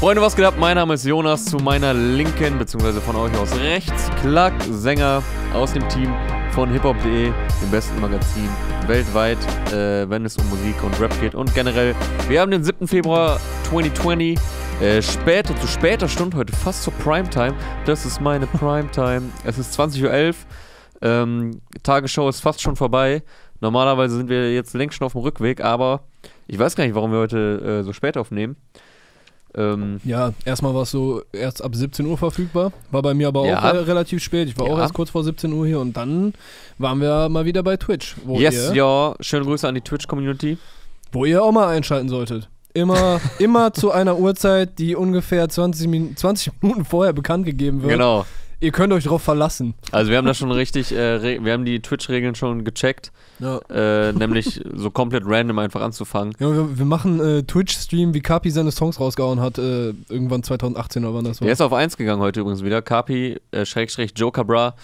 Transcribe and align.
Freunde, 0.00 0.22
was 0.22 0.34
geht 0.34 0.46
ab? 0.46 0.54
Mein 0.58 0.76
Name 0.76 0.94
ist 0.94 1.04
Jonas, 1.04 1.44
zu 1.44 1.58
meiner 1.58 1.92
Linken, 1.92 2.56
beziehungsweise 2.56 3.02
von 3.02 3.16
euch 3.16 3.36
aus 3.36 3.54
rechts, 3.60 4.08
Clark, 4.22 4.54
Sänger 4.70 5.22
aus 5.52 5.74
dem 5.74 5.86
Team 5.90 6.14
von 6.52 6.70
hiphop.de, 6.70 7.24
dem 7.26 7.70
besten 7.70 8.00
Magazin 8.00 8.48
weltweit, 8.86 9.36
äh, 9.74 10.08
wenn 10.08 10.24
es 10.24 10.38
um 10.38 10.48
Musik 10.48 10.82
und 10.82 10.98
Rap 10.98 11.12
geht. 11.20 11.34
Und 11.34 11.54
generell, 11.54 11.94
wir 12.30 12.40
haben 12.40 12.50
den 12.50 12.64
7. 12.64 12.88
Februar 12.88 13.38
2020, 13.64 14.38
äh, 14.80 15.02
später, 15.02 15.54
zu 15.60 15.66
später 15.66 16.08
Stunde 16.08 16.38
heute, 16.38 16.54
fast 16.54 16.82
zur 16.82 16.94
Primetime. 16.94 17.54
Das 17.84 18.06
ist 18.06 18.22
meine 18.22 18.46
Primetime. 18.46 19.24
es 19.44 19.58
ist 19.58 19.78
20.11 19.78 20.28
Uhr. 20.28 20.34
Ähm, 21.02 21.60
Tagesschau 21.82 22.26
ist 22.30 22.40
fast 22.40 22.62
schon 22.62 22.74
vorbei. 22.74 23.22
Normalerweise 23.60 24.16
sind 24.16 24.30
wir 24.30 24.54
jetzt 24.54 24.72
längst 24.72 24.96
schon 24.96 25.04
auf 25.04 25.12
dem 25.12 25.20
Rückweg, 25.20 25.62
aber 25.62 26.04
ich 26.46 26.58
weiß 26.58 26.74
gar 26.74 26.84
nicht, 26.84 26.94
warum 26.94 27.12
wir 27.12 27.18
heute 27.18 27.80
äh, 27.80 27.84
so 27.84 27.92
spät 27.92 28.16
aufnehmen. 28.16 28.56
Ähm, 29.54 30.00
ja, 30.04 30.32
erstmal 30.44 30.74
war 30.74 30.82
es 30.82 30.90
so 30.92 31.22
erst 31.32 31.62
ab 31.62 31.74
17 31.74 32.06
Uhr 32.06 32.16
verfügbar, 32.16 32.72
war 32.90 33.02
bei 33.02 33.14
mir 33.14 33.28
aber 33.28 33.40
auch 33.40 33.46
äh, 33.46 33.78
relativ 33.78 34.22
spät. 34.22 34.48
Ich 34.48 34.58
war 34.58 34.66
ja. 34.66 34.72
auch 34.72 34.78
erst 34.78 34.94
kurz 34.94 35.10
vor 35.10 35.24
17 35.24 35.52
Uhr 35.52 35.66
hier 35.66 35.80
und 35.80 35.96
dann 35.96 36.34
waren 36.78 37.00
wir 37.00 37.28
mal 37.28 37.44
wieder 37.44 37.62
bei 37.62 37.76
Twitch. 37.76 38.16
yes, 38.28 38.72
ja, 38.74 39.14
schöne 39.20 39.44
Grüße 39.44 39.66
an 39.66 39.74
die 39.74 39.80
Twitch-Community. 39.80 40.58
Wo 41.12 41.24
ihr 41.24 41.42
auch 41.42 41.50
mal 41.50 41.68
einschalten 41.68 42.08
solltet. 42.08 42.48
Immer, 42.72 43.20
immer 43.40 43.72
zu 43.72 43.90
einer 43.90 44.16
Uhrzeit, 44.16 44.78
die 44.78 44.94
ungefähr 44.94 45.48
20, 45.48 45.88
Min 45.88 46.16
20 46.16 46.52
Minuten 46.62 46.84
vorher 46.84 47.12
bekannt 47.12 47.44
gegeben 47.44 47.82
wird. 47.82 47.92
Genau. 47.92 48.24
Ihr 48.62 48.72
könnt 48.72 48.92
euch 48.92 49.04
darauf 49.04 49.22
verlassen. 49.22 49.74
Also 49.90 50.10
wir 50.10 50.18
haben 50.18 50.26
da 50.26 50.34
schon 50.34 50.52
richtig, 50.52 50.92
äh, 50.92 51.42
wir 51.42 51.52
haben 51.52 51.64
die 51.64 51.80
Twitch-Regeln 51.80 52.34
schon 52.34 52.62
gecheckt. 52.62 53.10
Ja. 53.38 53.58
Äh, 53.70 54.12
nämlich 54.12 54.60
so 54.74 54.90
komplett 54.90 55.22
random 55.24 55.58
einfach 55.58 55.80
anzufangen. 55.80 56.34
Ja, 56.38 56.52
wir, 56.52 56.78
wir 56.78 56.84
machen 56.84 57.20
äh, 57.20 57.42
Twitch-Stream, 57.42 58.12
wie 58.12 58.20
Kapi 58.20 58.50
seine 58.50 58.70
Songs 58.70 59.00
rausgehauen 59.00 59.40
hat, 59.40 59.56
äh, 59.56 59.94
irgendwann 60.10 60.42
2018 60.42 61.04
oder 61.06 61.14
wann 61.14 61.24
das 61.24 61.40
war. 61.40 61.48
Er 61.48 61.52
ist 61.54 61.62
auf 61.62 61.72
1 61.72 61.96
gegangen 61.96 62.20
heute 62.20 62.40
übrigens 62.40 62.62
wieder. 62.62 62.82
Kapi, 62.82 63.40
äh, 63.50 63.64
Schrägstrich, 63.64 64.12
Joker 64.14 64.44
Bra, 64.44 64.74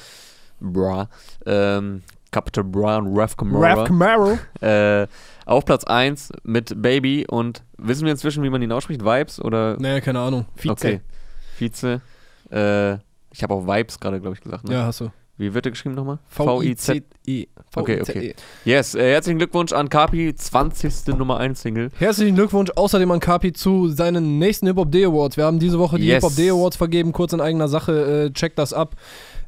Bra, 0.58 1.10
ähm, 1.44 2.02
Capital 2.30 2.64
Bra 2.64 2.96
und 2.96 3.16
Raf 3.16 3.36
Camaro. 3.36 3.62
Raf 3.62 3.88
Camaro. 3.88 4.38
Äh, 4.62 5.06
auf 5.44 5.66
Platz 5.66 5.84
1 5.84 6.32
mit 6.44 6.80
Baby 6.80 7.26
und 7.28 7.62
wissen 7.76 8.04
wir 8.06 8.12
inzwischen, 8.12 8.42
wie 8.42 8.50
man 8.50 8.62
ihn 8.62 8.72
ausspricht? 8.72 9.04
Vibes 9.04 9.38
oder? 9.38 9.76
Naja, 9.78 10.00
keine 10.00 10.20
Ahnung. 10.20 10.46
Vize. 10.56 10.72
Okay. 10.72 11.00
Vize. 11.58 12.00
Äh, 12.50 12.98
ich 13.36 13.42
habe 13.42 13.52
auch 13.52 13.66
Vibes 13.66 14.00
gerade, 14.00 14.18
glaube 14.20 14.34
ich, 14.34 14.40
gesagt. 14.40 14.66
Ne? 14.66 14.74
Ja, 14.74 14.86
hast 14.86 15.00
du. 15.00 15.10
Wie 15.36 15.52
wird 15.52 15.66
er 15.66 15.70
geschrieben 15.70 15.94
nochmal? 15.94 16.18
V-I-Z-I. 16.28 17.48
Okay, 17.74 18.00
okay. 18.00 18.34
Yes, 18.64 18.94
äh, 18.94 19.12
herzlichen 19.12 19.36
Glückwunsch 19.36 19.74
an 19.74 19.90
Kapi, 19.90 20.34
20. 20.34 21.14
Nummer 21.18 21.36
1 21.36 21.60
Single. 21.60 21.90
Herzlichen 21.98 22.36
Glückwunsch 22.36 22.70
außerdem 22.74 23.10
an 23.10 23.20
Kapi 23.20 23.52
zu 23.52 23.88
seinen 23.88 24.38
nächsten 24.38 24.66
Hip-Hop 24.66 24.90
Day 24.90 25.04
Awards. 25.04 25.36
Wir 25.36 25.44
haben 25.44 25.58
diese 25.58 25.78
Woche 25.78 25.98
die 25.98 26.06
yes. 26.06 26.22
Hip-Hop 26.22 26.36
Day 26.36 26.48
Awards 26.48 26.76
vergeben, 26.76 27.12
kurz 27.12 27.34
in 27.34 27.42
eigener 27.42 27.68
Sache. 27.68 28.28
Äh, 28.28 28.32
checkt 28.32 28.58
das 28.58 28.72
ab. 28.72 28.96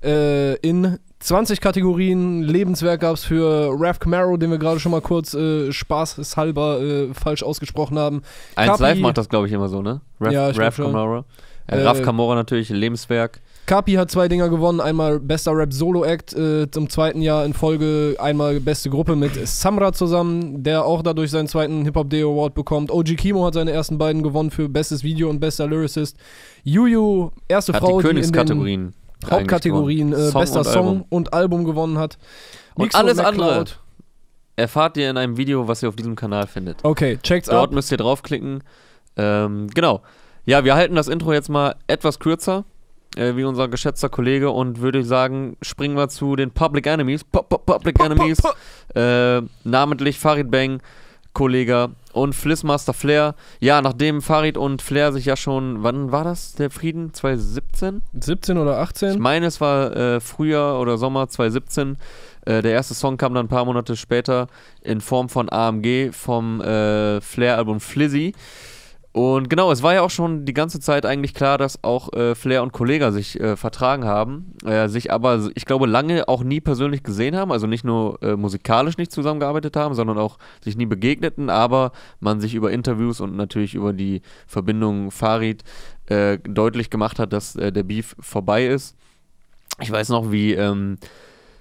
Äh, 0.04 0.56
in 0.56 0.98
20 1.20 1.62
Kategorien 1.62 2.42
Lebenswerk 2.42 3.00
gab 3.00 3.14
es 3.14 3.24
für 3.24 3.74
Raf 3.74 3.98
Camaro, 3.98 4.36
den 4.36 4.50
wir 4.50 4.58
gerade 4.58 4.80
schon 4.80 4.92
mal 4.92 5.00
kurz 5.00 5.32
äh, 5.32 5.72
spaßhalber 5.72 6.82
äh, 6.82 7.14
falsch 7.14 7.42
ausgesprochen 7.42 7.98
haben. 7.98 8.20
Eins 8.56 8.78
Live 8.78 8.98
macht 8.98 9.16
das, 9.16 9.30
glaube 9.30 9.46
ich, 9.46 9.54
immer 9.54 9.68
so, 9.68 9.80
ne? 9.80 10.02
Raf, 10.20 10.32
ja, 10.32 10.48
Raf 10.50 10.76
Camaro. 10.76 11.24
Äh, 11.66 11.80
Raf 11.82 12.02
Camaro 12.02 12.34
natürlich, 12.34 12.68
Lebenswerk. 12.68 13.40
Kapi 13.68 13.92
hat 13.92 14.10
zwei 14.10 14.28
Dinger 14.28 14.48
gewonnen. 14.48 14.80
Einmal 14.80 15.20
bester 15.20 15.54
Rap-Solo-Act 15.54 16.32
äh, 16.32 16.70
zum 16.70 16.88
zweiten 16.88 17.20
Jahr 17.20 17.44
in 17.44 17.52
Folge. 17.52 18.16
Einmal 18.18 18.60
beste 18.60 18.88
Gruppe 18.88 19.14
mit 19.14 19.46
Samra 19.46 19.92
zusammen, 19.92 20.62
der 20.62 20.86
auch 20.86 21.02
dadurch 21.02 21.30
seinen 21.30 21.48
zweiten 21.48 21.84
Hip-Hop-Day 21.84 22.22
Award 22.22 22.54
bekommt. 22.54 22.90
OG 22.90 23.18
Kimo 23.18 23.44
hat 23.44 23.52
seine 23.52 23.70
ersten 23.70 23.98
beiden 23.98 24.22
gewonnen 24.22 24.50
für 24.50 24.70
bestes 24.70 25.04
Video 25.04 25.28
und 25.28 25.38
bester 25.38 25.66
Lyricist. 25.66 26.16
Juju, 26.64 27.30
erste 27.46 27.74
hat 27.74 27.82
Frau, 27.82 28.00
die, 28.00 28.14
die 28.14 28.20
in 28.20 28.32
den 28.32 28.94
Hauptkategorien 29.30 30.14
äh, 30.14 30.30
Song 30.30 30.40
bester 30.40 30.60
und 30.60 30.64
Song 30.66 30.86
Album. 30.86 31.04
und 31.10 31.32
Album 31.34 31.64
gewonnen 31.64 31.98
hat. 31.98 32.16
Und 32.74 32.94
alles 32.94 33.18
andere 33.18 33.66
erfahrt 34.56 34.96
ihr 34.96 35.10
in 35.10 35.18
einem 35.18 35.36
Video, 35.36 35.68
was 35.68 35.82
ihr 35.82 35.90
auf 35.90 35.96
diesem 35.96 36.16
Kanal 36.16 36.46
findet. 36.46 36.82
Okay, 36.84 37.18
checkt's 37.22 37.50
Dort 37.50 37.56
ab. 37.56 37.64
Dort 37.64 37.74
müsst 37.74 37.92
ihr 37.92 37.98
draufklicken. 37.98 38.64
Ähm, 39.16 39.66
genau. 39.74 40.00
Ja, 40.46 40.64
wir 40.64 40.74
halten 40.74 40.94
das 40.94 41.08
Intro 41.08 41.34
jetzt 41.34 41.50
mal 41.50 41.76
etwas 41.86 42.18
kürzer 42.18 42.64
äh, 43.18 43.36
wie 43.36 43.44
unser 43.44 43.68
geschätzter 43.68 44.08
Kollege 44.08 44.50
und 44.50 44.80
würde 44.80 45.04
sagen, 45.04 45.56
springen 45.60 45.96
wir 45.96 46.08
zu 46.08 46.36
den 46.36 46.50
Public 46.50 46.86
Enemies. 46.86 47.24
P 47.24 47.38
-P 47.38 47.58
Public 47.58 48.00
Enemies. 48.00 48.38
Äh, 48.94 49.42
namentlich 49.64 50.18
Farid 50.18 50.50
Bang, 50.50 50.80
Kollege 51.34 51.90
und 52.12 52.34
Flissmaster 52.34 52.94
Flair. 52.94 53.34
Ja, 53.60 53.82
nachdem 53.82 54.22
Farid 54.22 54.56
und 54.56 54.82
Flair 54.82 55.12
sich 55.12 55.26
ja 55.26 55.36
schon, 55.36 55.82
wann 55.82 56.10
war 56.10 56.24
das, 56.24 56.54
der 56.54 56.70
Frieden? 56.70 57.12
2017? 57.12 58.02
17 58.18 58.58
oder 58.58 58.78
18? 58.78 59.10
Ich 59.10 59.18
meine, 59.18 59.46
es 59.46 59.60
war 59.60 59.94
äh, 59.94 60.20
Frühjahr 60.20 60.80
oder 60.80 60.96
Sommer 60.96 61.28
2017. 61.28 61.98
Äh, 62.46 62.62
der 62.62 62.72
erste 62.72 62.94
Song 62.94 63.18
kam 63.18 63.34
dann 63.34 63.46
ein 63.46 63.50
paar 63.50 63.64
Monate 63.64 63.94
später 63.96 64.48
in 64.82 65.00
Form 65.00 65.28
von 65.28 65.50
AMG 65.50 66.12
vom 66.12 66.60
äh, 66.60 67.20
Flair-Album 67.20 67.80
Flizzy. 67.80 68.34
Und 69.18 69.50
genau, 69.50 69.72
es 69.72 69.82
war 69.82 69.94
ja 69.94 70.02
auch 70.02 70.10
schon 70.10 70.44
die 70.44 70.54
ganze 70.54 70.78
Zeit 70.78 71.04
eigentlich 71.04 71.34
klar, 71.34 71.58
dass 71.58 71.82
auch 71.82 72.12
äh, 72.12 72.36
Flair 72.36 72.62
und 72.62 72.70
Kollega 72.70 73.10
sich 73.10 73.40
äh, 73.40 73.56
vertragen 73.56 74.04
haben, 74.04 74.52
äh, 74.64 74.86
sich 74.86 75.12
aber, 75.12 75.50
ich 75.56 75.64
glaube, 75.64 75.88
lange 75.88 76.28
auch 76.28 76.44
nie 76.44 76.60
persönlich 76.60 77.02
gesehen 77.02 77.34
haben, 77.34 77.50
also 77.50 77.66
nicht 77.66 77.82
nur 77.82 78.22
äh, 78.22 78.36
musikalisch 78.36 78.96
nicht 78.96 79.10
zusammengearbeitet 79.10 79.74
haben, 79.74 79.96
sondern 79.96 80.18
auch 80.18 80.38
sich 80.62 80.76
nie 80.76 80.86
begegneten, 80.86 81.50
aber 81.50 81.90
man 82.20 82.38
sich 82.38 82.54
über 82.54 82.70
Interviews 82.70 83.20
und 83.20 83.34
natürlich 83.34 83.74
über 83.74 83.92
die 83.92 84.22
Verbindung 84.46 85.10
Farid 85.10 85.64
äh, 86.06 86.38
deutlich 86.38 86.88
gemacht 86.88 87.18
hat, 87.18 87.32
dass 87.32 87.56
äh, 87.56 87.72
der 87.72 87.82
Beef 87.82 88.14
vorbei 88.20 88.68
ist. 88.68 88.94
Ich 89.80 89.90
weiß 89.90 90.10
noch, 90.10 90.30
wie 90.30 90.52
ähm, 90.52 90.96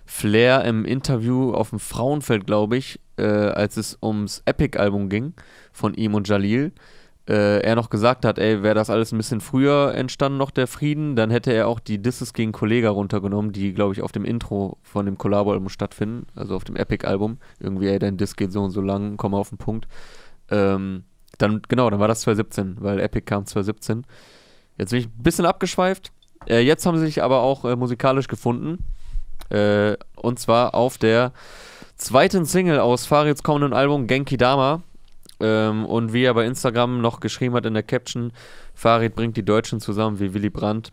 Flair 0.05 0.63
im 0.63 0.85
Interview 0.85 1.53
auf 1.53 1.71
dem 1.71 1.79
Frauenfeld, 1.79 2.45
glaube 2.45 2.77
ich, 2.77 2.99
als 3.19 3.77
es 3.77 3.97
ums 3.99 4.43
Epic-Album 4.45 5.09
ging 5.09 5.33
von 5.73 5.95
ihm 5.95 6.13
und 6.13 6.27
Jalil, 6.27 6.71
äh, 7.27 7.59
er 7.59 7.75
noch 7.75 7.89
gesagt 7.89 8.23
hat, 8.23 8.39
ey, 8.39 8.63
wäre 8.63 8.75
das 8.75 8.89
alles 8.89 9.11
ein 9.11 9.17
bisschen 9.17 9.41
früher 9.41 9.93
entstanden, 9.93 10.37
noch 10.37 10.51
der 10.51 10.67
Frieden, 10.67 11.15
dann 11.15 11.29
hätte 11.29 11.51
er 11.51 11.67
auch 11.67 11.79
die 11.79 12.01
Disses 12.01 12.33
gegen 12.33 12.53
Kollega 12.53 12.89
runtergenommen, 12.89 13.51
die, 13.51 13.73
glaube 13.73 13.93
ich, 13.93 14.01
auf 14.01 14.11
dem 14.11 14.23
Intro 14.23 14.77
von 14.81 15.05
dem 15.05 15.17
Collabo-Album 15.17 15.69
stattfinden, 15.69 16.27
also 16.35 16.55
auf 16.55 16.63
dem 16.63 16.77
Epic-Album. 16.77 17.37
Irgendwie, 17.59 17.87
ey, 17.87 17.99
dein 17.99 18.17
Diss 18.17 18.35
geht 18.35 18.53
so 18.53 18.63
und 18.63 18.71
so 18.71 18.81
lang, 18.81 19.17
komm 19.17 19.33
auf 19.33 19.49
den 19.49 19.57
Punkt. 19.57 19.87
Ähm, 20.49 21.03
dann, 21.37 21.61
genau, 21.67 21.89
dann 21.89 21.99
war 21.99 22.07
das 22.07 22.21
2017, 22.21 22.77
weil 22.79 22.99
Epic 22.99 23.25
kam 23.25 23.45
2017. 23.45 24.05
Jetzt 24.77 24.91
bin 24.91 24.99
ich 24.99 25.07
ein 25.07 25.23
bisschen 25.23 25.45
abgeschweift. 25.45 26.11
Äh, 26.47 26.61
jetzt 26.61 26.85
haben 26.85 26.97
sie 26.97 27.05
sich 27.05 27.23
aber 27.23 27.41
auch 27.41 27.65
äh, 27.65 27.75
musikalisch 27.75 28.27
gefunden. 28.27 28.83
Äh, 29.49 29.97
und 30.15 30.39
zwar 30.39 30.75
auf 30.75 30.97
der 30.97 31.33
zweiten 31.95 32.45
Single 32.45 32.79
aus 32.79 33.05
Farids 33.05 33.43
kommenden 33.43 33.73
Album 33.73 34.07
Genki 34.07 34.37
Dama. 34.37 34.81
Ähm, 35.39 35.85
und 35.85 36.13
wie 36.13 36.23
er 36.23 36.33
bei 36.33 36.45
Instagram 36.45 37.01
noch 37.01 37.19
geschrieben 37.19 37.55
hat 37.55 37.65
in 37.65 37.73
der 37.73 37.83
Caption, 37.83 38.31
Farid 38.73 39.15
bringt 39.15 39.37
die 39.37 39.45
Deutschen 39.45 39.79
zusammen 39.79 40.19
wie 40.19 40.33
Willy 40.33 40.49
Brandt. 40.49 40.91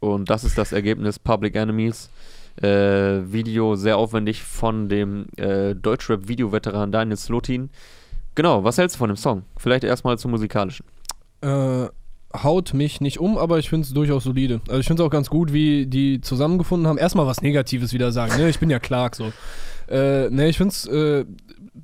Und 0.00 0.30
das 0.30 0.44
ist 0.44 0.58
das 0.58 0.72
Ergebnis 0.72 1.18
Public 1.18 1.54
Enemies. 1.54 2.10
Äh, 2.60 3.32
Video 3.32 3.76
sehr 3.76 3.96
aufwendig 3.96 4.42
von 4.42 4.88
dem 4.88 5.26
äh, 5.36 5.74
Deutschrap-Video-Veteran 5.74 6.92
Daniel 6.92 7.16
Slotin. 7.16 7.70
Genau, 8.34 8.64
was 8.64 8.78
hältst 8.78 8.96
du 8.96 8.98
von 8.98 9.08
dem 9.08 9.16
Song? 9.16 9.42
Vielleicht 9.56 9.84
erstmal 9.84 10.18
zum 10.18 10.30
musikalischen. 10.32 10.84
Äh, 11.42 11.86
haut 12.34 12.74
mich 12.74 13.00
nicht 13.00 13.18
um, 13.18 13.38
aber 13.38 13.58
ich 13.58 13.68
finde 13.68 13.86
es 13.86 13.92
durchaus 13.92 14.24
solide. 14.24 14.60
Also 14.68 14.80
ich 14.80 14.86
finde 14.86 15.02
es 15.02 15.06
auch 15.06 15.10
ganz 15.10 15.30
gut, 15.30 15.52
wie 15.52 15.86
die 15.86 16.20
zusammengefunden 16.20 16.86
haben. 16.86 16.98
Erstmal 16.98 17.26
was 17.26 17.42
Negatives 17.42 17.92
wieder 17.92 18.12
sagen, 18.12 18.36
ne? 18.36 18.48
Ich 18.48 18.58
bin 18.58 18.70
ja 18.70 18.78
Clark 18.78 19.16
so. 19.16 19.32
Äh, 19.88 20.30
ne, 20.30 20.48
ich 20.48 20.56
finde 20.56 20.72
es 20.72 20.86
äh, 20.86 21.24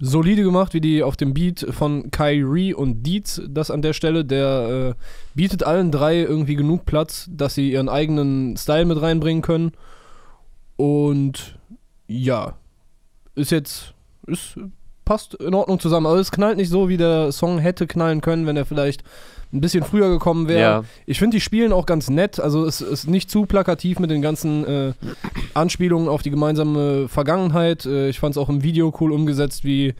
solide 0.00 0.42
gemacht, 0.42 0.74
wie 0.74 0.80
die 0.80 1.02
auf 1.02 1.16
dem 1.16 1.34
Beat 1.34 1.66
von 1.70 2.10
Kyrie 2.10 2.74
und 2.74 3.02
Dietz, 3.02 3.40
das 3.48 3.70
an 3.70 3.82
der 3.82 3.92
Stelle, 3.92 4.24
der 4.24 4.94
äh, 4.96 5.02
bietet 5.34 5.62
allen 5.64 5.90
drei 5.90 6.20
irgendwie 6.20 6.56
genug 6.56 6.86
Platz, 6.86 7.28
dass 7.30 7.54
sie 7.54 7.72
ihren 7.72 7.88
eigenen 7.88 8.56
Style 8.56 8.84
mit 8.84 9.00
reinbringen 9.00 9.42
können. 9.42 9.72
Und 10.76 11.58
ja, 12.06 12.54
ist 13.34 13.50
jetzt, 13.50 13.94
ist, 14.26 14.58
passt 15.04 15.34
in 15.34 15.54
Ordnung 15.54 15.80
zusammen. 15.80 16.06
Aber 16.06 16.18
es 16.18 16.30
knallt 16.30 16.58
nicht 16.58 16.70
so, 16.70 16.88
wie 16.88 16.98
der 16.98 17.32
Song 17.32 17.58
hätte 17.58 17.86
knallen 17.86 18.20
können, 18.20 18.46
wenn 18.46 18.56
er 18.56 18.66
vielleicht 18.66 19.02
ein 19.56 19.60
bisschen 19.60 19.84
früher 19.84 20.08
gekommen 20.08 20.48
wäre. 20.48 20.60
Ja. 20.60 20.84
Ich 21.06 21.18
finde, 21.18 21.36
die 21.36 21.40
spielen 21.40 21.72
auch 21.72 21.86
ganz 21.86 22.10
nett. 22.10 22.38
Also 22.38 22.64
es 22.64 22.80
ist 22.80 23.08
nicht 23.08 23.30
zu 23.30 23.46
plakativ 23.46 23.98
mit 23.98 24.10
den 24.10 24.22
ganzen 24.22 24.64
äh, 24.64 24.92
Anspielungen 25.54 26.08
auf 26.08 26.22
die 26.22 26.30
gemeinsame 26.30 27.08
Vergangenheit. 27.08 27.86
Äh, 27.86 28.08
ich 28.08 28.20
fand 28.20 28.34
es 28.34 28.38
auch 28.38 28.48
im 28.48 28.62
Video 28.62 28.92
cool 29.00 29.12
umgesetzt, 29.12 29.64
wie 29.64 29.94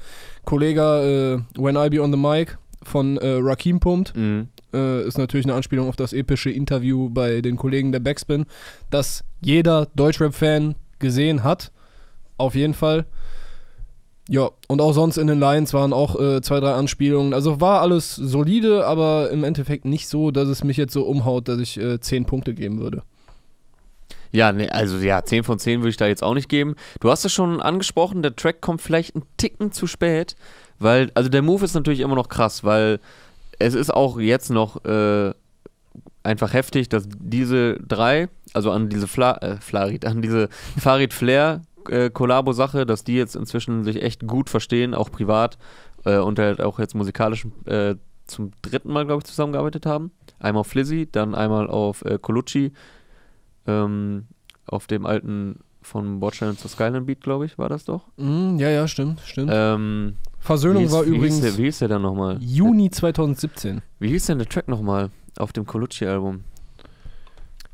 Kollege 0.45 1.45
äh, 1.57 1.61
When 1.61 1.77
I 1.77 1.89
Be 1.89 2.03
on 2.03 2.13
the 2.13 2.19
Mic 2.19 2.57
von 2.83 3.17
äh, 3.17 3.39
Rakim 3.41 3.81
pumpt. 3.81 4.17
Mhm. 4.17 4.49
Äh, 4.73 5.07
ist 5.07 5.19
natürlich 5.19 5.47
eine 5.47 5.55
Anspielung 5.55 5.89
auf 5.89 5.97
das 5.97 6.13
epische 6.13 6.51
Interview 6.51 7.09
bei 7.09 7.41
den 7.41 7.57
Kollegen 7.57 7.93
der 7.93 8.01
Backspin, 8.01 8.47
das 8.91 9.25
jeder 9.41 9.87
Deutschrap-Fan 9.95 10.75
gesehen 10.99 11.45
hat. 11.45 11.73
Auf 12.37 12.55
jeden 12.55 12.75
Fall. 12.75 13.07
Ja, 14.29 14.51
und 14.67 14.81
auch 14.81 14.93
sonst 14.93 15.19
in 15.19 15.29
den 15.29 15.39
Lines 15.39 15.73
waren 15.73 15.93
auch 15.93 16.19
äh, 16.21 16.41
zwei, 16.43 16.59
drei 16.59 16.73
Anspielungen. 16.73 17.33
Also 17.33 17.61
war 17.61 17.81
alles 17.81 18.17
solide, 18.17 18.85
aber 18.85 19.31
im 19.31 19.45
Endeffekt 19.45 19.85
nicht 19.85 20.09
so, 20.09 20.33
dass 20.33 20.49
es 20.49 20.65
mich 20.65 20.77
jetzt 20.77 20.93
so 20.93 21.05
umhaut, 21.05 21.47
dass 21.49 21.61
ich 21.61 21.79
äh, 21.79 22.01
10 22.01 22.25
Punkte 22.27 22.53
geben 22.53 22.81
würde. 22.81 23.03
Ja, 24.33 24.53
nee, 24.53 24.69
also 24.69 24.99
ja, 24.99 25.25
10 25.25 25.45
von 25.45 25.59
10 25.61 25.81
würde 25.81 25.91
ich 25.91 25.97
da 25.97 26.09
jetzt 26.09 26.25
auch 26.25 26.35
nicht 26.35 26.49
geben. 26.49 26.75
Du 27.01 27.11
hast 27.11 27.25
es 27.25 27.33
schon 27.33 27.63
angesprochen, 27.63 28.23
der 28.23 28.35
Track 28.35 28.61
kommt 28.61 28.83
vielleicht 28.83 29.15
einen 29.15 29.25
Ticken 29.37 29.71
zu 29.71 29.87
spät, 29.87 30.35
weil, 30.81 31.11
also 31.15 31.29
der 31.29 31.43
Move 31.43 31.65
ist 31.65 31.75
natürlich 31.75 32.01
immer 32.01 32.17
noch 32.17 32.29
krass, 32.29 32.65
weil 32.65 32.99
es 33.59 33.75
ist 33.75 33.95
auch 33.95 34.19
jetzt 34.19 34.51
noch 34.51 34.85
äh, 34.85 35.33
einfach 36.25 36.53
heftig, 36.53 36.89
dass 36.89 37.05
diese 37.19 37.77
drei, 37.77 38.29
also 38.53 38.73
an 38.73 38.89
diese 38.89 39.07
Fla 39.07 39.37
äh, 39.39 39.57
Flarid, 39.59 40.05
an 40.05 40.21
diese 40.21 40.49
Farid 40.79 41.15
Flair 41.15 41.63
äh, 41.91 42.11
Kollabo-Sache, 42.11 42.87
dass 42.87 43.05
die 43.05 43.15
jetzt 43.17 43.37
inzwischen 43.37 43.85
sich 43.85 44.03
echt 44.03 44.27
gut 44.27 44.51
verstehen, 44.51 44.95
auch 44.95 45.11
privat 45.11 45.59
äh, 46.05 46.19
und 46.19 46.39
halt 46.39 46.61
auch 46.61 46.79
jetzt 46.79 46.95
musikalisch 46.95 47.47
äh, 47.67 47.95
zum 48.27 48.51
dritten 48.63 48.93
Mal, 48.93 49.07
glaube 49.07 49.21
ich, 49.21 49.25
zusammengearbeitet 49.27 49.87
haben. 49.87 50.11
Einmal 50.39 50.61
auf 50.61 50.67
Flizzy, 50.67 51.09
dann 51.11 51.35
einmal 51.35 51.69
auf 51.69 52.05
äh, 52.05 52.19
Colucci, 52.21 52.73
ähm, 53.67 54.27
auf 54.67 54.87
dem 54.87 55.07
alten 55.07 55.61
von 55.83 56.19
Bordstein 56.19 56.57
zur 56.59 56.69
Skyline 56.69 57.03
Beat, 57.03 57.21
glaube 57.21 57.47
ich, 57.47 57.59
war 57.59 57.69
das 57.69 57.85
doch. 57.85 58.07
Mm, 58.17 58.57
ja, 58.59 58.69
ja, 58.71 58.89
stimmt, 58.89 59.21
stimmt. 59.25 59.51
Ähm, 59.55 60.15
Versöhnung 60.41 60.85
hieß- 60.85 60.93
war 60.93 61.03
übrigens 61.05 61.37
Hieß 61.37 61.43
der, 61.45 61.59
wie 61.59 61.63
hieß 61.65 61.79
der 61.79 61.89
dann 61.89 62.03
nochmal? 62.03 62.39
Juni 62.41 62.91
2017. 62.91 63.83
Wie 64.01 64.09
hieß 64.09 64.27
denn 64.27 64.39
der 64.39 64.49
Track 64.49 64.67
nochmal 64.67 65.11
auf 65.39 65.53
dem 65.53 65.65
Colucci-Album? 65.65 66.41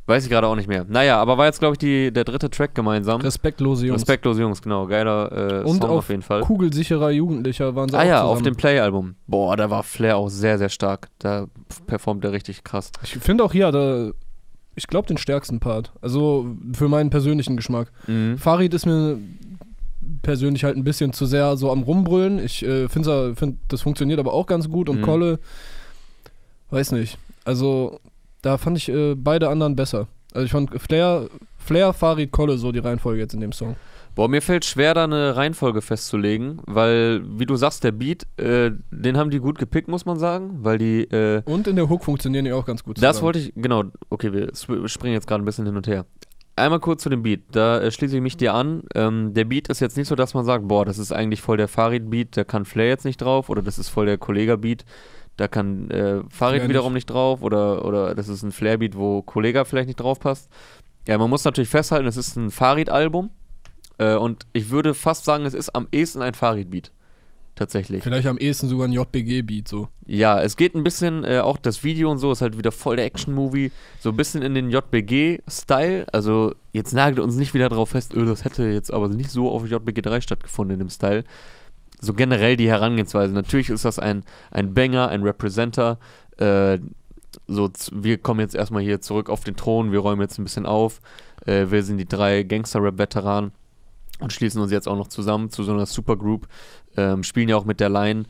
Weiß 0.06 0.24
ich 0.24 0.30
gerade 0.30 0.48
auch 0.48 0.56
nicht 0.56 0.66
mehr. 0.68 0.84
Naja, 0.88 1.18
aber 1.22 1.38
war 1.38 1.46
jetzt, 1.46 1.60
glaube 1.60 1.74
ich, 1.74 1.78
die, 1.78 2.12
der 2.12 2.24
dritte 2.24 2.50
Track 2.50 2.74
gemeinsam. 2.74 3.20
Respektlose 3.20 3.86
Jungs. 3.86 4.00
Respektlose 4.00 4.42
Jungs, 4.42 4.60
genau. 4.60 4.86
Geiler 4.88 5.60
äh, 5.60 5.64
Und 5.64 5.80
Song 5.80 5.90
auf 5.90 5.98
auf 5.98 6.08
jeden 6.08 6.22
Fall. 6.22 6.40
Kugelsicherer 6.40 7.10
Jugendlicher 7.10 7.76
waren 7.76 7.88
sie 7.88 7.96
Ah 7.96 8.02
ja, 8.04 8.16
zusammen. 8.16 8.30
auf 8.30 8.42
dem 8.42 8.56
Play-Album. 8.56 9.14
Boah, 9.28 9.56
da 9.56 9.70
war 9.70 9.84
Flair 9.84 10.16
auch 10.16 10.28
sehr, 10.28 10.58
sehr 10.58 10.70
stark. 10.70 11.08
Da 11.20 11.46
performt 11.86 12.24
er 12.24 12.32
richtig 12.32 12.64
krass. 12.64 12.90
Ich 13.04 13.12
finde 13.18 13.44
auch 13.44 13.52
hier, 13.52 13.70
da, 13.70 14.10
ich 14.74 14.88
glaube, 14.88 15.06
den 15.06 15.18
stärksten 15.18 15.60
Part. 15.60 15.92
Also 16.00 16.46
für 16.72 16.88
meinen 16.88 17.10
persönlichen 17.10 17.56
Geschmack. 17.56 17.92
Mhm. 18.08 18.38
Farid 18.38 18.74
ist 18.74 18.86
mir 18.86 19.18
persönlich 20.22 20.64
halt 20.64 20.76
ein 20.76 20.82
bisschen 20.84 21.12
zu 21.12 21.26
sehr 21.26 21.56
so 21.56 21.70
am 21.70 21.84
Rumbrüllen. 21.84 22.40
Ich 22.44 22.64
äh, 22.64 22.88
finde, 22.88 23.36
find, 23.36 23.58
das 23.68 23.82
funktioniert 23.82 24.18
aber 24.18 24.32
auch 24.32 24.46
ganz 24.46 24.68
gut. 24.68 24.88
Und 24.88 24.98
Mhm. 24.98 25.02
Kolle, 25.04 25.38
weiß 26.70 26.90
nicht. 26.90 27.18
Also 27.44 28.00
da 28.42 28.58
fand 28.58 28.76
ich 28.78 28.88
äh, 28.88 29.14
beide 29.14 29.48
anderen 29.48 29.74
besser. 29.76 30.08
Also 30.34 30.44
ich 30.46 30.52
fand 30.52 30.70
Flair, 30.80 31.28
Flair, 31.58 31.92
Farid, 31.92 32.30
Kolle 32.32 32.56
so 32.58 32.72
die 32.72 32.78
Reihenfolge 32.78 33.20
jetzt 33.20 33.34
in 33.34 33.40
dem 33.40 33.52
Song. 33.52 33.76
Boah, 34.14 34.28
mir 34.28 34.42
fällt 34.42 34.64
schwer, 34.66 34.92
da 34.92 35.04
eine 35.04 35.36
Reihenfolge 35.36 35.80
festzulegen, 35.80 36.60
weil, 36.66 37.22
wie 37.38 37.46
du 37.46 37.56
sagst, 37.56 37.82
der 37.82 37.92
Beat, 37.92 38.26
äh, 38.38 38.70
den 38.90 39.16
haben 39.16 39.30
die 39.30 39.38
gut 39.38 39.58
gepickt, 39.58 39.88
muss 39.88 40.04
man 40.04 40.18
sagen, 40.18 40.58
weil 40.60 40.76
die, 40.76 41.02
äh, 41.04 41.42
Und 41.46 41.66
in 41.66 41.76
der 41.76 41.88
Hook 41.88 42.04
funktionieren 42.04 42.44
die 42.44 42.52
auch 42.52 42.66
ganz 42.66 42.82
gut 42.84 43.02
das 43.02 43.22
wollte 43.22 43.38
ich, 43.38 43.52
genau, 43.56 43.84
okay, 44.10 44.32
wir 44.34 44.48
sp- 44.52 44.84
springen 44.88 45.14
jetzt 45.14 45.26
gerade 45.26 45.42
ein 45.42 45.46
bisschen 45.46 45.64
hin 45.64 45.76
und 45.76 45.86
her. 45.86 46.04
Einmal 46.56 46.80
kurz 46.80 47.02
zu 47.02 47.08
dem 47.08 47.22
Beat, 47.22 47.40
da 47.52 47.80
äh, 47.80 47.90
schließe 47.90 48.16
ich 48.16 48.22
mich 48.22 48.36
dir 48.36 48.52
an. 48.52 48.82
Ähm, 48.94 49.32
der 49.32 49.46
Beat 49.46 49.68
ist 49.68 49.80
jetzt 49.80 49.96
nicht 49.96 50.08
so, 50.08 50.14
dass 50.14 50.34
man 50.34 50.44
sagt, 50.44 50.68
boah, 50.68 50.84
das 50.84 50.98
ist 50.98 51.10
eigentlich 51.10 51.40
voll 51.40 51.56
der 51.56 51.68
Farid-Beat, 51.68 52.36
da 52.36 52.44
kann 52.44 52.66
Flair 52.66 52.88
jetzt 52.88 53.06
nicht 53.06 53.22
drauf, 53.22 53.48
oder 53.48 53.62
das 53.62 53.78
ist 53.78 53.88
voll 53.88 54.04
der 54.04 54.18
Kollega-Beat, 54.18 54.84
da 55.42 55.48
kann 55.48 55.90
äh, 55.90 56.22
Farid 56.28 56.60
Flair 56.60 56.68
wiederum 56.68 56.92
nicht 56.92 57.06
drauf, 57.06 57.42
oder, 57.42 57.84
oder 57.84 58.14
das 58.14 58.28
ist 58.28 58.44
ein 58.44 58.52
Flair-Beat, 58.52 58.96
wo 58.96 59.22
Kollega 59.22 59.64
vielleicht 59.64 59.88
nicht 59.88 59.98
drauf 59.98 60.20
passt. 60.20 60.48
Ja, 61.08 61.18
man 61.18 61.28
muss 61.30 61.42
natürlich 61.42 61.68
festhalten, 61.68 62.06
es 62.06 62.16
ist 62.16 62.36
ein 62.36 62.52
Farid-Album, 62.52 63.30
äh, 63.98 64.14
und 64.14 64.46
ich 64.52 64.70
würde 64.70 64.94
fast 64.94 65.24
sagen, 65.24 65.44
es 65.44 65.52
ist 65.52 65.74
am 65.74 65.88
ehesten 65.90 66.22
ein 66.22 66.34
Farid-Beat. 66.34 66.92
Tatsächlich. 67.56 68.04
Vielleicht 68.04 68.28
am 68.28 68.38
ehesten 68.38 68.68
sogar 68.68 68.86
ein 68.86 68.92
JBG-Beat 68.92 69.66
so. 69.66 69.88
Ja, 70.06 70.40
es 70.40 70.56
geht 70.56 70.76
ein 70.76 70.84
bisschen, 70.84 71.24
äh, 71.24 71.40
auch 71.40 71.56
das 71.56 71.82
Video 71.82 72.08
und 72.08 72.18
so 72.18 72.30
ist 72.30 72.40
halt 72.40 72.56
wieder 72.56 72.70
voll 72.70 72.94
der 72.94 73.06
Action-Movie. 73.06 73.72
So 73.98 74.10
ein 74.10 74.16
bisschen 74.16 74.42
in 74.42 74.54
den 74.54 74.70
JBG-Style. 74.70 76.06
Also, 76.12 76.54
jetzt 76.70 76.94
nagelt 76.94 77.18
uns 77.18 77.34
nicht 77.34 77.52
wieder 77.52 77.68
drauf 77.68 77.88
fest, 77.88 78.14
öh, 78.14 78.26
das 78.26 78.44
hätte 78.44 78.62
jetzt 78.66 78.92
aber 78.92 79.08
nicht 79.08 79.30
so 79.30 79.50
auf 79.50 79.68
JBG 79.68 80.02
3 80.02 80.20
stattgefunden 80.20 80.74
in 80.74 80.78
dem 80.78 80.90
Style. 80.90 81.24
So 82.04 82.14
generell 82.14 82.56
die 82.56 82.68
Herangehensweise. 82.68 83.32
Natürlich 83.32 83.70
ist 83.70 83.84
das 83.84 84.00
ein, 84.00 84.24
ein 84.50 84.74
Banger, 84.74 85.08
ein 85.08 85.22
Representer. 85.22 85.98
Äh, 86.36 86.80
so, 87.46 87.70
wir 87.92 88.18
kommen 88.18 88.40
jetzt 88.40 88.56
erstmal 88.56 88.82
hier 88.82 89.00
zurück 89.00 89.30
auf 89.30 89.44
den 89.44 89.56
Thron, 89.56 89.92
wir 89.92 90.00
räumen 90.00 90.20
jetzt 90.20 90.38
ein 90.38 90.44
bisschen 90.44 90.66
auf. 90.66 91.00
Äh, 91.46 91.66
wir 91.70 91.84
sind 91.84 91.98
die 91.98 92.08
drei 92.08 92.42
Gangster-Rap-Veteranen 92.42 93.52
und 94.18 94.32
schließen 94.32 94.60
uns 94.60 94.72
jetzt 94.72 94.88
auch 94.88 94.96
noch 94.96 95.08
zusammen 95.08 95.50
zu 95.50 95.62
so 95.62 95.72
einer 95.72 95.86
Supergroup. 95.86 96.48
Ähm, 96.96 97.22
spielen 97.22 97.48
ja 97.48 97.56
auch 97.56 97.64
mit 97.64 97.78
der 97.78 97.88
Line, 97.88 98.24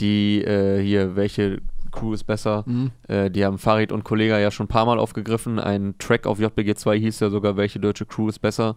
die 0.00 0.42
äh, 0.42 0.82
hier, 0.82 1.14
welche 1.14 1.60
Crew 1.92 2.14
ist 2.14 2.24
besser? 2.24 2.64
Mhm. 2.66 2.92
Äh, 3.08 3.30
die 3.30 3.44
haben 3.44 3.58
Farid 3.58 3.92
und 3.92 4.04
Kollega 4.04 4.38
ja 4.38 4.50
schon 4.50 4.64
ein 4.64 4.68
paar 4.68 4.86
Mal 4.86 4.98
aufgegriffen. 4.98 5.58
Ein 5.58 5.94
Track 5.98 6.26
auf 6.26 6.38
JBG 6.40 6.74
2 6.74 6.98
hieß 6.98 7.20
ja 7.20 7.30
sogar, 7.30 7.56
welche 7.56 7.78
deutsche 7.78 8.06
Crew 8.06 8.28
ist 8.28 8.38
besser. 8.38 8.76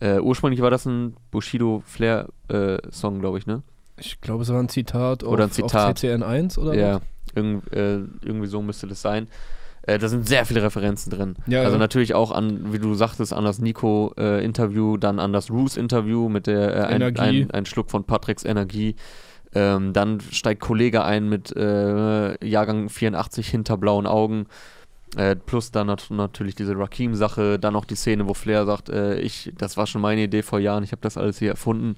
Äh, 0.00 0.20
ursprünglich 0.20 0.60
war 0.60 0.70
das 0.70 0.86
ein 0.86 1.16
Bushido 1.30 1.82
Flair 1.84 2.28
äh, 2.48 2.78
Song, 2.90 3.20
glaube 3.20 3.38
ich, 3.38 3.46
ne? 3.46 3.62
Ich 3.98 4.20
glaube, 4.20 4.42
es 4.42 4.48
war 4.50 4.60
ein 4.60 4.68
Zitat, 4.68 5.24
Oder 5.24 5.44
ein 5.44 5.50
auf, 5.50 5.56
Zitat. 5.56 5.96
auf 5.96 6.02
CCN1 6.02 6.58
oder 6.58 6.74
Ja, 6.74 7.00
irgend, 7.34 7.72
äh, 7.72 7.98
irgendwie 8.22 8.46
so 8.46 8.62
müsste 8.62 8.86
das 8.86 9.00
sein. 9.00 9.28
Äh, 9.82 9.98
da 9.98 10.08
sind 10.08 10.28
sehr 10.28 10.44
viele 10.44 10.62
Referenzen 10.62 11.10
drin. 11.10 11.36
Ja, 11.46 11.60
also 11.60 11.74
ja. 11.74 11.78
natürlich 11.78 12.14
auch 12.14 12.32
an, 12.32 12.72
wie 12.72 12.78
du 12.78 12.94
sagtest, 12.94 13.32
an 13.32 13.44
das 13.44 13.60
Nico-Interview, 13.60 14.96
dann 14.96 15.20
an 15.20 15.32
das 15.32 15.50
Roos-Interview 15.50 16.28
mit 16.28 16.46
der 16.46 16.90
äh, 16.90 16.94
ein, 16.94 17.18
ein, 17.18 17.50
ein 17.52 17.66
Schluck 17.66 17.90
von 17.90 18.04
Patricks 18.04 18.44
Energie. 18.44 18.96
Ähm, 19.54 19.92
dann 19.92 20.20
steigt 20.20 20.60
Kollege 20.60 21.04
ein 21.04 21.28
mit 21.28 21.54
äh, 21.56 22.44
Jahrgang 22.46 22.88
84 22.88 23.48
hinter 23.48 23.76
blauen 23.78 24.06
Augen. 24.06 24.46
Äh, 25.16 25.36
plus 25.36 25.70
dann 25.70 25.86
nat 25.86 26.08
natürlich 26.10 26.56
diese 26.56 26.76
Rakim-Sache, 26.76 27.58
dann 27.58 27.72
noch 27.72 27.84
die 27.84 27.94
Szene, 27.94 28.28
wo 28.28 28.34
Flair 28.34 28.66
sagt, 28.66 28.88
äh, 28.88 29.18
ich, 29.20 29.52
das 29.56 29.76
war 29.76 29.86
schon 29.86 30.02
meine 30.02 30.24
Idee 30.24 30.42
vor 30.42 30.58
Jahren, 30.58 30.82
ich 30.82 30.90
habe 30.90 31.00
das 31.00 31.16
alles 31.16 31.38
hier 31.38 31.50
erfunden. 31.50 31.96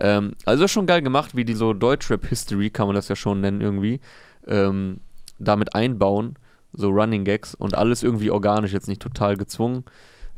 Ähm, 0.00 0.32
also 0.44 0.68
schon 0.68 0.86
geil 0.86 1.02
gemacht, 1.02 1.34
wie 1.34 1.44
die 1.44 1.54
so 1.54 1.72
Deutschrap-History, 1.72 2.70
kann 2.70 2.86
man 2.86 2.96
das 2.96 3.08
ja 3.08 3.16
schon 3.16 3.40
nennen 3.40 3.60
irgendwie, 3.60 4.00
ähm, 4.46 5.00
damit 5.38 5.74
einbauen, 5.74 6.36
so 6.72 6.90
Running 6.90 7.24
Gags 7.24 7.54
und 7.54 7.74
alles 7.74 8.02
irgendwie 8.02 8.30
organisch, 8.30 8.72
jetzt 8.72 8.88
nicht 8.88 9.02
total 9.02 9.36
gezwungen. 9.36 9.84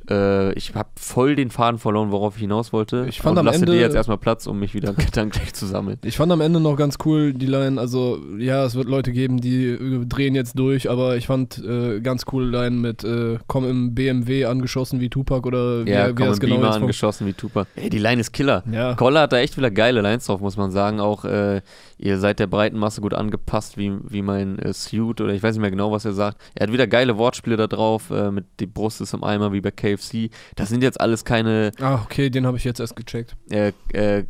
Äh, 0.09 0.53
ich 0.55 0.75
habe 0.75 0.89
voll 0.97 1.37
den 1.37 1.51
Faden 1.51 1.79
verloren, 1.79 2.11
worauf 2.11 2.37
ich 2.37 2.41
hinaus 2.43 2.73
wollte. 2.73 3.07
Ich 3.09 3.21
fand 3.21 3.33
und 3.33 3.39
am 3.41 3.47
lasse 3.47 3.61
Ende- 3.61 3.73
dir 3.73 3.81
jetzt 3.81 3.95
erstmal 3.95 4.19
Platz, 4.19 4.47
um 4.47 4.59
mich 4.59 4.75
wieder 4.75 4.93
gedanklich 4.95 5.53
zu 5.55 5.67
sammeln. 5.67 5.99
Ich 6.05 6.17
fand 6.17 6.31
am 6.33 6.41
Ende 6.41 6.61
noch 6.61 6.77
ganz 6.77 6.97
cool 7.05 7.33
die 7.33 7.47
Line, 7.47 7.81
also 7.81 8.19
ja, 8.39 8.65
es 8.65 8.75
wird 8.75 8.89
Leute 8.89 9.13
geben, 9.13 9.41
die 9.41 9.67
äh, 9.67 10.05
drehen 10.07 10.35
jetzt 10.35 10.59
durch, 10.59 10.91
aber 10.91 11.17
ich 11.17 11.27
fand 11.27 11.59
äh, 11.65 12.01
ganz 12.01 12.25
coole 12.25 12.47
Line 12.47 12.77
mit 12.77 13.05
äh, 13.05 13.39
komm 13.47 13.69
im 13.69 13.95
BMW 13.95 14.45
angeschossen 14.47 15.01
wie 15.01 15.09
Tupac 15.11 15.47
oder 15.47 15.85
wie, 15.87 15.91
Ja, 15.91 16.09
wie 16.09 16.15
komm, 16.15 16.29
im 16.33 16.39
genau 16.39 16.57
Beamer 16.57 16.75
angeschossen 16.75 17.27
wie 17.27 17.33
Tupac. 17.33 17.67
Ey, 17.77 17.91
die 17.91 17.99
Line 17.99 18.21
ist 18.21 18.33
Killer. 18.33 18.63
Ja. 18.71 18.95
Koller 18.95 19.23
hat 19.23 19.33
da 19.33 19.39
echt 19.39 19.57
wieder 19.57 19.71
geile 19.71 20.01
Lines 20.01 20.27
drauf, 20.27 20.41
muss 20.41 20.57
man 20.57 20.71
sagen. 20.71 21.01
Auch 21.01 21.25
äh, 21.25 21.61
ihr 21.99 22.19
seid 22.19 22.39
der 22.39 22.47
breiten 22.47 22.79
Masse 22.79 23.01
gut 23.01 23.15
angepasst, 23.15 23.77
wie, 23.77 23.93
wie 24.09 24.23
mein 24.23 24.59
äh, 24.59 24.73
Suit 24.73 25.21
oder 25.21 25.33
ich 25.33 25.43
weiß 25.43 25.55
nicht 25.55 25.61
mehr 25.63 25.71
genau, 25.71 25.93
was 25.93 26.05
er 26.05 26.13
sagt. 26.13 26.39
Er 26.55 26.67
hat 26.67 26.73
wieder 26.73 26.87
geile 26.87 27.19
Wortspiele 27.19 27.57
da 27.57 27.67
drauf, 27.67 28.11
äh, 28.11 28.31
mit 28.31 28.45
die 28.61 28.67
Brust 28.67 29.01
ist 29.01 29.15
im 29.15 29.25
Eimer 29.25 29.53
wie 29.53 29.61
bei 29.61 29.71
KFC. 29.97 30.31
Das 30.57 30.69
sind 30.69 30.83
jetzt 30.83 31.01
alles 31.01 31.25
keine, 31.25 31.73
Ah, 31.81 32.01
okay, 32.05 32.31
den 32.31 32.47
habe 32.47 32.57
ich 32.57 32.65
jetzt 32.65 32.81
erst 32.81 32.97
gecheckt. 32.97 33.37
äh, 33.51 33.73
äh, 33.93 34.25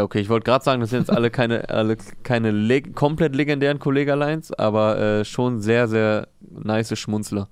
okay, 0.00 0.20
ich 0.20 0.28
wollte 0.28 0.44
gerade 0.44 0.64
sagen, 0.64 0.80
das 0.80 0.90
sind 0.90 1.00
jetzt 1.00 1.10
alle 1.10 1.30
keine, 1.30 1.68
alle 1.70 1.96
keine 2.22 2.50
leg 2.50 2.94
komplett 2.94 3.34
legendären 3.34 3.78
Kollega-Lines, 3.78 4.52
aber 4.52 4.98
äh, 4.98 5.24
schon 5.24 5.60
sehr, 5.60 5.88
sehr 5.88 6.28
nice 6.40 6.96
Schmunzler. 6.98 7.48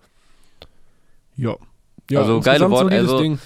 Ja. 1.37 1.57
ja 2.11 2.21
Also, 2.21 2.41
geile 2.41 2.71
Wort- 2.71 2.81
solides 2.91 3.01
also, 3.01 3.21
Ding. 3.21 3.39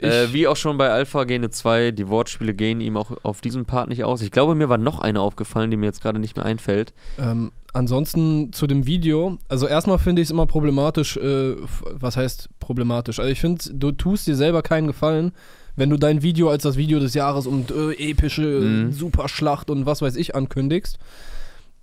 Äh, 0.00 0.32
wie 0.32 0.46
auch 0.48 0.56
schon 0.56 0.76
bei 0.78 0.90
Alpha 0.90 1.24
Gene 1.24 1.50
2, 1.50 1.92
die 1.92 2.08
Wortspiele 2.08 2.54
gehen 2.54 2.80
ihm 2.80 2.96
auch 2.96 3.12
auf 3.22 3.40
diesem 3.40 3.64
Part 3.64 3.88
nicht 3.88 4.04
aus. 4.04 4.22
Ich 4.22 4.30
glaube, 4.30 4.54
mir 4.54 4.68
war 4.68 4.78
noch 4.78 4.98
eine 5.00 5.20
aufgefallen, 5.20 5.70
die 5.70 5.76
mir 5.76 5.86
jetzt 5.86 6.02
gerade 6.02 6.18
nicht 6.18 6.36
mehr 6.36 6.44
einfällt. 6.44 6.92
Ähm, 7.18 7.52
ansonsten 7.72 8.52
zu 8.52 8.66
dem 8.66 8.86
Video, 8.86 9.38
also 9.48 9.66
erstmal 9.66 9.98
finde 9.98 10.22
ich 10.22 10.26
es 10.26 10.30
immer 10.32 10.46
problematisch, 10.46 11.16
äh, 11.16 11.54
was 11.92 12.16
heißt 12.16 12.48
problematisch? 12.60 13.18
Also 13.18 13.30
ich 13.30 13.40
finde, 13.40 13.62
du 13.72 13.92
tust 13.92 14.26
dir 14.26 14.36
selber 14.36 14.62
keinen 14.62 14.86
Gefallen, 14.86 15.32
wenn 15.76 15.90
du 15.90 15.96
dein 15.96 16.22
Video 16.22 16.50
als 16.50 16.62
das 16.62 16.76
Video 16.76 17.00
des 17.00 17.14
Jahres 17.14 17.46
und 17.46 17.70
äh, 17.70 17.92
epische 18.10 18.42
Mhm. 18.42 18.92
Superschlacht 18.92 19.70
und 19.70 19.86
was 19.86 20.02
weiß 20.02 20.16
ich 20.16 20.34
ankündigst. 20.34 20.98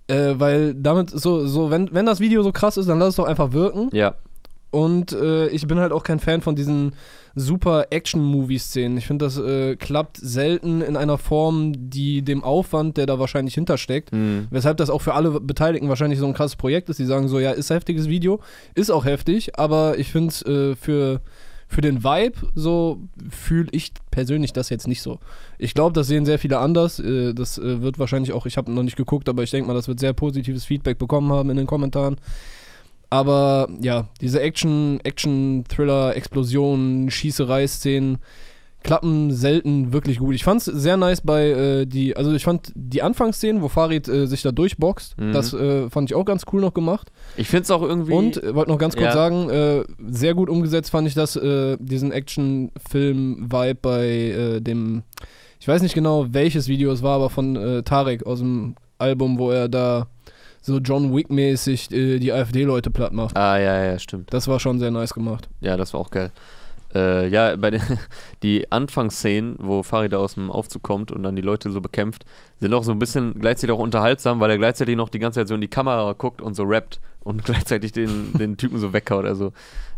Äh, 0.08 0.34
weil 0.38 0.74
damit 0.74 1.10
so, 1.10 1.46
so 1.46 1.70
wenn, 1.70 1.92
wenn 1.92 2.06
das 2.06 2.18
Video 2.20 2.42
so 2.42 2.52
krass 2.52 2.76
ist, 2.76 2.88
dann 2.88 2.98
lass 2.98 3.10
es 3.10 3.16
doch 3.16 3.26
einfach 3.26 3.52
wirken. 3.52 3.88
Ja, 3.92 4.14
Und 4.72 5.12
äh, 5.12 5.48
ich 5.48 5.66
bin 5.66 5.78
halt 5.78 5.92
auch 5.92 6.02
kein 6.02 6.18
Fan 6.18 6.40
von 6.40 6.56
diesen 6.56 6.94
super 7.34 7.88
Action-Movie-Szenen. 7.90 8.96
Ich 8.96 9.06
finde, 9.06 9.26
das 9.26 9.36
äh, 9.36 9.76
klappt 9.76 10.16
selten 10.16 10.80
in 10.80 10.96
einer 10.96 11.18
Form, 11.18 11.90
die 11.90 12.22
dem 12.22 12.42
Aufwand, 12.42 12.96
der 12.96 13.04
da 13.04 13.18
wahrscheinlich 13.18 13.54
hintersteckt, 13.54 14.12
mhm. 14.12 14.48
Weshalb 14.50 14.78
das 14.78 14.88
auch 14.88 15.02
für 15.02 15.12
alle 15.12 15.40
Beteiligten 15.40 15.90
wahrscheinlich 15.90 16.18
so 16.18 16.26
ein 16.26 16.32
krasses 16.32 16.56
Projekt 16.56 16.88
ist. 16.88 16.98
Die 16.98 17.04
sagen 17.04 17.28
so, 17.28 17.38
ja, 17.38 17.50
ist 17.50 17.70
ein 17.70 17.76
heftiges 17.76 18.08
Video, 18.08 18.40
ist 18.74 18.90
auch 18.90 19.04
heftig, 19.04 19.58
aber 19.58 19.98
ich 19.98 20.10
finde 20.10 20.28
es 20.30 20.42
äh, 20.42 20.74
für, 20.74 21.20
für 21.68 21.82
den 21.82 22.02
Vibe, 22.02 22.38
so 22.54 22.98
fühle 23.28 23.68
ich 23.72 23.92
persönlich 24.10 24.54
das 24.54 24.70
jetzt 24.70 24.88
nicht 24.88 25.02
so. 25.02 25.18
Ich 25.58 25.74
glaube, 25.74 25.92
das 25.92 26.06
sehen 26.06 26.24
sehr 26.24 26.38
viele 26.38 26.60
anders. 26.60 26.98
Äh, 26.98 27.34
das 27.34 27.58
äh, 27.58 27.82
wird 27.82 27.98
wahrscheinlich 27.98 28.32
auch, 28.32 28.46
ich 28.46 28.56
habe 28.56 28.72
noch 28.72 28.82
nicht 28.82 28.96
geguckt, 28.96 29.28
aber 29.28 29.42
ich 29.42 29.50
denke 29.50 29.68
mal, 29.68 29.74
das 29.74 29.86
wird 29.86 30.00
sehr 30.00 30.14
positives 30.14 30.64
Feedback 30.64 30.96
bekommen 30.96 31.30
haben 31.30 31.50
in 31.50 31.58
den 31.58 31.66
Kommentaren. 31.66 32.16
Aber 33.12 33.68
ja, 33.80 34.08
diese 34.22 34.40
Action, 34.40 34.98
Action-Thriller, 35.04 36.16
Explosionen, 36.16 37.10
Schießerei-Szenen 37.10 38.16
klappen 38.82 39.30
selten 39.32 39.92
wirklich 39.92 40.18
gut. 40.18 40.34
Ich 40.34 40.42
fand 40.44 40.60
es 40.60 40.64
sehr 40.64 40.96
nice 40.96 41.20
bei 41.20 41.50
äh, 41.50 41.86
die, 41.86 42.16
also 42.16 42.32
ich 42.32 42.42
fand 42.42 42.72
die 42.74 43.02
Anfangsszenen, 43.02 43.60
wo 43.62 43.68
Farid 43.68 44.08
äh, 44.08 44.26
sich 44.26 44.40
da 44.42 44.50
durchboxt, 44.50 45.16
Mhm. 45.18 45.32
das 45.32 45.52
äh, 45.52 45.88
fand 45.90 46.10
ich 46.10 46.16
auch 46.16 46.24
ganz 46.24 46.44
cool 46.52 46.60
noch 46.62 46.72
gemacht. 46.74 47.12
Ich 47.36 47.48
finde 47.48 47.62
es 47.64 47.70
auch 47.70 47.82
irgendwie. 47.82 48.12
Und 48.14 48.42
äh, 48.42 48.54
wollte 48.54 48.70
noch 48.72 48.78
ganz 48.78 48.94
kurz 48.96 49.08
Ja. 49.08 49.12
sagen, 49.12 49.50
äh, 49.50 49.84
sehr 50.08 50.34
gut 50.34 50.48
umgesetzt 50.48 50.90
fand 50.90 51.06
ich 51.06 51.14
das, 51.14 51.36
äh, 51.36 51.76
diesen 51.80 52.10
Action-Film-Vibe 52.12 53.78
bei 53.82 54.58
dem, 54.60 55.02
ich 55.60 55.68
weiß 55.68 55.82
nicht 55.82 55.94
genau, 55.94 56.26
welches 56.32 56.66
Video 56.66 56.90
es 56.92 57.02
war, 57.02 57.16
aber 57.16 57.30
von 57.30 57.82
Tarek 57.84 58.26
aus 58.26 58.38
dem 58.40 58.74
Album, 58.98 59.38
wo 59.38 59.50
er 59.50 59.68
da 59.68 60.08
so 60.62 60.78
John 60.78 61.14
Wick-mäßig 61.14 61.92
äh, 61.92 62.18
die 62.18 62.32
AfD-Leute 62.32 62.90
platt 62.90 63.12
macht. 63.12 63.36
ah, 63.36 63.58
ja, 63.58 63.84
ja, 63.84 63.98
stimmt. 63.98 64.32
Das 64.32 64.48
war 64.48 64.58
schon 64.60 64.78
sehr 64.78 64.90
nice 64.90 65.12
gemacht. 65.12 65.48
Ja, 65.60 65.76
das 65.76 65.92
war 65.92 66.00
auch 66.00 66.10
geil. 66.10 66.30
Äh, 66.94 67.28
ja, 67.28 67.56
bei 67.56 67.70
den 67.70 67.82
die 68.42 68.70
Anfangsszenen, 68.70 69.56
wo 69.58 69.82
Farid 69.82 70.14
aus 70.14 70.34
dem 70.34 70.50
Aufzug 70.50 70.82
kommt 70.82 71.10
und 71.10 71.22
dann 71.22 71.36
die 71.36 71.42
Leute 71.42 71.70
so 71.70 71.80
bekämpft, 71.80 72.24
sind 72.60 72.72
auch 72.74 72.84
so 72.84 72.92
ein 72.92 72.98
bisschen 72.98 73.34
gleichzeitig 73.40 73.74
auch 73.74 73.80
unterhaltsam, 73.80 74.40
weil 74.40 74.50
er 74.50 74.58
gleichzeitig 74.58 74.96
noch 74.96 75.08
die 75.08 75.18
ganze 75.18 75.40
Zeit 75.40 75.48
so 75.48 75.54
in 75.54 75.60
die 75.60 75.68
Kamera 75.68 76.12
guckt 76.12 76.40
und 76.40 76.54
so 76.54 76.64
rappt 76.64 77.00
und 77.20 77.44
gleichzeitig 77.44 77.92
den, 77.92 78.32
den 78.34 78.56
Typen 78.56 78.78
so 78.78 78.92
weghaut. 78.92 79.24
Also 79.24 79.52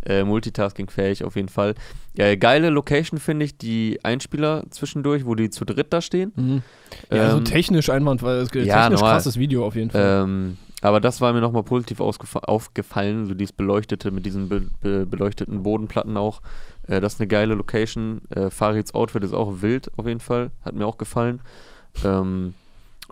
äh, 0.06 0.24
multitasking-fähig 0.24 1.24
auf 1.24 1.36
jeden 1.36 1.48
Fall. 1.48 1.74
Ja, 2.16 2.34
geile 2.36 2.70
Location 2.70 3.18
finde 3.18 3.44
ich, 3.44 3.58
die 3.58 3.98
Einspieler 4.02 4.64
zwischendurch, 4.70 5.26
wo 5.26 5.34
die 5.34 5.50
zu 5.50 5.64
dritt 5.64 5.92
da 5.92 6.00
stehen. 6.00 6.32
Mhm. 6.36 6.62
Ja, 7.10 7.30
so 7.30 7.38
Ähm, 7.38 7.44
technisch 7.44 7.90
einwandfrei, 7.90 8.34
das 8.36 8.50
ist 8.50 8.54
ja, 8.54 8.82
technisch 8.82 9.00
normal. 9.00 9.14
krasses 9.14 9.38
Video 9.38 9.66
auf 9.66 9.74
jeden 9.74 9.90
Fall. 9.90 10.22
Ähm, 10.24 10.56
aber 10.82 11.00
das 11.00 11.20
war 11.20 11.32
mir 11.32 11.40
nochmal 11.40 11.62
positiv 11.62 12.00
aufgefallen, 12.00 13.26
so 13.26 13.34
dieses 13.34 13.52
Beleuchtete 13.52 14.10
mit 14.10 14.26
diesen 14.26 14.48
be 14.50 14.66
be 14.82 15.06
beleuchteten 15.06 15.62
Bodenplatten 15.62 16.16
auch. 16.16 16.42
Äh, 16.86 17.00
das 17.00 17.14
ist 17.14 17.20
eine 17.20 17.28
geile 17.28 17.54
Location. 17.54 18.20
Äh, 18.30 18.50
Farids 18.50 18.94
Outfit 18.94 19.24
ist 19.24 19.32
auch 19.32 19.62
wild 19.62 19.90
auf 19.96 20.06
jeden 20.06 20.20
Fall, 20.20 20.50
hat 20.64 20.74
mir 20.74 20.86
auch 20.86 20.98
gefallen. 20.98 21.40
Ähm, 22.04 22.52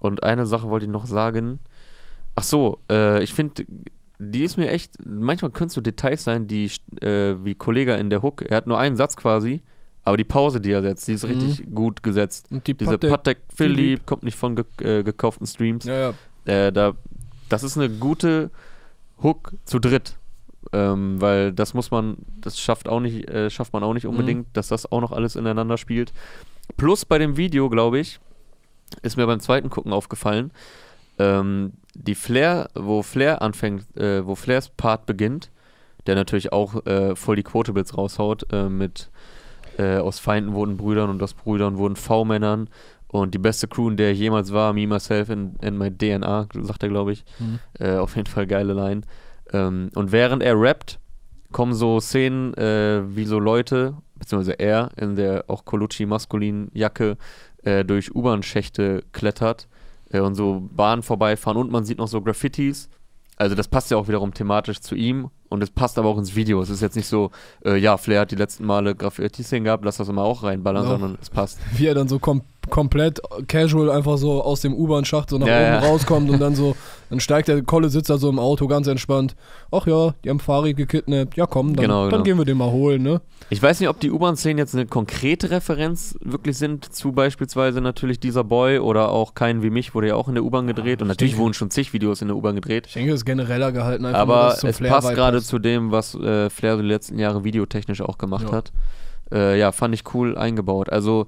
und 0.01 0.23
eine 0.23 0.45
Sache 0.47 0.69
wollte 0.69 0.85
ich 0.87 0.93
noch 0.93 1.07
sagen. 1.07 1.61
Ach 2.35 2.43
so, 2.43 2.79
äh, 2.91 3.23
ich 3.23 3.33
finde, 3.35 3.65
die 4.31 4.45
ist 4.45 4.57
mir 4.57 4.71
echt, 4.71 4.95
manchmal 5.05 5.51
können 5.51 5.69
es 5.69 5.75
so 5.75 5.81
Details 5.81 6.25
sein, 6.25 6.47
die, 6.47 6.71
äh, 7.01 7.35
wie 7.45 7.55
Kollege 7.55 7.95
in 7.95 8.11
der 8.11 8.23
Hook, 8.23 8.43
er 8.43 8.57
hat 8.59 8.67
nur 8.67 8.79
einen 8.79 8.97
Satz 8.97 9.17
quasi, 9.17 9.63
aber 10.05 10.17
die 10.17 10.25
Pause, 10.25 10.61
die 10.61 10.71
er 10.73 10.83
setzt, 10.83 11.09
die 11.09 11.13
ist 11.15 11.25
Mhm. 11.25 11.31
richtig 11.31 11.75
gut 11.75 12.03
gesetzt. 12.03 12.47
Und 12.51 12.67
die 12.67 12.75
Diese 12.75 12.97
Patek- 12.99 13.39
Philipp 13.55 13.77
Philipp. 13.77 14.07
kommt 14.07 14.23
nicht 14.23 14.37
von 14.37 14.57
ge 14.57 14.65
äh, 14.81 15.03
gekauften 15.03 15.47
Streams. 15.47 15.85
ja, 15.85 16.11
ja. 16.11 16.15
Äh, 16.45 16.73
da, 16.73 16.93
das 17.49 17.63
ist 17.63 17.77
eine 17.79 17.89
gute 17.91 18.51
Hook 19.23 19.53
zu 19.65 19.79
dritt. 19.79 20.17
Ähm, 20.73 21.21
weil 21.21 21.53
das 21.53 21.75
muss 21.75 21.91
man, 21.91 22.17
das 22.41 22.59
schafft 22.59 22.89
auch 22.89 23.01
nicht, 23.01 23.29
äh, 23.29 23.51
schafft 23.51 23.73
man 23.73 23.83
auch 23.83 23.93
nicht 23.95 24.07
unbedingt, 24.07 24.47
dass 24.57 24.69
das 24.69 24.91
auch 24.91 25.01
noch 25.01 25.11
alles 25.13 25.35
ineinander 25.37 25.77
spielt. 25.77 26.13
Plus 26.77 27.05
bei 27.05 27.19
dem 27.19 27.37
Video, 27.37 27.69
glaube 27.69 27.99
ich, 27.99 28.21
ist 29.03 29.17
mir 29.17 29.27
beim 29.27 29.41
zweiten 29.41 29.71
Gucken 29.71 29.93
aufgefallen, 29.93 30.51
ähm, 31.19 31.73
die 31.95 32.15
Flair, 32.15 32.69
wo 32.75 33.03
Flair 33.03 33.43
anfängt, 33.43 33.97
äh, 33.97 34.27
wo 34.27 34.35
Flairs 34.35 34.69
Part 34.71 35.07
beginnt, 35.07 35.51
der 36.07 36.15
natürlich 36.15 36.53
auch 36.53 36.85
äh, 36.87 37.15
voll 37.15 37.37
die 37.37 37.43
Quotables 37.43 37.97
raushaut, 37.97 38.47
äh, 38.53 38.69
mit 38.69 39.11
äh, 39.79 39.99
aus 39.99 40.19
Feinden 40.19 40.53
wurden 40.53 40.77
Brüdern 40.77 41.11
und 41.11 41.23
aus 41.23 41.35
Brüdern 41.35 41.77
wurden 41.79 41.97
V-Männern 41.97 42.69
und 43.09 43.35
die 43.35 43.39
beste 43.39 43.69
Crew, 43.69 43.91
in 43.91 43.97
der 43.97 44.13
ich 44.13 44.19
jemals 44.19 44.53
war, 44.53 44.73
me, 44.73 44.87
myself 44.87 45.31
and, 45.31 45.63
and 45.63 45.79
my 45.79 45.91
DNA, 45.91 46.49
sagt 46.63 46.83
er, 46.83 46.89
glaube 46.89 47.13
ich. 47.13 47.25
Mhm. 47.39 47.59
Äh, 47.79 47.97
auf 47.97 48.17
jeden 48.17 48.27
Fall 48.27 48.47
geile 48.47 48.73
Line. 48.73 49.03
Ähm, 49.53 49.91
und 49.95 50.13
während 50.13 50.43
er 50.43 50.59
rappt, 50.59 50.99
kommen 51.53 51.75
so 51.75 52.01
Szenen, 52.01 52.55
äh, 52.55 53.03
wie 53.15 53.27
so 53.27 53.39
Leute, 53.39 53.95
beziehungsweise 54.15 54.59
er 54.59 54.91
in 54.97 55.15
der 55.15 55.45
auch 55.49 55.67
Colucci-maskulinen 55.67 56.71
Jacke 56.73 57.19
äh, 57.63 57.85
durch 57.85 58.15
U-Bahn-Schächte 58.15 59.05
klettert 59.13 59.69
und 60.21 60.35
so 60.35 60.69
Bahnen 60.73 61.03
vorbeifahren 61.03 61.57
und 61.57 61.71
man 61.71 61.85
sieht 61.85 61.99
noch 61.99 62.09
so 62.09 62.21
Graffitis. 62.21 62.91
Also 63.37 63.55
das 63.55 63.69
passt 63.69 63.91
ja 63.91 63.97
auch 63.97 64.09
wiederum 64.09 64.35
thematisch 64.35 64.81
zu 64.81 64.95
ihm 64.95 65.31
und 65.53 65.63
es 65.63 65.71
passt 65.71 65.99
aber 65.99 66.09
auch 66.09 66.19
ins 66.19 66.35
Video. 66.35 66.61
Es 66.61 66.71
ist 66.71 66.81
jetzt 66.83 66.97
nicht 66.97 67.07
so, 67.09 67.31
äh, 67.65 67.77
ja, 67.77 67.97
Flair 67.97 68.23
hat 68.23 68.31
die 68.33 68.37
letzten 68.37 68.65
Male 68.67 68.95
Graffiti-Szenen 68.95 69.65
gehabt, 69.65 69.85
lass 69.85 69.99
das 69.99 70.09
immer 70.09 70.23
auch 70.23 70.43
reinballern, 70.43 70.85
Ja. 70.85 70.91
sondern 70.91 71.19
es 71.21 71.31
passt. 71.31 71.59
Wie 71.77 71.87
er 71.87 71.95
dann 71.95 72.09
so 72.09 72.19
kom 72.19 72.43
komplett 72.71 73.21
casual 73.49 73.91
einfach 73.91 74.17
so 74.19 74.41
aus 74.41 74.61
dem 74.61 74.73
U-Bahn-Schacht 74.73 75.31
so 75.31 75.37
nach 75.39 75.49
Ja, 75.49 75.57
oben 75.57 75.65
ja. 75.65 75.79
rauskommt 75.81 76.31
und 76.31 76.39
dann 76.41 76.55
so, 76.55 76.77
dann 77.11 77.19
steigt 77.19 77.49
der 77.49 77.61
Kolle, 77.63 77.89
sitzt 77.89 78.09
da 78.09 78.19
so 78.19 78.29
im 78.29 78.39
Auto 78.39 78.69
ganz 78.69 78.87
entspannt. 78.87 79.35
Ach 79.73 79.85
ja, 79.89 80.15
die 80.25 80.31
haben 80.31 80.39
Farid 80.39 80.77
gekidnappt. 80.77 81.37
Ja 81.37 81.47
komm, 81.47 81.75
dann, 81.75 81.83
Genau, 81.83 82.03
dann 82.05 82.11
genau. 82.11 82.23
gehen 82.23 82.39
wir 82.39 82.45
den 82.45 82.59
mal 82.59 82.71
holen, 82.71 83.03
ne? 83.03 83.21
Ich 83.51 83.61
weiß 83.61 83.81
nicht, 83.81 83.89
ob 83.89 83.99
die 83.99 84.13
U-Bahn-Szenen 84.13 84.59
jetzt 84.59 84.77
eine 84.77 84.87
konkrete 84.87 85.51
Referenz 85.51 86.17
wirklich 86.23 86.57
sind 86.57 86.95
zu 86.95 87.11
beispielsweise 87.11 87.81
natürlich 87.81 88.21
dieser 88.21 88.45
Boy 88.45 88.79
oder 88.79 89.11
auch 89.11 89.35
Keinen 89.35 89.65
wie 89.65 89.71
mich 89.71 89.93
wurde 89.97 90.07
ja 90.07 90.15
auch 90.15 90.29
in 90.29 90.35
der 90.37 90.45
U-Bahn 90.45 90.69
gedreht 90.69 91.03
und 91.03 91.07
ich 91.09 91.09
natürlich 91.09 91.33
denke- 91.33 91.43
wurden 91.43 91.55
schon 91.55 91.71
zig 91.71 91.93
Videos 91.93 92.23
in 92.23 92.29
der 92.29 92.37
U-Bahn 92.37 92.55
gedreht. 92.55 92.87
Ich 92.87 92.93
denke, 92.95 93.11
es 93.11 93.23
ist 93.23 93.25
genereller 93.25 93.73
gehalten 93.73 94.05
einfach 94.07 94.21
Aber 94.21 94.57
es 94.63 94.77
Flair 94.77 94.93
passt 94.93 95.11
gerade. 95.15 95.42
Zu 95.45 95.59
dem, 95.59 95.91
was 95.93 96.15
äh, 96.15 96.51
Flair 96.51 96.77
die 96.77 96.83
letzten 96.83 97.19
Jahre 97.19 97.45
videotechnisch 97.45 98.01
auch 98.01 98.19
gemacht 98.19 98.47
Ja. 98.49 98.53
hat. 98.53 98.73
Äh, 99.33 99.59
ja, 99.59 99.73
fand 99.73 99.95
ich 99.95 100.15
cool 100.15 100.37
eingebaut. 100.37 100.91
Also, 100.91 101.27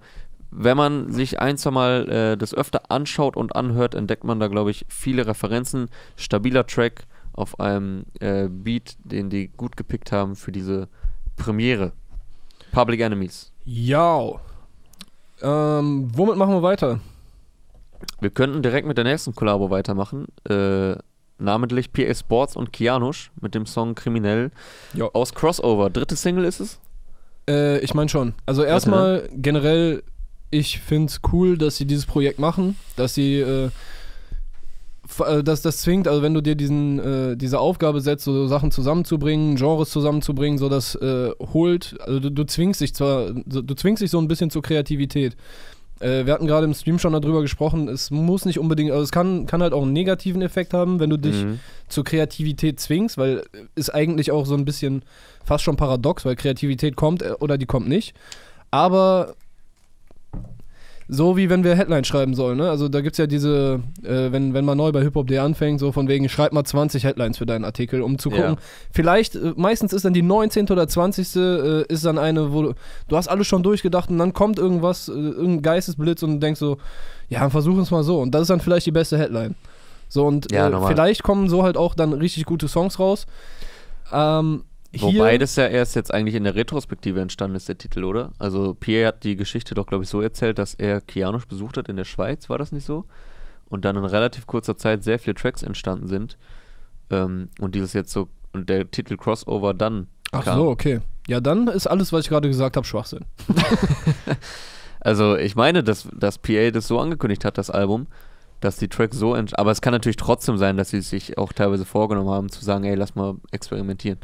wenn 0.50 0.76
man 0.76 1.10
sich 1.12 1.40
ein, 1.40 1.56
zwei 1.56 1.70
Mal 1.70 2.08
äh, 2.08 2.36
das 2.36 2.54
öfter 2.54 2.90
anschaut 2.90 3.36
und 3.36 3.56
anhört, 3.56 3.94
entdeckt 3.94 4.24
man 4.24 4.38
da, 4.40 4.48
glaube 4.48 4.70
ich, 4.70 4.84
viele 4.88 5.26
Referenzen. 5.26 5.88
Stabiler 6.16 6.66
Track 6.66 7.06
auf 7.32 7.58
einem 7.58 8.04
äh, 8.20 8.48
Beat, 8.48 8.96
den 9.04 9.30
die 9.30 9.48
gut 9.48 9.76
gepickt 9.76 10.12
haben 10.12 10.36
für 10.36 10.52
diese 10.52 10.88
Premiere. 11.36 11.92
Public 12.72 13.00
Enemies. 13.00 13.52
Ja. 13.64 14.30
Ähm, 15.42 16.10
womit 16.14 16.36
machen 16.36 16.54
wir 16.54 16.62
weiter? 16.62 17.00
Wir 18.20 18.30
könnten 18.30 18.62
direkt 18.62 18.86
mit 18.86 18.96
der 18.98 19.04
nächsten 19.04 19.34
Kollabo 19.34 19.70
weitermachen. 19.70 20.26
Äh, 20.48 20.96
namentlich 21.44 21.92
PA 21.92 22.12
Sports 22.14 22.56
und 22.56 22.72
Kianush 22.72 23.30
mit 23.40 23.54
dem 23.54 23.66
Song 23.66 23.94
Kriminell 23.94 24.50
Ja. 24.94 25.06
aus 25.12 25.34
Crossover. 25.34 25.90
Dritte 25.90 26.16
Single 26.16 26.44
ist 26.44 26.60
es? 26.60 26.80
Äh, 27.48 27.78
ich 27.80 27.94
meine 27.94 28.08
schon. 28.08 28.34
Also 28.46 28.62
ne? 28.62 28.68
erstmal 28.68 29.28
generell, 29.34 30.02
ich 30.50 30.80
finde 30.80 31.10
es 31.10 31.20
cool, 31.32 31.58
dass 31.58 31.76
sie 31.76 31.84
dieses 31.84 32.06
Projekt 32.06 32.38
machen, 32.38 32.76
dass 32.96 33.14
sie 33.14 33.40
äh, 33.40 33.70
äh, 35.26 35.42
dass 35.44 35.62
das 35.62 35.78
zwingt, 35.82 36.08
also 36.08 36.22
wenn 36.22 36.34
du 36.34 36.40
dir 36.40 36.54
diesen, 36.54 36.98
äh, 36.98 37.36
diese 37.36 37.58
Aufgabe 37.60 38.00
setzt, 38.00 38.24
so 38.24 38.46
Sachen 38.46 38.70
zusammenzubringen, 38.70 39.56
Genres 39.56 39.90
zusammenzubringen, 39.90 40.58
so 40.58 40.68
das 40.68 40.94
äh, 40.94 41.30
holt, 41.52 41.96
also 42.00 42.20
du, 42.20 42.30
du 42.30 42.44
zwingst 42.44 42.80
dich 42.80 42.94
zwar, 42.94 43.30
du 43.32 43.74
zwingst 43.74 44.02
dich 44.02 44.10
so 44.10 44.18
ein 44.18 44.28
bisschen 44.28 44.50
zur 44.50 44.62
Kreativität. 44.62 45.36
Äh, 46.00 46.26
wir 46.26 46.32
hatten 46.32 46.46
gerade 46.46 46.64
im 46.66 46.74
Stream 46.74 46.98
schon 46.98 47.12
darüber 47.12 47.40
gesprochen, 47.42 47.88
es 47.88 48.10
muss 48.10 48.44
nicht 48.44 48.58
unbedingt, 48.58 48.90
also 48.90 49.02
es 49.02 49.12
kann, 49.12 49.46
kann 49.46 49.62
halt 49.62 49.72
auch 49.72 49.82
einen 49.82 49.92
negativen 49.92 50.42
Effekt 50.42 50.74
haben, 50.74 50.98
wenn 51.00 51.10
du 51.10 51.16
dich 51.16 51.44
Mhm. 51.44 51.60
zur 51.88 52.04
Kreativität 52.04 52.80
zwingst, 52.80 53.16
weil 53.18 53.38
äh, 53.38 53.42
ist 53.76 53.90
eigentlich 53.94 54.30
auch 54.32 54.44
so 54.46 54.54
ein 54.54 54.64
bisschen 54.64 55.02
fast 55.44 55.62
schon 55.64 55.76
paradox, 55.76 56.24
weil 56.24 56.36
Kreativität 56.36 56.96
kommt 56.96 57.22
äh, 57.22 57.32
oder 57.40 57.58
die 57.58 57.66
kommt 57.66 57.88
nicht. 57.88 58.14
Aber 58.70 59.34
so 61.08 61.36
wie 61.36 61.50
wenn 61.50 61.64
wir 61.64 61.74
Headline 61.74 62.04
schreiben 62.04 62.34
sollen, 62.34 62.56
ne? 62.56 62.70
Also 62.70 62.88
da 62.88 63.00
gibt 63.00 63.12
es 63.14 63.18
ja 63.18 63.26
diese, 63.26 63.80
äh, 64.02 64.32
wenn, 64.32 64.54
wenn 64.54 64.64
man 64.64 64.78
neu 64.78 64.90
bei 64.90 65.02
Hip-Hop.de 65.02 65.38
anfängt, 65.38 65.80
so 65.80 65.92
von 65.92 66.08
wegen, 66.08 66.28
schreib 66.28 66.52
mal 66.52 66.64
20 66.64 67.04
Headlines 67.04 67.38
für 67.38 67.46
deinen 67.46 67.64
Artikel, 67.64 68.00
um 68.00 68.18
zu 68.18 68.30
gucken. 68.30 68.54
Ja. 68.54 68.56
Vielleicht, 68.90 69.36
äh, 69.36 69.52
meistens 69.56 69.92
ist 69.92 70.04
dann 70.04 70.14
die 70.14 70.22
19. 70.22 70.68
oder 70.70 70.88
20. 70.88 71.36
Äh, 71.36 71.82
ist 71.88 72.04
dann 72.06 72.18
eine, 72.18 72.52
wo 72.52 72.62
du, 72.62 72.74
du 73.08 73.16
hast 73.16 73.28
alles 73.28 73.46
schon 73.46 73.62
durchgedacht 73.62 74.08
und 74.08 74.18
dann 74.18 74.32
kommt 74.32 74.58
irgendwas, 74.58 75.08
äh, 75.08 75.12
irgendein 75.12 75.62
Geistesblitz 75.62 76.22
und 76.22 76.34
du 76.34 76.38
denkst 76.38 76.60
so, 76.60 76.78
ja, 77.28 77.50
versuch 77.50 77.78
es 77.78 77.90
mal 77.90 78.02
so. 78.02 78.20
Und 78.20 78.34
das 78.34 78.42
ist 78.42 78.50
dann 78.50 78.60
vielleicht 78.60 78.86
die 78.86 78.92
beste 78.92 79.18
Headline. 79.18 79.54
So 80.08 80.26
und 80.26 80.52
Ja, 80.52 80.68
äh, 80.68 80.86
vielleicht 80.86 81.22
kommen 81.22 81.48
so 81.48 81.62
halt 81.62 81.76
auch 81.76 81.94
dann 81.94 82.12
richtig 82.12 82.44
gute 82.46 82.68
Songs 82.68 82.98
raus. 82.98 83.26
Ähm, 84.12 84.62
Wobei 85.02 85.38
das 85.38 85.56
ja 85.56 85.66
erst 85.66 85.96
jetzt 85.96 86.12
eigentlich 86.12 86.34
in 86.34 86.44
der 86.44 86.54
Retrospektive 86.54 87.20
entstanden 87.20 87.56
ist, 87.56 87.68
der 87.68 87.78
Titel, 87.78 88.04
oder? 88.04 88.32
Also 88.38 88.74
Pierre 88.74 89.08
hat 89.08 89.24
die 89.24 89.36
Geschichte 89.36 89.74
doch, 89.74 89.86
glaube 89.86 90.04
ich, 90.04 90.10
so 90.10 90.20
erzählt, 90.20 90.58
dass 90.58 90.74
er 90.74 91.00
Kianosch 91.00 91.46
besucht 91.46 91.76
hat 91.76 91.88
in 91.88 91.96
der 91.96 92.04
Schweiz, 92.04 92.48
war 92.48 92.58
das 92.58 92.72
nicht 92.72 92.84
so? 92.84 93.04
Und 93.68 93.84
dann 93.84 93.96
in 93.96 94.04
relativ 94.04 94.46
kurzer 94.46 94.76
Zeit 94.76 95.02
sehr 95.04 95.18
viele 95.18 95.34
Tracks 95.34 95.62
entstanden 95.62 96.06
sind. 96.06 96.36
Ähm, 97.10 97.48
und 97.60 97.74
dieses 97.74 97.92
jetzt 97.92 98.12
so, 98.12 98.28
und 98.52 98.68
der 98.68 98.90
Titel 98.90 99.16
Crossover 99.16 99.74
dann 99.74 100.08
Ach 100.32 100.44
kam. 100.44 100.58
so, 100.58 100.68
okay. 100.68 101.00
Ja, 101.26 101.40
dann 101.40 101.68
ist 101.68 101.86
alles, 101.86 102.12
was 102.12 102.24
ich 102.24 102.28
gerade 102.28 102.48
gesagt 102.48 102.76
habe, 102.76 102.86
Also 102.86 103.18
Also 105.00 105.36
ich 105.36 105.54
meine, 105.54 105.82
dass, 105.82 106.08
dass 106.14 106.38
PA 106.38 106.70
das 106.70 106.86
so 106.86 106.98
angekündigt 106.98 107.44
hat, 107.44 107.58
das 107.58 107.70
Album, 107.70 108.06
dass 108.64 108.76
die 108.76 108.88
Tracks 108.88 109.16
so 109.16 109.34
entsch 109.34 109.52
Aber 109.56 109.70
es 109.70 109.80
kann 109.80 109.92
natürlich 109.92 110.16
trotzdem 110.16 110.56
sein, 110.56 110.76
dass 110.76 110.90
sie 110.90 111.00
sich 111.00 111.38
auch 111.38 111.52
teilweise 111.52 111.84
vorgenommen 111.84 112.30
haben, 112.30 112.48
zu 112.48 112.64
sagen, 112.64 112.84
ey, 112.84 112.94
lass 112.94 113.14
mal 113.14 113.36
experimentieren. 113.52 114.18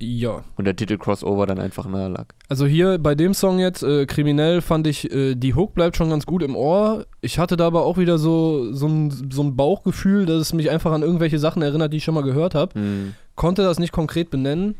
Ja. 0.00 0.44
Und 0.56 0.64
der 0.64 0.76
Titel 0.76 0.96
Crossover 0.96 1.46
dann 1.46 1.58
einfach 1.58 1.86
nahe 1.86 2.08
lag. 2.08 2.26
Also 2.48 2.66
hier 2.66 2.98
bei 2.98 3.14
dem 3.14 3.34
Song 3.34 3.58
jetzt, 3.58 3.82
äh, 3.82 4.06
Kriminell, 4.06 4.60
fand 4.60 4.86
ich, 4.86 5.10
äh, 5.12 5.34
die 5.34 5.54
Hook 5.54 5.74
bleibt 5.74 5.96
schon 5.96 6.10
ganz 6.10 6.24
gut 6.24 6.42
im 6.42 6.54
Ohr. 6.54 7.06
Ich 7.20 7.38
hatte 7.38 7.56
da 7.56 7.66
aber 7.66 7.84
auch 7.84 7.98
wieder 7.98 8.18
so, 8.18 8.72
so, 8.72 8.86
ein, 8.86 9.30
so 9.30 9.42
ein 9.42 9.56
Bauchgefühl, 9.56 10.26
dass 10.26 10.40
es 10.40 10.52
mich 10.52 10.70
einfach 10.70 10.92
an 10.92 11.02
irgendwelche 11.02 11.38
Sachen 11.38 11.62
erinnert, 11.62 11.92
die 11.92 11.96
ich 11.96 12.04
schon 12.04 12.14
mal 12.14 12.22
gehört 12.22 12.54
habe. 12.54 12.78
Hm. 12.78 13.14
Konnte 13.34 13.62
das 13.62 13.80
nicht 13.80 13.92
konkret 13.92 14.30
benennen. 14.30 14.76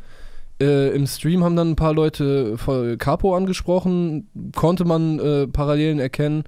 Äh, 0.61 0.95
Im 0.95 1.05
Stream 1.05 1.43
haben 1.43 1.55
dann 1.55 1.71
ein 1.71 1.75
paar 1.75 1.93
Leute 1.93 2.55
Capo 2.97 3.35
angesprochen, 3.35 4.27
konnte 4.55 4.85
man 4.85 5.19
äh, 5.19 5.47
Parallelen 5.47 5.99
erkennen. 5.99 6.43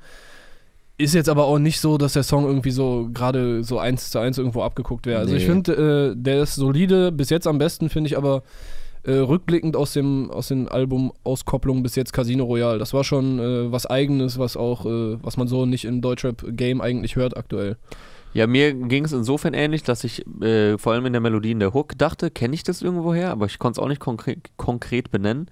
Ist 1.02 1.16
jetzt 1.16 1.30
aber 1.30 1.46
auch 1.46 1.58
nicht 1.58 1.80
so, 1.80 1.98
dass 1.98 2.14
der 2.14 2.22
Song 2.22 2.46
irgendwie 2.46 2.70
so 2.70 3.10
gerade 3.12 3.64
so 3.64 3.80
eins 3.80 4.12
zu 4.12 4.20
eins 4.20 4.38
irgendwo 4.38 4.62
abgeguckt 4.62 5.08
wäre. 5.08 5.20
Also 5.20 5.36
ich 5.36 5.46
finde, 5.46 6.14
äh, 6.14 6.16
der 6.16 6.44
ist 6.44 6.54
solide, 6.54 7.12
bis 7.12 7.32
jetzt 7.32 7.48
am 7.48 7.58
besten, 7.58 7.90
finde 7.90 8.08
ich 8.08 8.18
aber 8.18 8.44
äh, 9.04 9.14
rückblickend 9.14 9.76
aus 9.76 9.94
dem 9.94 10.30
aus 10.30 10.50
den 10.50 10.68
Album-Auskopplungen 10.68 11.82
bis 11.82 11.96
jetzt 11.96 12.14
Casino 12.14 12.44
Royale. 12.44 12.78
Das 12.78 12.94
war 12.94 13.04
schon 13.04 13.40
äh, 13.40 13.72
was 13.72 13.88
Eigenes, 13.88 14.38
was 14.38 14.56
auch, 14.56 14.86
äh, 14.86 15.18
was 15.24 15.38
man 15.38 15.48
so 15.48 15.66
nicht 15.66 15.86
im 15.86 16.02
Deutschrap-Game 16.02 16.82
eigentlich 16.82 17.16
hört 17.16 17.36
aktuell. 17.36 17.78
Ja, 18.34 18.46
mir 18.46 18.74
ging 18.74 19.04
es 19.04 19.12
insofern 19.12 19.56
ähnlich, 19.56 19.82
dass 19.82 20.04
ich 20.04 20.24
äh, 20.42 20.78
vor 20.78 20.94
allem 20.94 21.08
in 21.08 21.14
der 21.14 21.22
Melodie 21.22 21.52
in 21.52 21.60
der 21.60 21.74
Hook 21.74 21.98
dachte, 21.98 22.30
kenne 22.30 22.54
ich 22.54 22.64
das 22.64 22.84
irgendwoher, 22.84 23.32
aber 23.32 23.48
ich 23.48 23.58
konnte 23.58 23.80
es 23.80 23.84
auch 23.84 23.90
nicht 23.90 24.00
konkret, 24.00 24.38
konkret 24.56 25.10
benennen. 25.10 25.48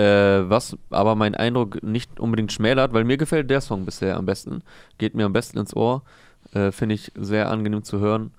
Äh, 0.00 0.48
was 0.48 0.78
aber 0.88 1.14
mein 1.14 1.34
Eindruck 1.34 1.82
nicht 1.82 2.18
unbedingt 2.18 2.52
schmälert, 2.52 2.94
weil 2.94 3.04
mir 3.04 3.18
gefällt 3.18 3.50
der 3.50 3.60
Song 3.60 3.84
bisher 3.84 4.16
am 4.16 4.24
besten. 4.24 4.62
Geht 4.96 5.14
mir 5.14 5.26
am 5.26 5.34
besten 5.34 5.58
ins 5.58 5.76
Ohr. 5.76 6.04
Äh, 6.54 6.72
Finde 6.72 6.94
ich 6.94 7.12
sehr 7.16 7.50
angenehm 7.50 7.84
zu 7.84 7.98
hören. 7.98 8.30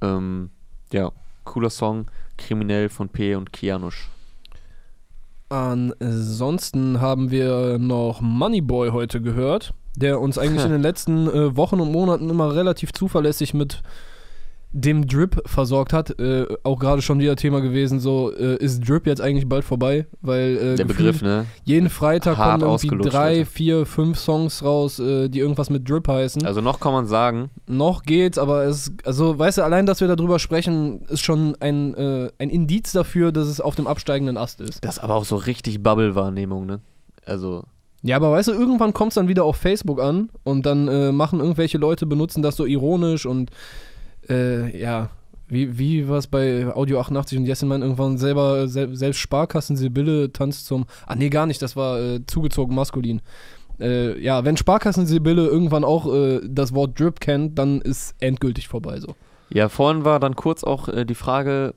Ähm, 0.00 0.50
ja, 0.92 1.12
cooler 1.44 1.70
Song. 1.70 2.06
Kriminell 2.36 2.88
von 2.88 3.10
P 3.10 3.36
und 3.36 3.52
Kianusch. 3.52 4.10
Ansonsten 5.50 7.00
haben 7.00 7.30
wir 7.30 7.78
noch 7.78 8.20
Moneyboy 8.20 8.90
heute 8.90 9.20
gehört, 9.20 9.72
der 9.94 10.20
uns 10.20 10.36
eigentlich 10.36 10.64
in 10.64 10.72
den 10.72 10.82
letzten 10.82 11.28
äh, 11.28 11.56
Wochen 11.56 11.78
und 11.78 11.92
Monaten 11.92 12.28
immer 12.28 12.56
relativ 12.56 12.92
zuverlässig 12.92 13.54
mit 13.54 13.84
dem 14.76 15.06
Drip 15.06 15.40
versorgt 15.46 15.92
hat. 15.92 16.18
Äh, 16.18 16.46
auch 16.64 16.80
gerade 16.80 17.00
schon 17.00 17.20
wieder 17.20 17.36
Thema 17.36 17.60
gewesen, 17.60 18.00
so 18.00 18.32
äh, 18.34 18.56
ist 18.56 18.86
Drip 18.86 19.06
jetzt 19.06 19.20
eigentlich 19.20 19.48
bald 19.48 19.64
vorbei, 19.64 20.06
weil 20.20 20.56
äh, 20.56 20.74
Der 20.74 20.84
Begriff, 20.84 21.22
ne? 21.22 21.46
jeden 21.62 21.88
Freitag 21.88 22.36
Hart 22.36 22.60
kommen 22.60 22.78
irgendwie 22.82 23.08
drei, 23.08 23.38
Alter. 23.38 23.46
vier, 23.46 23.86
fünf 23.86 24.18
Songs 24.18 24.64
raus, 24.64 24.98
äh, 24.98 25.28
die 25.28 25.38
irgendwas 25.38 25.70
mit 25.70 25.88
Drip 25.88 26.08
heißen. 26.08 26.44
Also 26.44 26.60
noch 26.60 26.80
kann 26.80 26.92
man 26.92 27.06
sagen, 27.06 27.50
Noch 27.68 28.02
geht's, 28.02 28.36
aber 28.36 28.64
es, 28.64 28.92
also 29.04 29.38
weißt 29.38 29.58
du, 29.58 29.62
allein, 29.62 29.86
dass 29.86 30.00
wir 30.00 30.08
darüber 30.08 30.40
sprechen, 30.40 31.02
ist 31.02 31.24
schon 31.24 31.56
ein, 31.60 31.94
äh, 31.94 32.30
ein 32.38 32.50
Indiz 32.50 32.90
dafür, 32.90 33.30
dass 33.30 33.46
es 33.46 33.60
auf 33.60 33.76
dem 33.76 33.86
absteigenden 33.86 34.36
Ast 34.36 34.60
ist. 34.60 34.84
das 34.84 34.96
ist 34.96 35.02
aber 35.04 35.14
auch 35.14 35.24
so 35.24 35.36
richtig 35.36 35.82
Bubble-Wahrnehmung, 35.84 36.66
ne? 36.66 36.80
Also, 37.24 37.62
Ja, 38.02 38.16
aber 38.16 38.32
weißt 38.32 38.48
du, 38.48 38.52
irgendwann 38.52 38.92
kommt 38.92 39.12
es 39.12 39.14
dann 39.14 39.28
wieder 39.28 39.44
auf 39.44 39.56
Facebook 39.56 40.00
an 40.02 40.30
und 40.42 40.66
dann 40.66 40.88
äh, 40.88 41.12
machen 41.12 41.38
irgendwelche 41.38 41.78
Leute, 41.78 42.06
benutzen 42.06 42.42
das 42.42 42.56
so 42.56 42.66
ironisch 42.66 43.24
und 43.24 43.50
äh, 44.28 44.78
ja, 44.78 45.10
wie, 45.48 45.78
wie 45.78 46.08
war 46.08 46.18
es 46.18 46.26
bei 46.26 46.66
Audio 46.74 47.00
88 47.00 47.38
und 47.38 47.46
Jesselmann 47.46 47.82
irgendwann 47.82 48.18
selber, 48.18 48.66
sel 48.68 48.94
selbst 48.96 49.18
Sparkassen 49.18 49.76
Sibylle 49.76 50.32
tanzt 50.32 50.66
zum, 50.66 50.86
ah 51.06 51.14
nee, 51.14 51.28
gar 51.28 51.46
nicht, 51.46 51.60
das 51.62 51.76
war 51.76 52.00
äh, 52.00 52.26
zugezogen 52.26 52.74
maskulin. 52.74 53.20
Äh, 53.80 54.18
ja, 54.20 54.44
wenn 54.44 54.56
Sparkassen 54.56 55.06
Sibylle 55.06 55.46
irgendwann 55.46 55.84
auch 55.84 56.12
äh, 56.12 56.40
das 56.44 56.74
Wort 56.74 56.98
Drip 56.98 57.20
kennt, 57.20 57.58
dann 57.58 57.80
ist 57.80 58.14
endgültig 58.20 58.68
vorbei 58.68 59.00
so. 59.00 59.14
ja, 59.50 59.68
vorhin 59.68 60.04
war 60.04 60.20
dann 60.20 60.36
kurz 60.36 60.64
auch 60.64 60.88
äh, 60.88 61.04
die 61.04 61.14
Frage, 61.14 61.74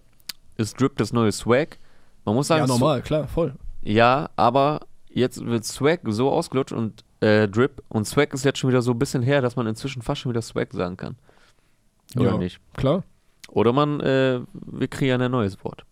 ist 0.58 0.80
Drip 0.80 0.98
das 0.98 1.12
neue 1.12 1.32
Swag? 1.32 1.77
Man 2.25 2.36
muss 2.36 2.48
sagen, 2.48 2.62
ja, 2.62 2.68
normal, 2.68 3.01
klar, 3.01 3.27
voll. 3.27 3.54
Ja, 3.84 4.30
aber 4.36 4.82
jetzt 5.10 5.46
wird 5.46 5.66
Swag 5.66 6.01
so 6.06 6.30
ausgelutscht 6.32 6.74
und 6.74 7.04
äh, 7.20 7.48
Drip 7.48 7.84
und 7.89 8.06
Swag 8.06 8.34
ist 8.34 8.46
jetzt 8.46 8.60
schon 8.60 8.70
wieder 8.70 8.82
so 8.82 8.92
ein 8.92 9.00
bisschen 9.00 9.24
her, 9.24 9.42
dass 9.42 9.56
man 9.56 9.68
inzwischen 9.68 10.01
fast 10.01 10.22
schon 10.22 10.32
wieder 10.32 10.42
Swag 10.42 10.72
sagen 10.74 10.98
kann. 10.98 11.16
Oder 12.16 12.32
Ja. 12.32 12.38
nicht? 12.38 12.60
Klar. 12.76 13.04
Oder 13.50 13.74
man, 13.74 14.00
äh, 14.02 14.42
wir 14.54 14.88
kreieren 14.88 15.22
ein 15.22 15.32
neues 15.32 15.64
Wort. 15.64 15.86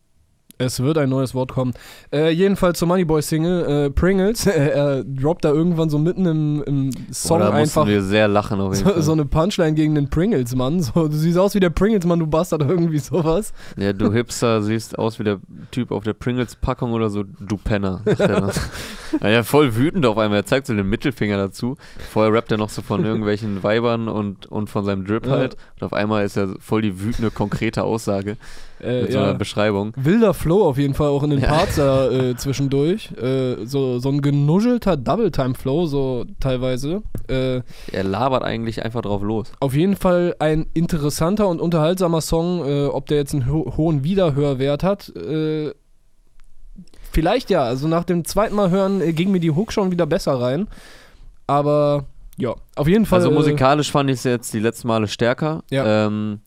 Es 0.58 0.80
wird 0.80 0.98
ein 0.98 1.10
neues 1.10 1.34
Wort 1.36 1.52
kommen. 1.52 1.74
Äh, 2.14 2.30
jedenfalls 2.32 2.80
zur 2.80 2.88
Moneyboy-Single, 2.88 3.88
äh, 3.88 3.90
Pringles. 3.90 4.46
er 4.46 5.04
droppt 5.04 5.44
da 5.44 5.52
irgendwann 5.52 5.90
so 5.90 5.98
mitten 5.98 6.26
im, 6.26 6.64
im 6.66 6.92
Song 7.12 7.40
Boah, 7.40 7.46
da 7.48 7.52
einfach 7.52 7.86
wir 7.88 8.02
sehr 8.02 8.28
lachen 8.28 8.62
auf 8.62 8.74
jeden 8.76 8.86
so, 8.88 8.94
Fall. 8.94 9.02
so 9.02 9.12
eine 9.12 9.26
Punchline 9.26 9.74
gegen 9.74 9.96
den 9.96 10.10
Pringles-Mann. 10.10 10.82
So, 10.82 11.08
du 11.08 11.16
siehst 11.16 11.38
aus 11.38 11.56
wie 11.56 11.60
der 11.60 11.72
Pringles-Mann, 11.72 12.20
du 12.20 12.28
Bastard, 12.28 12.62
irgendwie 12.68 13.00
sowas. 13.00 13.54
Ja, 13.78 13.92
du 13.92 14.14
Hipster 14.14 14.62
siehst 14.62 14.98
aus 14.98 15.20
wie 15.20 15.24
der 15.26 15.40
Typ 15.72 15.92
auf 15.92 16.04
der 16.04 16.14
Pringles-Packung 16.14 16.94
oder 16.94 17.10
so, 17.10 17.24
du 17.24 17.58
Penner. 17.58 18.02
er 19.20 19.30
ja, 19.30 19.44
voll 19.44 19.76
wütend 19.76 20.06
auf 20.06 20.18
einmal. 20.18 20.40
Er 20.40 20.46
zeigt 20.46 20.68
so 20.68 20.74
den 20.74 20.88
Mittelfinger 20.88 21.38
dazu. 21.38 21.76
Vorher 22.12 22.32
rappt 22.34 22.52
er 22.52 22.58
noch 22.58 22.70
so 22.70 22.82
von 22.82 23.04
irgendwelchen 23.04 23.62
Weibern 23.64 24.08
und, 24.08 24.46
und 24.46 24.70
von 24.70 24.86
seinem 24.86 25.06
Drip 25.06 25.26
Ja. 25.26 25.34
halt. 25.34 25.58
Und 25.80 25.86
auf 25.86 25.94
einmal 25.94 26.24
ist 26.24 26.38
er 26.38 26.56
voll 26.60 26.82
die 26.82 27.02
wütende, 27.02 27.30
konkrete 27.32 27.84
Aussage 27.84 28.38
Äh, 28.82 29.04
mit 29.04 29.12
so 29.14 29.20
einer 29.20 29.28
ja. 29.28 29.34
Beschreibung. 29.34 29.94
Wilder 29.96 30.34
Flow 30.34 30.68
auf 30.68 30.78
jeden 30.78 30.94
Fall 30.94 31.08
auch 31.08 31.24
in 31.24 31.30
den 31.30 31.40
Ja. 31.40 31.48
Parts 31.48 31.76
da 31.78 32.10
äh, 32.12 32.36
zwischendurch. 32.36 33.12
Äh, 33.14 33.66
so, 33.66 34.00
so 34.00 34.10
ein 34.10 34.22
genuschelter 34.22 34.98
Double-Time-Flow, 34.98 35.86
so 35.86 36.26
teilweise. 36.40 37.02
Äh, 37.30 37.62
Er 37.92 38.04
labert 38.04 38.44
eigentlich 38.44 38.84
einfach 38.84 39.02
drauf 39.02 39.22
los. 39.22 39.52
Auf 39.60 39.74
jeden 39.74 39.96
Fall 39.96 40.36
ein 40.40 40.68
interessanter 40.74 41.48
und 41.48 41.62
unterhaltsamer 41.62 42.22
Song. 42.22 42.66
Äh, 42.66 42.86
ob 42.88 43.06
der 43.08 43.18
jetzt 43.18 43.34
einen 43.34 43.52
ho 43.52 43.74
hohen 43.78 44.04
Wiederhörwert 44.04 44.84
hat, 44.84 45.10
äh, 45.16 45.72
vielleicht 47.12 47.50
ja. 47.50 47.64
Also 47.64 47.88
nach 47.88 48.04
dem 48.04 48.26
zweiten 48.26 48.56
Mal 48.56 48.70
hören 48.70 49.16
ging 49.16 49.32
mir 49.32 49.40
die 49.40 49.52
Hook 49.52 49.72
schon 49.72 49.92
wieder 49.92 50.06
besser 50.06 50.40
rein. 50.40 50.68
Aber 51.48 52.06
ja, 52.38 52.56
auf 52.76 52.88
jeden 52.88 53.06
Fall. 53.06 53.20
Also 53.20 53.32
musikalisch 53.32 53.92
fand 53.92 54.10
ich 54.10 54.18
es 54.18 54.24
jetzt 54.24 54.54
die 54.54 54.60
letzten 54.60 54.88
Male 54.90 55.08
stärker. 55.08 55.64
Ja. 55.70 56.08
Ähm, 56.08 56.42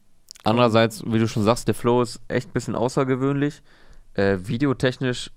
andererseits, 0.44 1.04
wie 1.06 1.18
du 1.18 1.28
schon 1.28 1.44
sagst, 1.44 1.68
der 1.68 1.74
Flow 1.74 2.02
ist 2.02 2.20
echt 2.28 2.50
ein 2.50 2.52
bisschen 2.52 2.74
außergewöhnlich. 2.74 3.62
Äh, 4.14 4.38
videotechnisch, 4.42 5.30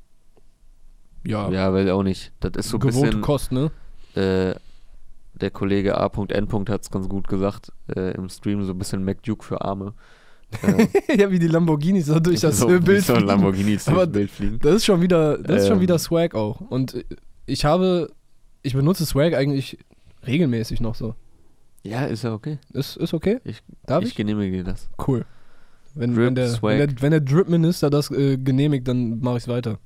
ja, 1.24 1.50
ja, 1.50 1.76
ich 1.78 1.92
auch 1.92 2.04
nicht. 2.04 2.32
Das 2.40 2.52
ist 2.56 2.70
so 2.70 2.78
ein 2.78 2.82
gewohnte 2.82 3.08
bisschen. 3.08 3.22
Kost, 3.22 3.52
ne? 3.52 3.72
Äh, 4.16 4.56
der 5.34 5.52
Kollege 5.52 5.98
A.N. 5.98 6.48
hat 6.70 6.82
es 6.82 6.92
ganz 6.92 7.10
gut 7.10 7.28
gesagt 7.28 7.72
äh, 7.96 8.14
im 8.16 8.30
Stream, 8.30 8.64
so 8.64 8.74
ein 8.74 8.80
bisschen 8.80 9.04
MacDuke 9.04 9.44
für 9.46 9.62
Arme. 9.62 9.94
Äh, 10.64 11.18
ja, 11.18 11.32
wie 11.32 11.40
die 11.40 11.48
Lamborghinis 11.48 12.08
so 12.08 12.20
durch 12.20 12.42
das 12.42 12.58
so, 12.60 12.68
Bild. 12.68 13.06
So 13.06 13.16
fliegen. 13.16 13.80
Aber 13.88 14.06
Bild 14.06 14.30
fliegen. 14.30 14.60
Das 14.60 14.76
ist 14.76 14.86
schon 14.86 15.02
wieder, 15.02 15.38
das 15.38 15.62
ist 15.62 15.68
schon 15.68 15.78
Ähm. 15.78 15.82
wieder 15.82 15.98
Swag 15.98 16.36
auch. 16.36 16.60
Und 16.60 17.06
ich 17.46 17.64
habe, 17.64 18.12
ich 18.62 18.74
benutze 18.74 19.06
Swag 19.06 19.34
eigentlich 19.34 19.78
regelmäßig 20.28 20.82
noch 20.82 20.96
so. 20.96 21.16
Ja, 21.84 22.06
ist 22.06 22.24
ja 22.24 22.34
okay. 22.34 22.60
Ist, 22.74 22.98
ist 22.98 23.13
okay? 23.13 23.39
Ich- 23.44 23.62
Darf 23.86 24.04
ich 24.04 24.10
ich? 24.10 24.15
genehmige 24.15 24.63
das. 24.63 24.89
Cool. 25.08 25.26
Wenn, 25.96 26.13
Drip, 26.15 26.26
wenn, 26.28 26.36
der, 26.36 26.62
wenn, 26.62 26.78
der, 26.78 27.02
wenn 27.02 27.12
der 27.12 27.20
Drip-Minister 27.22 27.89
das 27.89 28.12
äh, 28.12 28.38
genehmigt, 28.38 28.88
dann 28.88 29.20
mache 29.20 29.38
ich 29.38 29.44
es 29.44 29.48
weiter. 29.48 29.78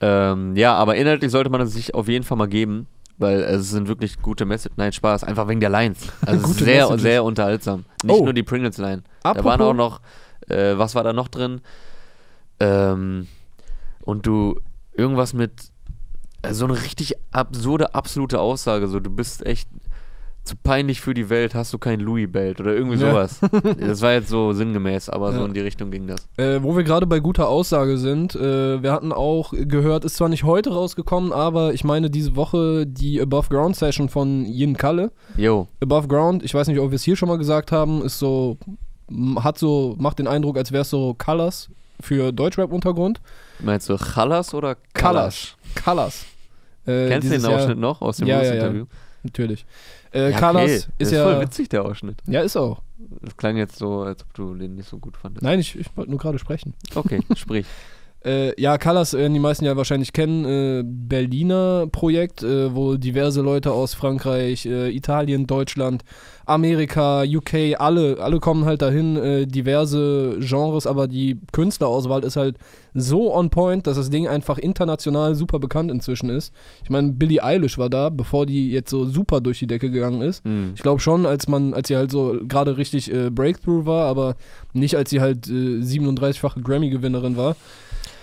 Ähm, 0.00 0.54
ja, 0.56 0.74
aber 0.74 0.96
inhaltlich 0.96 1.30
sollte 1.32 1.50
man 1.50 1.60
es 1.60 1.72
sich 1.72 1.94
auf 1.94 2.08
jeden 2.08 2.24
Fall 2.24 2.38
mal 2.38 2.46
geben, 2.48 2.86
weil 3.18 3.40
es 3.40 3.70
sind 3.70 3.88
wirklich 3.88 4.22
gute 4.22 4.44
Messages. 4.44 4.76
Nein, 4.78 4.92
Spaß, 4.92 5.24
einfach 5.24 5.48
wegen 5.48 5.60
der 5.60 5.70
Lines. 5.70 5.98
Also 6.24 6.46
sehr, 6.52 6.82
Messages. 6.84 7.02
sehr 7.02 7.24
unterhaltsam. 7.24 7.84
Nicht 8.04 8.14
Oh. 8.20 8.24
nur 8.24 8.32
die 8.32 8.44
Pringles-Line. 8.44 9.02
Da 9.24 9.44
waren 9.44 9.60
auch 9.60 9.74
noch, 9.74 10.00
äh, 10.48 10.78
was 10.78 10.94
war 10.94 11.02
da 11.04 11.12
noch 11.12 11.28
drin? 11.28 11.60
Ähm, 12.60 13.26
und 14.02 14.26
du, 14.26 14.60
irgendwas 14.92 15.32
mit, 15.34 15.52
äh, 16.42 16.52
so 16.54 16.64
eine 16.64 16.80
richtig 16.80 17.14
absurde, 17.32 17.94
absolute 17.94 18.40
Aussage, 18.40 18.88
so 18.88 19.00
du 19.00 19.10
bist 19.10 19.44
echt 19.44 19.68
zu 20.48 20.56
peinlich 20.56 21.00
für 21.00 21.14
die 21.14 21.28
Welt, 21.30 21.54
hast 21.54 21.72
du 21.72 21.78
kein 21.78 22.00
Louis-Belt 22.00 22.60
oder 22.60 22.74
irgendwie 22.74 22.98
Ja. 22.98 23.10
sowas. 23.10 23.40
das 23.80 24.02
war 24.02 24.12
jetzt 24.12 24.28
so 24.28 24.52
sinngemäß, 24.52 25.08
aber 25.08 25.32
so 25.32 25.40
Ja. 25.40 25.46
in 25.46 25.54
die 25.54 25.60
Richtung 25.60 25.90
ging 25.90 26.06
das. 26.06 26.28
Äh, 26.36 26.62
wo 26.62 26.76
wir 26.76 26.82
gerade 26.84 27.06
bei 27.06 27.20
guter 27.20 27.48
Aussage 27.48 27.96
sind, 27.98 28.34
äh, 28.34 28.82
wir 28.82 28.92
hatten 28.92 29.12
auch 29.12 29.52
gehört, 29.52 30.04
ist 30.04 30.16
zwar 30.16 30.28
nicht 30.28 30.44
heute 30.44 30.70
rausgekommen, 30.72 31.32
aber 31.32 31.72
ich 31.74 31.84
meine 31.84 32.10
diese 32.10 32.34
Woche 32.36 32.86
die 32.86 33.20
Above 33.20 33.48
Ground 33.48 33.76
Session 33.76 34.08
von 34.08 34.44
Yin 34.46 34.76
Kalle. 34.76 35.12
Jo, 35.36 35.68
Above 35.82 36.08
Ground, 36.08 36.42
ich 36.42 36.54
weiß 36.54 36.66
nicht, 36.68 36.78
ob 36.80 36.90
wir 36.90 36.96
es 36.96 37.02
hier 37.04 37.16
schon 37.16 37.28
mal 37.28 37.38
gesagt 37.38 37.70
haben, 37.72 38.02
ist 38.02 38.18
so, 38.18 38.58
hat 39.40 39.58
so, 39.58 39.94
macht 39.98 40.18
den 40.18 40.26
Eindruck, 40.26 40.56
als 40.56 40.72
wäre 40.72 40.82
es 40.82 40.90
so 40.90 41.14
Colors 41.16 41.70
für 42.00 42.32
Deutschrap-Untergrund. 42.32 43.20
meinst 43.60 43.88
du 43.88 43.96
Chalas 43.96 44.54
oder 44.54 44.76
Colors. 44.94 45.56
Colors. 45.84 46.24
Äh, 46.86 47.08
Kennst 47.08 47.28
du 47.30 47.38
den 47.38 47.44
Ausschnitt 47.46 47.78
noch 47.78 48.00
aus 48.00 48.18
dem 48.18 48.28
ja, 48.28 48.42
ja. 48.42 48.52
Interview? 48.54 48.84
Natürlich. 49.24 49.66
Äh, 50.12 50.30
Ja, 50.30 50.38
Colors 50.38 50.64
okay. 50.64 50.74
ist 50.74 50.88
ist 50.98 51.12
ja. 51.12 51.24
voll 51.24 51.40
witzig, 51.40 51.68
der 51.68 51.84
Ausschnitt. 51.84 52.20
Ja, 52.26 52.40
ist 52.42 52.56
auch. 52.56 52.82
Das 53.22 53.36
klang 53.36 53.56
jetzt 53.56 53.76
so, 53.76 54.02
als 54.02 54.22
ob 54.22 54.34
du 54.34 54.54
den 54.54 54.74
nicht 54.74 54.88
so 54.88 54.98
gut 54.98 55.16
fandest. 55.16 55.42
Nein, 55.42 55.58
ich, 55.60 55.78
ich 55.78 55.86
wollte 55.96 56.10
nur 56.10 56.18
gerade 56.18 56.38
sprechen. 56.38 56.74
Okay, 56.94 57.20
sprich. 57.36 57.66
Äh, 58.28 58.60
ja, 58.60 58.76
Colors 58.76 59.14
werden 59.14 59.32
die 59.32 59.40
meisten 59.40 59.64
ja 59.64 59.76
wahrscheinlich 59.76 60.12
kennen. 60.12 60.44
Äh, 60.44 60.82
Berliner 60.84 61.86
Projekt, 61.90 62.42
äh, 62.42 62.74
wo 62.74 62.96
diverse 62.96 63.40
Leute 63.40 63.72
aus 63.72 63.94
Frankreich, 63.94 64.66
äh, 64.66 64.94
Italien, 64.94 65.46
Deutschland, 65.46 66.04
Amerika, 66.44 67.24
UK, 67.26 67.78
alle, 67.78 68.18
alle 68.20 68.38
kommen 68.38 68.66
halt 68.66 68.82
dahin, 68.82 69.16
äh, 69.16 69.46
diverse 69.46 70.38
Genres, 70.40 70.86
aber 70.86 71.08
die 71.08 71.38
Künstlerauswahl 71.52 72.22
ist 72.22 72.36
halt 72.36 72.56
so 72.94 73.34
on 73.34 73.48
point, 73.48 73.86
dass 73.86 73.96
das 73.96 74.10
Ding 74.10 74.28
einfach 74.28 74.58
international 74.58 75.34
super 75.34 75.58
bekannt 75.58 75.90
inzwischen 75.90 76.28
ist. 76.28 76.52
Ich 76.84 76.90
meine, 76.90 77.12
Billie 77.12 77.42
Eilish 77.42 77.78
war 77.78 77.88
da, 77.88 78.10
bevor 78.10 78.44
die 78.44 78.70
jetzt 78.70 78.90
so 78.90 79.06
super 79.06 79.40
durch 79.40 79.58
die 79.58 79.66
Decke 79.66 79.90
gegangen 79.90 80.20
ist. 80.20 80.44
Mhm. 80.44 80.72
Ich 80.74 80.82
glaube 80.82 81.00
schon, 81.00 81.24
als 81.24 81.48
man, 81.48 81.72
als 81.72 81.88
sie 81.88 81.96
halt 81.96 82.10
so 82.10 82.38
gerade 82.46 82.76
richtig 82.76 83.12
äh, 83.12 83.30
Breakthrough 83.30 83.86
war, 83.86 84.06
aber 84.06 84.36
nicht 84.74 84.96
als 84.96 85.10
sie 85.10 85.20
halt 85.20 85.48
äh, 85.48 85.80
37-fache 85.80 86.62
Grammy-Gewinnerin 86.62 87.36
war. 87.36 87.56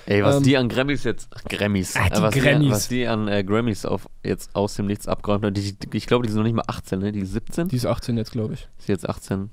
Ey, 0.07 0.23
was 0.23 0.37
Ähm, 0.37 0.43
die 0.43 0.57
an 0.57 0.69
Grammys 0.69 1.03
jetzt. 1.03 1.29
Grammys. 1.49 1.95
Ah, 1.95 2.09
die 2.09 2.17
äh, 2.17 2.21
was, 2.21 2.33
Die, 2.33 2.39
Grammys. 2.39 2.71
was 2.71 2.87
die 2.87 3.07
an 3.07 3.27
äh, 3.27 3.43
Grammys 3.43 3.85
auf, 3.85 4.07
jetzt 4.23 4.55
aus 4.55 4.75
dem 4.75 4.85
Nichts 4.85 5.07
abgeräumt 5.07 5.43
haben. 5.45 5.53
Die, 5.53 5.73
die, 5.73 5.97
ich 5.97 6.05
glaube, 6.07 6.25
die 6.25 6.31
sind 6.31 6.37
noch 6.39 6.45
nicht 6.45 6.55
mal 6.55 6.63
18, 6.67 6.99
ne? 6.99 7.11
Die 7.11 7.19
ist 7.21 7.33
17? 7.33 7.67
Die 7.69 7.75
ist 7.75 7.85
18 7.85 8.15
jetzt, 8.17 8.31
glaube 8.31 8.53
ich. 8.53 8.67
Ist 8.77 8.87
jetzt 8.89 9.09
18. 9.09 9.49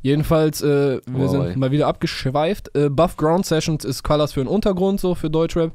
Jedenfalls, 0.00 0.62
äh, 0.62 1.00
wir 1.06 1.24
Wow, 1.24 1.30
sind 1.30 1.42
ey. 1.44 1.56
mal 1.56 1.70
wieder 1.70 1.86
abgeschweift. 1.88 2.74
Äh, 2.76 2.88
Buff 2.88 3.16
Ground 3.16 3.46
Sessions 3.46 3.84
ist 3.84 4.02
Colors 4.02 4.32
für 4.32 4.40
den 4.40 4.48
Untergrund, 4.48 5.00
so 5.00 5.14
für 5.14 5.30
Deutschrap. 5.30 5.72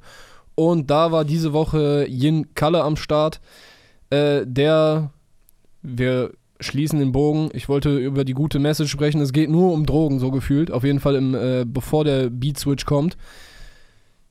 Und 0.56 0.90
da 0.90 1.12
war 1.12 1.24
diese 1.24 1.54
Woche 1.54 2.06
Yin 2.10 2.54
Kalle 2.56 2.84
am 2.84 2.96
Start. 2.96 3.40
Äh, 4.10 4.46
der, 4.48 5.12
wir 5.84 6.32
schließen 6.60 6.98
den 7.00 7.12
Bogen. 7.12 7.50
Ich 7.54 7.70
wollte 7.70 7.96
über 7.98 8.26
die 8.26 8.34
gute 8.34 8.58
Message 8.58 8.90
sprechen. 8.92 9.22
Es 9.22 9.32
geht 9.32 9.50
nur 9.52 9.72
um 9.72 9.86
Drogen, 9.86 10.20
so 10.20 10.32
gefühlt. 10.32 10.72
Auf 10.72 10.84
jeden 10.84 11.00
Fall, 11.00 11.16
im, 11.16 11.36
äh, 11.36 11.66
bevor 11.68 12.04
der 12.04 12.30
Beat 12.32 12.58
Switch 12.58 12.86
kommt. 12.86 13.16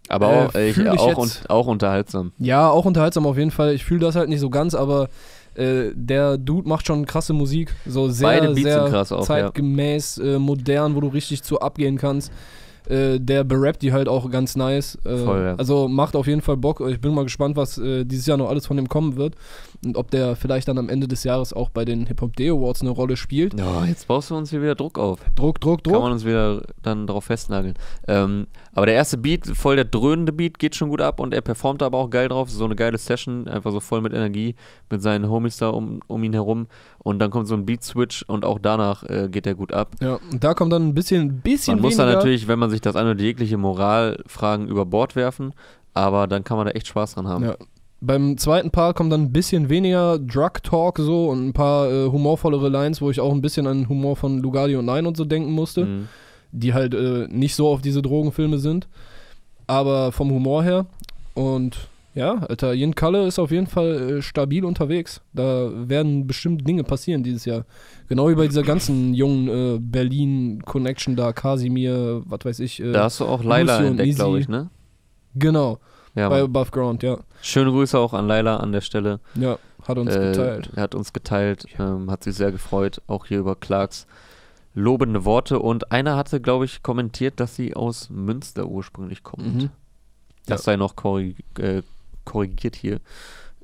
Aber 0.09 0.31
Äh, 0.31 0.47
auch, 0.47 0.55
äh, 0.55 0.71
ich, 0.71 0.89
auch, 0.89 1.17
und, 1.19 1.43
auch 1.49 1.67
unterhaltsam. 1.67 2.33
Ja, 2.39 2.69
auch 2.71 2.85
unterhaltsam 2.85 3.27
auf 3.27 3.37
jeden 3.37 3.51
Fall. 3.51 3.75
Ich 3.75 3.85
fühle 3.85 4.01
das 4.01 4.17
halt 4.17 4.29
nicht 4.29 4.41
so 4.41 4.51
ganz, 4.51 4.75
aber 4.75 5.09
äh, 5.55 5.91
der 5.95 6.37
Dude 6.39 6.69
macht 6.69 6.87
schon 6.87 7.07
krasse 7.07 7.33
Musik. 7.33 7.75
So 7.87 8.09
sehr, 8.09 8.29
Beide 8.29 8.49
Beats 8.49 8.63
sehr 8.63 8.85
krass 8.89 9.13
auch, 9.13 9.21
ja. 9.21 9.25
zeitgemäß, 9.25 10.19
äh, 10.19 10.39
modern, 10.39 10.95
wo 10.95 11.01
du 11.01 11.09
richtig 11.09 11.43
zu 11.43 11.61
abgehen 11.61 11.99
kannst. 11.99 12.31
Äh, 12.89 13.19
der 13.21 13.45
berappt 13.45 13.83
die 13.83 13.93
halt 13.93 14.09
auch 14.09 14.31
ganz 14.31 14.57
nice. 14.57 14.99
Äh, 15.05 15.17
Voll, 15.19 15.43
ja. 15.43 15.55
Also 15.57 15.89
macht 15.89 16.17
auf 16.17 16.27
jeden 16.27 16.41
Fall 16.43 16.57
Bock. 16.57 16.81
Ich 16.89 17.01
bin 17.01 17.15
mal 17.15 17.25
gespannt, 17.25 17.57
was 17.57 17.79
äh, 17.79 18.05
dieses 18.05 18.27
Jahr 18.27 18.37
noch 18.39 18.49
alles 18.49 18.67
von 18.67 18.77
dem 18.77 18.89
kommen 18.89 19.17
wird. 19.17 19.35
Und 19.85 19.97
ob 19.97 20.11
der 20.11 20.37
vielleicht 20.37 20.69
dann 20.69 20.79
am 20.79 20.89
Ende 20.89 21.07
des 21.09 21.25
Jahres 21.25 21.53
auch 21.53 21.71
bei 21.71 21.85
den 21.85 22.07
Hip-Hop 22.07 22.37
Day 22.37 22.51
Awards 22.51 22.81
eine 22.81 22.91
Rolle 22.91 23.17
spielt. 23.17 23.59
Ja, 23.59 23.85
jetzt 23.85 24.09
baust 24.09 24.31
du 24.31 24.37
uns 24.37 24.51
hier 24.51 24.63
wieder 24.63 24.75
Druck 24.75 24.99
auf. 24.99 25.21
Druck, 25.35 25.61
Druck, 25.61 25.85
Kann 25.85 25.93
Druck. 25.93 26.03
man 26.03 26.13
uns 26.13 26.25
wieder 26.25 26.63
dann 26.83 27.07
drauf 27.07 27.25
festnageln. 27.25 27.75
Ähm, 28.09 28.47
aber 28.73 28.87
der 28.87 28.95
erste 28.95 29.19
Beat, 29.19 29.47
voll 29.47 29.77
der 29.77 29.85
dröhnende 29.85 30.33
Beat, 30.33 30.59
geht 30.59 30.75
schon 30.75 30.89
gut 30.89 31.01
ab 31.01 31.21
und 31.21 31.35
er 31.35 31.41
performt 31.41 31.83
aber 31.83 31.99
auch 31.99 32.11
geil 32.11 32.29
drauf. 32.29 32.51
So 32.51 32.65
eine 32.65 32.77
geile 32.77 32.99
Session, 32.99 33.49
einfach 33.49 33.73
so 33.73 33.81
voll 33.81 34.01
mit 34.01 34.13
Energie, 34.13 34.55
mit 34.91 35.03
seinen 35.03 35.29
Homies 35.29 35.59
da 35.59 35.69
um, 35.71 36.01
um 36.07 36.23
ihn 36.25 36.33
herum. 36.33 36.67
Und 37.07 37.21
dann 37.21 37.31
kommt 37.31 37.47
so 37.47 37.55
ein 37.55 37.65
Beat-Switch 37.65 38.25
und 38.27 38.45
auch 38.45 38.59
danach 38.61 39.05
äh, 39.05 39.29
geht 39.31 39.47
er 39.47 39.55
gut 39.55 39.73
ab. 39.73 39.93
Ja, 40.03 40.19
und 40.33 40.43
da 40.43 40.55
kommt 40.55 40.73
dann 40.73 40.89
ein 40.89 40.95
bisschen, 40.95 41.41
bisschen 41.41 41.77
Man 41.77 41.83
muss 41.83 41.93
weniger. 41.99 42.11
da 42.11 42.17
natürlich, 42.17 42.49
wenn 42.49 42.59
man 42.59 42.69
sich 42.71 42.81
das 42.81 42.97
anhört, 42.97 43.21
jegliche 43.21 43.57
Moralfragen 43.57 44.67
über 44.67 44.85
Bord 44.87 45.15
werfen, 45.15 45.53
aber 45.95 46.27
dann 46.27 46.43
kann 46.43 46.57
man 46.57 46.67
da 46.67 46.73
echt 46.73 46.89
Spaß 46.89 47.15
dran 47.15 47.29
haben. 47.29 47.45
Ja. 47.45 47.55
Beim 48.01 48.37
zweiten 48.39 48.73
Part 48.73 48.97
kommt 48.97 49.13
dann 49.13 49.23
ein 49.23 49.33
bisschen 49.33 49.69
weniger 49.69 50.19
Drug 50.19 50.55
Talk 50.65 50.99
so 50.99 51.29
und 51.31 51.47
ein 51.47 51.53
paar 51.53 51.89
äh, 51.89 52.11
humorvollere 52.11 52.69
Lines, 52.69 53.01
wo 53.01 53.09
ich 53.09 53.21
auch 53.21 53.33
ein 53.33 53.41
bisschen 53.41 53.69
an 53.69 53.83
den 53.83 53.89
Humor 53.89 54.17
von 54.17 54.39
Lugardi 54.39 54.75
und 54.75 54.85
Nein 54.87 55.07
und 55.07 55.17
so 55.17 55.25
denken 55.25 55.53
musste, 55.53 55.85
Mhm. 55.87 56.09
die 56.51 56.75
halt 56.75 56.93
äh, 56.93 57.29
nicht 57.31 57.55
so 57.55 57.69
auf 57.69 57.83
diese 57.83 58.03
Drogenfilme 58.03 58.59
sind, 58.59 58.89
aber 59.69 60.11
vom 60.11 60.31
Humor 60.33 60.65
her. 60.65 60.87
Und 61.35 61.89
ja, 62.17 62.39
Alter, 62.49 62.73
Yin 62.75 62.95
Kalle 62.95 63.27
ist 63.27 63.39
auf 63.39 63.51
jeden 63.53 63.67
Fall 63.67 64.19
äh, 64.19 64.23
stabil 64.23 64.65
unterwegs. 64.65 65.21
Da 65.35 65.71
werden 65.89 66.27
bestimmt 66.27 66.67
Dinge 66.67 66.83
passieren 66.83 67.23
dieses 67.23 67.45
Jahr. 67.45 67.65
Genau 68.09 68.29
wie 68.31 68.35
bei 68.35 68.47
dieser 68.49 68.63
ganzen 68.63 69.15
jungen 69.15 69.49
äh, 69.49 69.79
Berlin-Connection 69.79 71.15
da, 71.15 71.33
Kasimir, 71.33 72.23
was 72.25 72.41
weiß 72.45 72.61
ich. 72.61 72.81
Äh, 72.81 72.93
Da 72.93 73.05
hast 73.05 73.21
du 73.21 73.27
auch 73.27 73.45
Laila 73.45 73.85
entdeckt, 73.85 74.17
glaube 74.17 74.41
ich, 74.41 74.49
ne? 74.49 74.71
genau, 75.35 75.79
Ja, 76.15 76.29
bei. 76.31 76.41
Above 76.43 76.71
Ground, 76.71 77.03
ja. 77.03 77.19
Schöne 77.43 77.71
Grüße 77.71 77.99
auch 77.99 78.15
an 78.15 78.27
Laila 78.27 78.57
an 78.57 78.73
der 78.73 78.81
Stelle. 78.81 79.21
Ja, 79.35 79.59
hat 79.87 79.99
uns 79.99 80.15
Äh, 80.17 80.33
geteilt. 80.33 80.71
Er 80.75 80.83
hat 80.85 80.95
uns 80.95 81.13
geteilt, 81.13 81.67
ähm, 81.79 82.11
hat 82.11 82.25
sich 82.25 82.35
sehr 82.35 82.51
gefreut, 82.51 83.03
auch 83.07 83.27
hier 83.27 83.39
über 83.41 83.55
Clarks 83.57 84.07
lobende 84.75 85.25
Worte. 85.27 85.59
Und 85.59 85.93
einer 85.93 86.17
hatte, 86.17 86.41
glaube 86.41 86.65
ich, 86.65 86.83
kommentiert, 86.83 87.41
dass 87.41 87.57
sie 87.57 87.75
aus 87.77 88.09
Münster 88.11 88.67
ursprünglich 88.67 89.23
kommt. 89.23 89.55
Mhm. 89.55 89.71
Das 90.47 90.63
sei 90.65 90.77
noch 90.77 90.97
korrig 90.97 91.37
äh, 91.59 91.83
korrigiert 92.27 92.77
hier. 92.77 93.01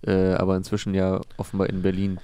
Äh, 0.06 0.32
aber 0.34 0.56
inzwischen 0.56 0.94
ja 0.94 1.20
offenbar 1.36 1.68
in 1.68 1.82
Berlin 1.82 2.18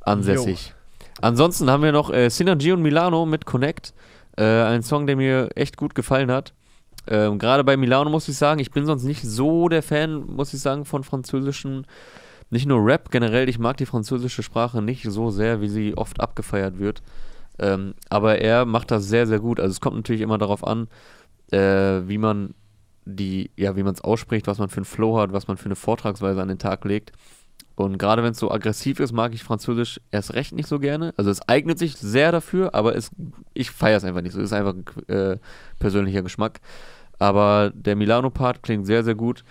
ansässig. 0.00 0.74
Ansonsten 1.20 1.70
haben 1.70 1.82
wir 1.82 1.92
noch 1.92 2.10
äh, 2.10 2.28
Synergy 2.28 2.72
und 2.72 2.82
Milano 2.82 3.26
mit 3.26 3.44
Connect. 3.44 3.92
Äh, 4.36 4.44
ein 4.44 4.82
Song, 4.82 5.06
der 5.06 5.16
mir 5.16 5.48
echt 5.56 5.76
gut 5.76 5.94
gefallen 5.94 6.30
hat. 6.30 6.52
Ähm, 7.08 7.38
Gerade 7.38 7.64
bei 7.64 7.76
Milano 7.76 8.10
muss 8.10 8.28
ich 8.28 8.36
sagen, 8.36 8.60
ich 8.60 8.70
bin 8.70 8.86
sonst 8.86 9.02
nicht 9.02 9.22
so 9.22 9.68
der 9.68 9.82
Fan, 9.82 10.26
muss 10.26 10.54
ich 10.54 10.60
sagen, 10.60 10.84
von 10.84 11.02
französischen, 11.02 11.86
nicht 12.50 12.66
nur 12.66 12.84
Rap 12.84 13.10
generell. 13.10 13.48
Ich 13.48 13.58
mag 13.58 13.76
die 13.78 13.86
französische 13.86 14.42
Sprache 14.42 14.80
nicht 14.80 15.04
so 15.04 15.30
sehr, 15.30 15.60
wie 15.60 15.68
sie 15.68 15.96
oft 15.96 16.20
abgefeiert 16.20 16.78
wird. 16.78 17.02
Ähm, 17.58 17.94
aber 18.08 18.38
er 18.38 18.64
macht 18.64 18.90
das 18.90 19.08
sehr, 19.08 19.26
sehr 19.26 19.40
gut. 19.40 19.58
Also 19.58 19.72
es 19.72 19.80
kommt 19.80 19.96
natürlich 19.96 20.20
immer 20.20 20.38
darauf 20.38 20.64
an, 20.64 20.86
äh, 21.50 22.02
wie 22.06 22.18
man 22.18 22.54
die, 23.08 23.50
ja, 23.56 23.76
wie 23.76 23.82
man 23.82 23.94
es 23.94 24.02
ausspricht, 24.02 24.46
was 24.46 24.58
man 24.58 24.68
für 24.68 24.78
einen 24.78 24.84
Flow 24.84 25.18
hat, 25.18 25.32
was 25.32 25.48
man 25.48 25.56
für 25.56 25.66
eine 25.66 25.76
Vortragsweise 25.76 26.40
an 26.40 26.48
den 26.48 26.58
Tag 26.58 26.84
legt. 26.84 27.12
Und 27.74 27.96
gerade 27.96 28.22
wenn 28.22 28.32
es 28.32 28.38
so 28.38 28.50
aggressiv 28.50 28.98
ist, 29.00 29.12
mag 29.12 29.32
ich 29.34 29.44
Französisch 29.44 30.00
erst 30.10 30.34
recht 30.34 30.52
nicht 30.52 30.68
so 30.68 30.78
gerne. 30.80 31.14
Also 31.16 31.30
es 31.30 31.48
eignet 31.48 31.78
sich 31.78 31.96
sehr 31.96 32.32
dafür, 32.32 32.74
aber 32.74 32.96
es, 32.96 33.10
ich 33.54 33.70
feiere 33.70 33.98
es 33.98 34.04
einfach 34.04 34.20
nicht 34.20 34.32
so. 34.32 34.40
Es 34.40 34.46
ist 34.46 34.52
einfach 34.52 34.74
ein 34.74 35.14
äh, 35.14 35.38
persönlicher 35.78 36.22
Geschmack. 36.22 36.60
Aber 37.18 37.72
der 37.74 37.96
Milano-Part 37.96 38.62
klingt 38.62 38.86
sehr, 38.86 39.04
sehr 39.04 39.14
gut. 39.14 39.44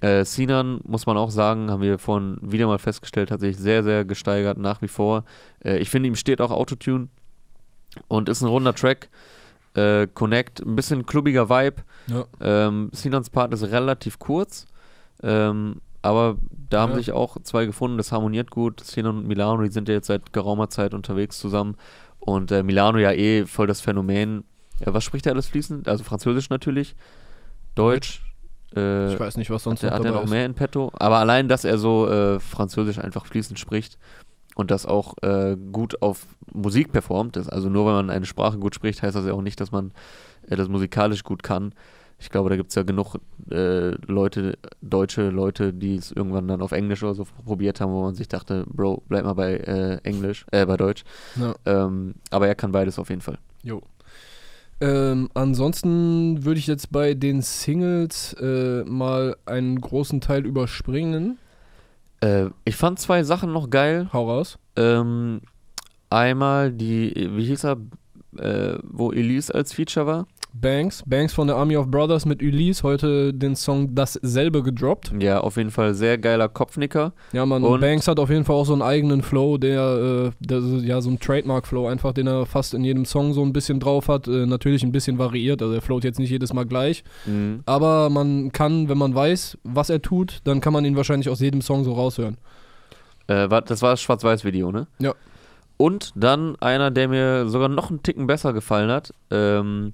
Äh, 0.00 0.24
Sinan, 0.24 0.80
muss 0.84 1.06
man 1.06 1.16
auch 1.16 1.30
sagen, 1.30 1.70
haben 1.70 1.82
wir 1.82 1.98
vorhin 1.98 2.38
wieder 2.40 2.66
mal 2.66 2.78
festgestellt, 2.78 3.30
hat 3.30 3.40
sich 3.40 3.56
sehr, 3.56 3.82
sehr 3.82 4.04
gesteigert, 4.04 4.58
nach 4.58 4.82
wie 4.82 4.88
vor. 4.88 5.24
Äh, 5.64 5.78
ich 5.78 5.90
finde, 5.90 6.08
ihm 6.08 6.16
steht 6.16 6.40
auch 6.40 6.50
Autotune 6.50 7.08
und 8.08 8.28
ist 8.28 8.42
ein 8.42 8.48
runder 8.48 8.74
Track. 8.74 9.08
Äh, 9.76 10.06
Connect, 10.14 10.60
ein 10.60 10.74
bisschen 10.76 11.04
klubbiger 11.06 11.48
Vibe. 11.50 11.82
Ja. 12.06 12.24
Ähm, 12.40 12.88
Sinans 12.92 13.30
Part 13.30 13.52
ist 13.52 13.62
relativ 13.64 14.18
kurz, 14.18 14.66
ähm, 15.22 15.80
aber 16.02 16.36
da 16.70 16.82
haben 16.82 16.92
Ja. 16.92 16.98
sich 16.98 17.12
auch 17.12 17.36
zwei 17.42 17.66
gefunden, 17.66 17.96
das 17.98 18.10
harmoniert 18.12 18.50
gut. 18.50 18.80
Sinan 18.80 19.18
und 19.18 19.26
Milano, 19.28 19.62
die 19.62 19.70
sind 19.70 19.88
ja 19.88 19.94
jetzt 19.94 20.06
seit 20.06 20.32
geraumer 20.32 20.68
Zeit 20.70 20.94
unterwegs 20.94 21.38
zusammen. 21.38 21.76
Und 22.20 22.50
äh, 22.52 22.62
Milano 22.62 22.98
ja 22.98 23.12
eh 23.12 23.44
voll 23.44 23.66
das 23.66 23.80
Phänomen. 23.80 24.44
Ja, 24.84 24.92
was 24.94 25.04
spricht 25.04 25.26
er 25.26 25.32
alles 25.32 25.46
fließend? 25.48 25.88
Also 25.88 26.04
Französisch 26.04 26.48
natürlich, 26.50 26.96
Deutsch. 27.74 28.22
Äh, 28.74 29.12
Ich 29.12 29.20
weiß 29.20 29.36
nicht, 29.36 29.50
was 29.50 29.62
sonst 29.62 29.82
hat, 29.82 29.90
er- 29.92 29.98
noch 29.98 30.04
hat 30.06 30.14
er 30.14 30.20
noch 30.22 30.28
mehr 30.30 30.44
in 30.46 30.54
petto? 30.54 30.90
Aber 30.94 31.18
allein, 31.18 31.48
dass 31.48 31.64
er 31.64 31.78
so 31.78 32.08
äh, 32.08 32.40
Französisch 32.40 32.98
einfach 32.98 33.26
fließend 33.26 33.58
spricht 33.58 33.96
und 34.56 34.70
das 34.70 34.86
auch 34.86 35.14
äh, 35.22 35.56
gut 35.70 36.02
auf 36.02 36.26
Musik 36.52 36.90
performt, 36.90 37.36
das, 37.36 37.48
also 37.48 37.68
nur 37.68 37.86
wenn 37.86 37.92
man 37.92 38.10
eine 38.10 38.26
Sprache 38.26 38.58
gut 38.58 38.74
spricht, 38.74 39.02
heißt 39.02 39.14
das 39.14 39.26
ja 39.26 39.32
auch 39.34 39.42
nicht, 39.42 39.60
dass 39.60 39.70
man 39.70 39.92
äh, 40.48 40.56
das 40.56 40.68
musikalisch 40.68 41.22
gut 41.22 41.42
kann. 41.42 41.72
Ich 42.18 42.30
glaube, 42.30 42.48
da 42.48 42.56
gibt 42.56 42.70
es 42.70 42.74
ja 42.74 42.82
genug 42.82 43.16
äh, 43.50 43.90
Leute, 44.10 44.56
deutsche 44.80 45.28
Leute, 45.28 45.74
die 45.74 45.96
es 45.96 46.10
irgendwann 46.10 46.48
dann 46.48 46.62
auf 46.62 46.72
Englisch 46.72 47.02
oder 47.02 47.14
so 47.14 47.26
probiert 47.44 47.82
haben, 47.82 47.92
wo 47.92 48.02
man 48.02 48.14
sich 48.14 48.28
dachte, 48.28 48.64
Bro, 48.66 49.02
bleib 49.06 49.26
mal 49.26 49.34
bei 49.34 49.56
äh, 49.56 49.98
Englisch, 50.02 50.46
äh, 50.50 50.64
bei 50.64 50.78
Deutsch. 50.78 51.04
Ja. 51.38 51.54
Ähm, 51.66 52.14
aber 52.30 52.48
er 52.48 52.54
kann 52.54 52.72
beides 52.72 52.98
auf 52.98 53.10
jeden 53.10 53.20
Fall. 53.20 53.36
Jo. 53.62 53.82
Ähm, 54.80 55.28
ansonsten 55.34 56.44
würde 56.46 56.58
ich 56.58 56.66
jetzt 56.66 56.90
bei 56.90 57.12
den 57.12 57.42
Singles 57.42 58.32
äh, 58.40 58.84
mal 58.84 59.36
einen 59.44 59.78
großen 59.78 60.22
Teil 60.22 60.46
überspringen. 60.46 61.36
Äh, 62.20 62.46
ich 62.64 62.76
fand 62.76 62.98
zwei 62.98 63.22
Sachen 63.22 63.52
noch 63.52 63.70
geil. 63.70 64.08
Hau 64.12 64.30
raus. 64.30 64.58
Ähm, 64.76 65.40
einmal 66.10 66.72
die, 66.72 67.30
wie 67.32 67.44
hieß 67.44 67.64
er, 67.64 67.78
äh, 68.38 68.78
wo 68.82 69.12
Elise 69.12 69.54
als 69.54 69.72
Feature 69.72 70.06
war? 70.06 70.26
Banks. 70.58 71.02
Banks 71.04 71.34
von 71.34 71.46
der 71.48 71.56
Army 71.56 71.76
of 71.76 71.88
Brothers 71.90 72.24
mit 72.24 72.42
Ulysse. 72.42 72.82
Heute 72.82 73.34
den 73.34 73.54
Song 73.56 73.94
Dasselbe 73.94 74.62
gedroppt. 74.62 75.12
Ja, 75.20 75.40
auf 75.40 75.58
jeden 75.58 75.70
Fall 75.70 75.92
sehr 75.94 76.16
geiler 76.16 76.48
Kopfnicker. 76.48 77.12
Ja, 77.34 77.44
man, 77.44 77.62
Und- 77.62 77.80
Banks 77.80 78.08
hat 78.08 78.18
auf 78.18 78.30
jeden 78.30 78.44
Fall 78.46 78.56
auch 78.56 78.64
so 78.64 78.72
einen 78.72 78.80
eigenen 78.80 79.20
Flow, 79.20 79.58
der, 79.58 80.30
äh, 80.30 80.30
der 80.40 80.62
so- 80.62 80.78
ja, 80.78 81.02
so 81.02 81.10
ein 81.10 81.20
Trademark-Flow 81.20 81.86
einfach, 81.86 82.14
den 82.14 82.26
er 82.26 82.46
fast 82.46 82.72
in 82.72 82.84
jedem 82.84 83.04
Song 83.04 83.34
so 83.34 83.42
ein 83.42 83.52
bisschen 83.52 83.80
drauf 83.80 84.08
hat. 84.08 84.28
Äh, 84.28 84.46
natürlich 84.46 84.82
ein 84.82 84.92
bisschen 84.92 85.18
variiert, 85.18 85.60
also 85.60 85.74
er 85.74 85.82
float 85.82 86.04
jetzt 86.04 86.18
nicht 86.18 86.30
jedes 86.30 86.54
Mal 86.54 86.64
gleich. 86.64 87.04
Mhm. 87.26 87.60
Aber 87.66 88.08
man 88.08 88.50
kann, 88.50 88.88
wenn 88.88 88.96
man 88.96 89.14
weiß, 89.14 89.58
was 89.62 89.90
er 89.90 90.00
tut, 90.00 90.38
dann 90.44 90.62
kann 90.62 90.72
man 90.72 90.86
ihn 90.86 90.96
wahrscheinlich 90.96 91.28
aus 91.28 91.40
jedem 91.40 91.60
Song 91.60 91.84
so 91.84 91.92
raushören. 91.92 92.38
Äh, 93.26 93.46
das 93.48 93.82
war 93.82 93.90
das 93.90 94.00
Schwarz-Weiß-Video, 94.00 94.72
ne? 94.72 94.86
Ja. 95.00 95.12
Und 95.76 96.12
dann 96.14 96.56
einer, 96.56 96.90
der 96.90 97.08
mir 97.08 97.48
sogar 97.48 97.68
noch 97.68 97.90
einen 97.90 98.02
Ticken 98.02 98.26
besser 98.26 98.52
gefallen 98.52 98.90
hat, 98.90 99.12
ähm, 99.30 99.92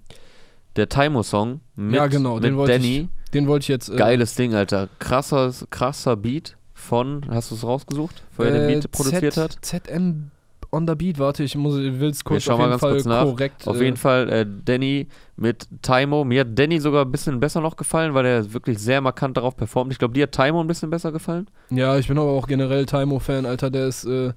der 0.76 0.88
Taimo-Song 0.88 1.60
mit, 1.76 1.94
Ja, 1.94 2.06
genau, 2.06 2.38
den 2.38 2.52
mit 2.52 2.58
wollte 2.58 2.72
Danny. 2.74 3.08
Den 3.34 3.46
wollte 3.46 3.64
ich 3.64 3.68
jetzt. 3.68 3.88
Äh, 3.88 3.96
Geiles 3.96 4.34
Ding, 4.34 4.54
Alter. 4.54 4.88
Krasser, 4.98 5.52
krasser 5.70 6.16
Beat 6.16 6.56
von, 6.74 7.22
hast 7.30 7.50
du 7.50 7.54
es 7.54 7.64
rausgesucht, 7.64 8.22
wo 8.36 8.42
er 8.42 8.52
den 8.52 8.62
äh, 8.70 8.74
Beat 8.74 8.90
produziert 8.90 9.34
Z, 9.34 9.42
hat? 9.42 9.58
ZM 9.62 10.30
on 10.72 10.86
the 10.86 10.94
Beat, 10.94 11.18
warte, 11.18 11.44
ich 11.44 11.54
will 11.54 12.10
es 12.10 12.24
kurz 12.24 12.48
auf 12.48 12.58
mal 12.58 12.64
jeden 12.64 12.70
ganz 12.70 12.80
Fall 12.80 12.92
kurz 12.92 13.04
nach. 13.04 13.24
korrekt. 13.24 13.68
Auf 13.68 13.80
äh, 13.80 13.84
jeden 13.84 13.96
Fall 13.98 14.28
äh, 14.30 14.46
Danny 14.64 15.06
mit 15.36 15.68
Taimo. 15.82 16.24
Mir 16.24 16.40
hat 16.40 16.58
Danny 16.58 16.80
sogar 16.80 17.04
ein 17.04 17.12
bisschen 17.12 17.40
besser 17.40 17.60
noch 17.60 17.76
gefallen, 17.76 18.14
weil 18.14 18.24
er 18.24 18.52
wirklich 18.52 18.78
sehr 18.78 19.00
markant 19.02 19.36
darauf 19.36 19.54
performt. 19.56 19.92
Ich 19.92 19.98
glaube, 19.98 20.14
dir 20.14 20.24
hat 20.24 20.32
Taimo 20.32 20.60
ein 20.60 20.66
bisschen 20.66 20.88
besser 20.88 21.12
gefallen. 21.12 21.46
Ja, 21.70 21.98
ich 21.98 22.08
bin 22.08 22.18
aber 22.18 22.30
auch 22.30 22.46
generell 22.46 22.86
Taimo-Fan, 22.86 23.44
Alter, 23.44 23.70
der 23.70 23.86
ist, 23.86 24.04
äh, 24.04 24.32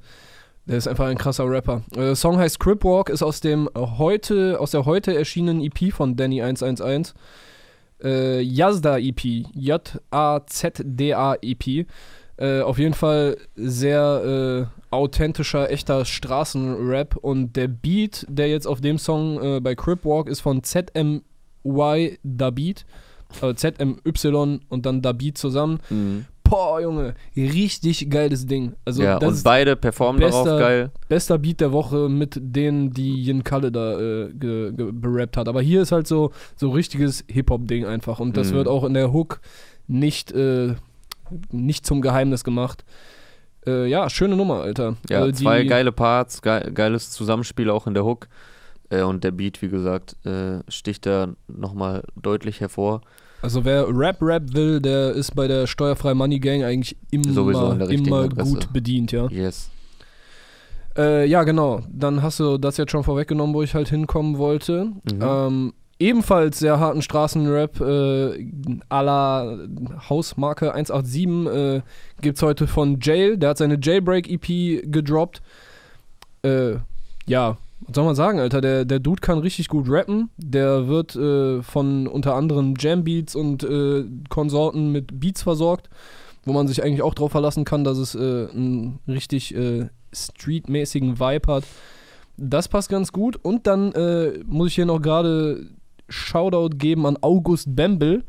der 0.65 0.77
ist 0.77 0.87
einfach 0.87 1.05
ein 1.05 1.17
krasser 1.17 1.49
Rapper. 1.49 1.83
Äh, 1.95 2.15
Song 2.15 2.37
heißt 2.37 2.59
Crip 2.59 2.83
Walk, 2.83 3.09
ist 3.09 3.21
aus 3.23 3.39
dem 3.39 3.69
heute, 3.75 4.59
aus 4.59 4.71
der 4.71 4.85
heute 4.85 5.15
erschienenen 5.15 5.61
EP 5.61 5.93
von 5.93 6.15
Danny 6.15 6.41
111. 6.41 7.13
Äh, 8.03 8.41
Yazda 8.41 8.97
EP, 8.97 9.23
J-A-Z-D-A 9.53 11.35
EP. 11.41 11.87
Äh, 12.37 12.61
auf 12.61 12.79
jeden 12.79 12.93
Fall 12.93 13.37
sehr 13.55 14.69
äh, 14.69 14.93
authentischer, 14.93 15.71
echter 15.71 16.03
Straßenrap 16.03 17.15
und 17.15 17.55
der 17.55 17.69
Beat, 17.69 18.25
der 18.27 18.49
jetzt 18.49 18.67
auf 18.67 18.81
dem 18.81 18.97
Song 18.97 19.41
äh, 19.41 19.59
bei 19.61 19.75
Crip 19.75 20.03
Walk 20.03 20.27
ist 20.27 20.41
von 20.41 20.61
ZMY 20.61 22.19
Da 22.23 22.49
Beat, 22.49 22.85
also 23.41 23.53
ZMY 23.53 24.59
und 24.67 24.85
dann 24.85 25.01
Da 25.01 25.13
Beat 25.13 25.37
zusammen. 25.37 25.79
Boah, 26.49 26.79
Junge, 26.79 27.15
richtig 27.35 28.09
geiles 28.09 28.45
Ding. 28.45 28.73
Also 28.85 29.03
ja, 29.03 29.19
das 29.19 29.27
und 29.29 29.33
ist 29.35 29.43
beide 29.43 29.75
performen 29.75 30.21
darauf 30.21 30.43
bester- 30.45 30.59
geil. 30.59 30.91
bester 31.09 31.37
Beat 31.39 31.59
der 31.59 31.71
Woche 31.71 32.07
mit 32.07 32.37
denen, 32.39 32.91
die 32.91 33.23
Yin 33.23 33.43
Kalle 33.43 33.71
da 33.71 33.99
äh, 33.99 34.29
berappt 34.31 35.37
hat. 35.37 35.47
Aber 35.47 35.61
hier 35.61 35.81
ist 35.81 35.91
halt 35.91 36.07
so 36.07 36.31
so 36.55 36.69
richtiges 36.69 37.23
Hip-Hop-Ding 37.27 37.85
einfach. 37.85 38.19
Und 38.19 38.37
das 38.37 38.51
Mhm. 38.51 38.55
wird 38.55 38.67
auch 38.67 38.83
in 38.83 38.93
der 38.93 39.11
Hook 39.11 39.41
nicht, 39.87 40.31
äh, 40.33 40.75
nicht 41.51 41.85
zum 41.85 42.01
Geheimnis 42.01 42.43
gemacht. 42.43 42.85
Äh, 43.65 43.87
ja, 43.87 44.09
schöne 44.11 44.35
Nummer, 44.35 44.61
Alter. 44.61 44.97
Ja, 45.09 45.21
Also 45.21 45.31
zwei 45.43 45.63
geile 45.63 45.91
Parts, 45.91 46.41
ge 46.43 46.71
geiles 46.71 47.09
Zusammenspiel 47.11 47.69
auch 47.71 47.87
in 47.87 47.95
der 47.95 48.05
Hook. 48.05 48.27
Äh, 48.89 49.01
und 49.01 49.23
der 49.23 49.31
Beat, 49.31 49.63
wie 49.63 49.69
gesagt, 49.69 50.15
äh, 50.25 50.59
sticht 50.67 51.07
da 51.07 51.29
nochmal 51.47 52.03
deutlich 52.15 52.61
hervor. 52.61 53.01
Also 53.45 53.63
wer 53.63 53.87
Rap-Rap 53.87 54.55
will, 54.55 54.81
der 54.81 55.11
ist 55.11 55.35
bei 55.35 55.47
der 55.47 55.67
Steuerfrei 55.67 56.15
Money 56.15 56.39
Gang 56.39 56.63
eigentlich 56.63 56.97
immer, 57.11 57.51
immer 57.91 58.27
gut 58.27 58.73
bedient, 58.73 59.11
ja. 59.11 59.27
Yes. 59.29 59.69
Äh, 60.97 61.27
ja, 61.27 61.43
genau. 61.43 61.83
Dann 61.91 62.23
hast 62.23 62.39
du 62.39 62.57
das 62.57 62.77
jetzt 62.77 62.91
schon 62.91 63.03
vorweggenommen, 63.03 63.53
wo 63.53 63.61
ich 63.61 63.75
halt 63.75 63.89
hinkommen 63.89 64.39
wollte. 64.39 64.85
Mhm. 64.85 65.21
Ähm, 65.21 65.73
ebenfalls 65.99 66.57
sehr 66.57 66.79
harten 66.79 67.03
Straßenrap 67.03 67.79
äh, 67.81 68.49
à 68.89 69.01
la 69.03 69.59
Hausmarke 70.09 70.73
187 70.73 71.53
äh, 71.53 71.81
gibt 72.21 72.37
es 72.37 72.41
heute 72.41 72.65
von 72.65 72.99
Jail. 72.99 73.37
Der 73.37 73.51
hat 73.51 73.59
seine 73.59 73.77
Jailbreak-EP 73.79 74.91
gedroppt. 74.91 75.43
Äh, 76.43 76.77
ja, 77.27 77.57
was 77.81 77.95
soll 77.95 78.05
man 78.05 78.15
sagen, 78.15 78.39
Alter? 78.39 78.61
Der, 78.61 78.85
der 78.85 78.99
Dude 78.99 79.21
kann 79.21 79.39
richtig 79.39 79.67
gut 79.67 79.89
rappen. 79.89 80.29
Der 80.37 80.87
wird 80.87 81.15
äh, 81.15 81.61
von 81.61 82.07
unter 82.07 82.35
anderem 82.35 82.73
Jam-Beats 82.77 83.35
und 83.35 83.63
äh, 83.63 84.05
Konsorten 84.29 84.91
mit 84.91 85.19
Beats 85.19 85.43
versorgt, 85.43 85.89
wo 86.45 86.53
man 86.53 86.67
sich 86.67 86.83
eigentlich 86.83 87.01
auch 87.01 87.13
drauf 87.13 87.31
verlassen 87.31 87.65
kann, 87.65 87.83
dass 87.83 87.97
es 87.97 88.15
äh, 88.15 88.47
einen 88.51 88.99
richtig 89.07 89.53
äh, 89.55 89.89
streetmäßigen 90.13 91.19
Vibe 91.19 91.53
hat. 91.53 91.63
Das 92.37 92.67
passt 92.67 92.89
ganz 92.89 93.11
gut. 93.11 93.37
Und 93.41 93.67
dann 93.67 93.91
äh, 93.93 94.39
muss 94.45 94.69
ich 94.69 94.75
hier 94.75 94.85
noch 94.85 95.01
gerade 95.01 95.67
Shoutout 96.09 96.77
geben 96.77 97.05
an 97.05 97.17
August 97.21 97.75
Bembel. 97.75 98.23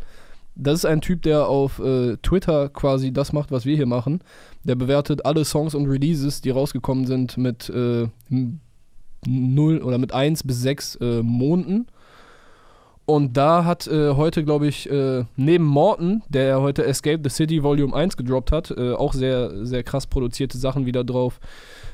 Das 0.54 0.74
ist 0.74 0.86
ein 0.86 1.02
Typ, 1.02 1.22
der 1.22 1.48
auf 1.48 1.78
äh, 1.78 2.16
Twitter 2.22 2.70
quasi 2.70 3.12
das 3.12 3.32
macht, 3.32 3.50
was 3.52 3.66
wir 3.66 3.76
hier 3.76 3.86
machen. 3.86 4.20
Der 4.64 4.74
bewertet 4.74 5.26
alle 5.26 5.44
Songs 5.44 5.74
und 5.74 5.86
Releases, 5.86 6.40
die 6.40 6.50
rausgekommen 6.50 7.06
sind, 7.06 7.36
mit 7.36 7.70
0 9.26 9.82
oder 9.82 9.98
mit 9.98 10.12
1 10.12 10.44
bis 10.44 10.60
6 10.62 10.96
äh, 10.96 11.22
Monden. 11.22 11.86
Und 13.06 13.36
da 13.36 13.64
hat 13.64 13.86
äh, 13.86 14.14
heute, 14.14 14.44
glaube 14.44 14.66
ich, 14.66 14.90
äh, 14.90 15.24
neben 15.36 15.64
Morton, 15.64 16.22
der 16.28 16.60
heute 16.60 16.84
Escape 16.84 17.20
the 17.22 17.30
City 17.30 17.62
Volume 17.62 17.94
1 17.94 18.16
gedroppt 18.16 18.50
hat, 18.50 18.72
äh, 18.72 18.92
auch 18.92 19.12
sehr, 19.12 19.64
sehr 19.64 19.84
krass 19.84 20.08
produzierte 20.08 20.58
Sachen 20.58 20.86
wieder 20.86 21.04
drauf. 21.04 21.38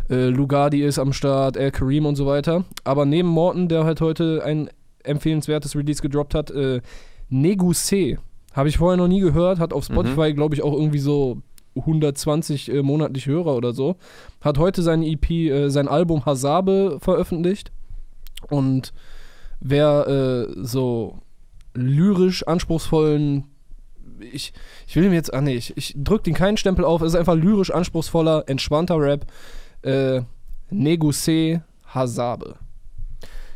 Äh, 0.09 0.29
Lugardi 0.29 0.83
ist 0.83 0.99
am 0.99 1.13
Start, 1.13 1.59
El 1.59 1.71
Kareem 1.71 2.07
und 2.07 2.17
so 2.17 2.27
weiter. 2.27 2.65
Aber 2.85 3.05
neben 3.05 3.29
Morton, 3.29 3.69
der 3.69 3.85
halt 3.85 4.01
heute 4.01 4.43
ein 4.43 4.71
empfehlenswertes 5.05 5.77
Release 5.77 6.01
gedroppt 6.01 6.35
hat, 6.35 6.51
äh, 6.51 6.81
Neguse. 7.29 8.19
Habe 8.55 8.71
ich 8.71 8.79
vorher 8.79 8.97
noch 8.97 9.09
nie 9.09 9.21
gehört, 9.21 9.59
hat 9.59 9.75
auf 9.75 9.85
Spotify, 9.85 10.33
glaube 10.33 10.55
ich, 10.55 10.63
auch 10.63 10.73
irgendwie 10.75 10.99
so 10.99 11.43
120 11.77 12.71
äh, 12.71 12.83
monatlich 12.83 13.27
Hörer 13.27 13.57
oder 13.57 13.73
so. 13.73 13.97
Hat 14.41 14.59
heute 14.59 14.83
sein 14.83 15.03
EP, 15.03 15.31
äh, 15.31 15.69
sein 15.69 15.89
Album 15.89 16.25
Hasabe 16.25 16.99
veröffentlicht. 17.01 17.73
Und 18.49 18.93
wer 19.61 20.07
äh, 20.09 20.53
so 20.57 21.19
lyrisch 21.75 22.47
anspruchsvollen 22.47 23.45
ich, 24.31 24.53
ich 24.87 24.97
will 24.97 25.05
ihm 25.05 25.13
jetzt, 25.13 25.35
ah 25.35 25.41
nee, 25.41 25.55
ich, 25.55 25.77
ich 25.77 25.95
drück 25.97 26.23
den 26.25 26.35
keinen 26.35 26.57
Stempel 26.57 26.85
auf, 26.85 27.03
es 27.03 27.15
ist 27.15 27.19
einfach 27.19 27.35
lyrisch 27.35 27.71
anspruchsvoller, 27.71 28.45
entspannter 28.47 28.99
Rap. 28.99 29.27
Äh, 29.83 30.23
Neguse 30.71 31.63
Hasabe. 31.87 32.57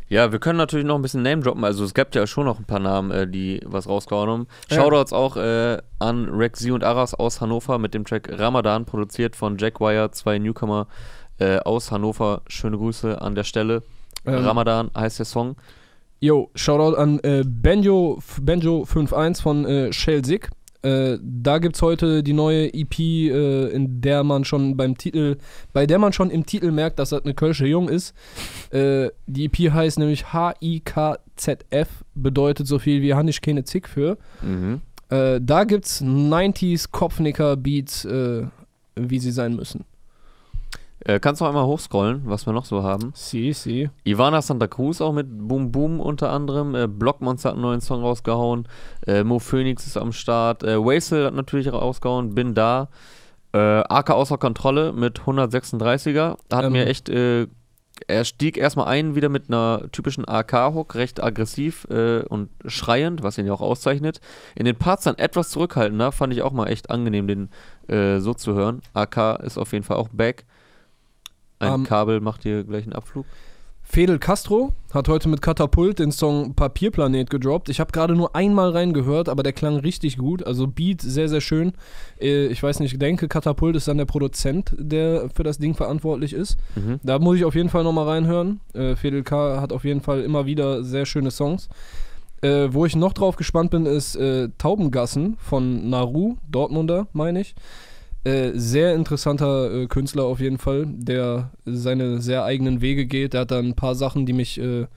Ja, 0.09 0.31
wir 0.31 0.39
können 0.39 0.59
natürlich 0.59 0.87
noch 0.87 0.95
ein 0.95 1.03
bisschen 1.03 1.23
Name 1.23 1.43
droppen. 1.43 1.65
Also 1.65 1.85
es 1.85 1.95
gibt 1.95 2.15
ja 2.15 2.27
schon 2.27 2.45
noch 2.45 2.59
ein 2.59 2.65
paar 2.65 2.79
Namen, 2.79 3.11
äh, 3.11 3.27
die 3.27 3.61
was 3.65 3.89
rausgehauen 3.89 4.31
haben. 4.31 4.47
Ja. 4.71 4.77
Shoutouts 4.77 5.13
auch 5.13 5.37
äh, 5.37 5.79
an 5.99 6.29
Rexy 6.29 6.71
und 6.71 6.85
Aras 6.85 7.15
aus 7.15 7.41
Hannover 7.41 7.79
mit 7.79 7.93
dem 7.95 8.05
Track 8.05 8.29
Ramadan, 8.31 8.85
produziert 8.85 9.35
von 9.35 9.59
Jack 9.59 9.81
Wire, 9.81 10.11
zwei 10.13 10.39
Newcomer 10.39 10.87
äh, 11.39 11.59
aus 11.59 11.91
Hannover. 11.91 12.43
Schöne 12.47 12.79
Grüße 12.79 13.21
an 13.21 13.35
der 13.35 13.45
Stelle. 13.45 13.83
Ähm, 14.25 14.45
Ramadan 14.45 14.91
heißt 14.97 15.19
der 15.19 15.27
Song. 15.27 15.57
Yo, 16.21 16.51
Shoutout 16.55 16.97
an 16.97 17.19
äh, 17.21 17.43
Benjo, 17.45 18.23
Benjo 18.41 18.87
51 18.89 19.43
von 19.43 19.65
äh, 19.67 19.93
Shell 19.93 20.25
Sick. 20.25 20.51
Äh, 20.87 21.19
da 21.21 21.59
gibt's 21.59 21.83
heute 21.83 22.23
die 22.23 22.33
neue 22.33 22.73
EP, 22.73 22.99
äh, 23.01 23.69
in 23.71 24.01
der 24.01 24.23
man 24.23 24.45
schon 24.45 24.77
beim 24.77 24.97
Titel, 24.97 25.37
bei 25.73 25.85
der 25.85 25.99
man 25.99 26.13
schon 26.13 26.31
im 26.31 26.47
Titel 26.47 26.71
merkt, 26.71 27.01
dass 27.01 27.11
das 27.11 27.25
eine 27.25 27.35
Kölsche 27.35 27.67
Jung 27.67 27.89
ist. 27.89 28.15
Äh, 28.71 29.09
die 29.27 29.47
EP 29.47 29.73
heißt 29.73 29.99
nämlich 29.99 30.33
H-I-K-Z-F, 30.33 31.89
bedeutet 32.15 32.69
so 32.69 32.79
viel 32.79 33.03
wie 33.03 33.15
Hannisch 33.15 33.41
keine 33.41 33.65
Zick 33.65 33.89
für. 33.89 34.17
Mhm. 34.43 34.81
Äh, 35.09 35.41
da 35.43 35.65
gibt's 35.65 36.03
90s 36.03 36.93
Kopfnicker-Beats, 36.93 38.05
äh, 38.05 38.47
wie 38.95 39.19
sie 39.19 39.33
sein 39.33 39.57
müssen. 39.57 39.85
Äh, 41.09 41.21
kannst 41.21 41.41
du 41.41 41.45
noch 41.45 41.51
einmal 41.51 41.67
hochscrollen, 41.67 42.23
was 42.25 42.47
wir 42.47 42.53
noch 42.53 42.65
so 42.65 42.83
haben? 42.83 43.13
Si, 43.15 43.53
si. 43.53 43.89
Ivana 44.05 44.43
Santa 44.43 44.67
Cruz 44.67 45.01
auch 45.01 45.13
mit 45.13 45.27
Boom 45.31 45.71
Boom 45.71 46.01
unter 46.01 46.31
anderem. 46.31 46.75
Äh, 46.75 46.89
Blockmonster 46.89 47.51
hat 47.51 47.55
einen 47.55 47.63
neuen 47.63 47.81
Song 47.81 48.03
rausgehauen. 48.03 48.67
Äh, 49.07 49.23
Mo 49.23 49.39
Phoenix 49.39 49.87
ist 49.87 49.97
am 49.97 50.13
Start. 50.13 50.65
Äh, 50.65 50.79
Wasel 50.85 51.27
hat 51.27 51.35
natürlich 51.35 51.73
rausgehauen. 51.73 52.35
Bin 52.35 52.55
da. 52.55 52.89
Äh, 53.53 53.59
AK 53.59 54.11
außer 54.11 54.37
Kontrolle 54.37 54.93
mit 54.93 55.21
136er. 55.21 56.37
Hat 56.53 56.65
Ähm. 56.65 56.73
mir 56.73 56.87
echt. 56.89 57.09
Äh, 57.09 57.47
er 58.09 58.25
stieg 58.27 58.59
erstmal 58.59 58.89
ein 58.89 59.15
wieder 59.15 59.31
mit 59.31 59.49
einer 59.49 59.85
typischen 59.91 60.29
AK-Hook, 60.29 60.97
recht 60.97 61.23
aggressiv 61.23 61.87
äh, 61.89 62.21
und 62.25 62.51
schreiend, 62.67 63.23
was 63.23 63.39
ihn 63.39 63.47
ja 63.47 63.55
auch 63.55 63.63
auszeichnet. 63.63 64.21
In 64.55 64.67
den 64.67 64.77
Parts 64.77 65.05
dann 65.05 65.17
etwas 65.17 65.49
zurückhaltender, 65.49 66.13
fand 66.13 66.35
ich 66.35 66.43
auch 66.43 66.53
mal 66.53 66.67
echt 66.67 66.91
angenehm, 66.91 67.27
den 67.27 67.49
äh, 67.89 68.19
so 68.19 68.35
zu 68.35 68.53
hören. 68.55 68.83
AK 68.93 69.41
ist 69.45 69.57
auf 69.57 69.73
jeden 69.73 69.85
Fall 69.85 69.97
auch 69.97 70.09
back. 70.11 70.45
Ein 71.59 71.73
Ähm. 71.75 71.85
Kabel 71.85 72.21
macht 72.21 72.43
hier 72.43 72.65
gleich 72.65 72.85
einen 72.85 72.93
Abflug. 72.93 73.25
Fedel 73.89 74.19
Castro 74.19 74.73
hat 74.93 75.07
heute 75.09 75.29
mit 75.29 75.41
Katapult 75.41 76.01
den 76.01 76.11
Song 76.11 76.55
Papierplanet 76.55 77.31
gedroppt. 77.31 77.69
Ich 77.69 77.79
habe 77.79 77.93
gerade 77.93 78.17
nur 78.17 78.35
einmal 78.35 78.71
reingehört, 78.71 79.29
aber 79.29 79.45
der 79.45 79.53
klang 79.53 79.77
richtig 79.77 80.19
gut. 80.19 80.45
Also 80.45 80.67
Beat 80.67 81.01
sehr, 81.03 81.29
sehr 81.29 81.41
schön. 81.41 81.73
Äh, 82.21 82.47
Ich 82.47 82.61
weiß 82.61 82.81
nicht, 82.81 82.95
ich 82.95 82.99
denke, 82.99 83.29
Katapult 83.29 83.77
ist 83.77 83.87
dann 83.87 83.99
der 83.99 84.05
Produzent, 84.05 84.75
der 84.77 85.31
für 85.33 85.45
das 85.45 85.59
Ding 85.59 85.75
verantwortlich 85.75 86.33
ist. 86.33 86.57
Mhm. 86.75 86.99
Da 87.05 87.21
muss 87.21 87.37
ich 87.37 87.45
auf 87.45 87.55
jeden 87.55 87.69
Fall 87.69 87.85
nochmal 87.85 88.09
reinhören. 88.09 88.59
Äh, 88.75 88.97
Fedel 88.97 89.23
K. 89.23 89.61
hat 89.61 89.73
auf 89.73 89.85
jeden 89.85 90.01
Fall 90.01 90.23
immer 90.23 90.47
wieder 90.47 90.83
sehr 90.83 91.07
schöne 91.07 91.31
Songs. 91.31 91.69
Äh, 92.43 92.69
wo 92.73 92.87
ich 92.87 92.97
noch 92.97 93.13
drauf 93.13 93.37
gespannt 93.37 93.71
bin, 93.71 93.87
ist 93.87 94.17
äh, 94.17 94.49
Taubengassen 94.59 95.37
von 95.39 95.89
Naru, 95.89 96.37
Dortmunder, 96.51 97.07
meine 97.13 97.41
ich. 97.41 97.55
Äh, 98.27 98.59
sehr 98.59 98.93
interessanter 98.97 99.73
äh, 99.73 99.87
Künstler 99.87 100.25
auf 100.25 100.41
jeden 100.41 100.59
Fall, 100.59 100.85
der 100.89 101.51
seine 101.65 102.21
sehr 102.21 102.43
eigenen 102.43 102.81
Wege 102.81 103.07
geht. 103.07 103.35
Der 103.35 103.43
hat 103.43 103.53
da 103.53 103.61
ein 103.61 103.77
paar 103.77 103.95
Sachen, 103.95 104.27
die 104.27 104.33
mich 104.33 104.61
äh, 104.61 104.89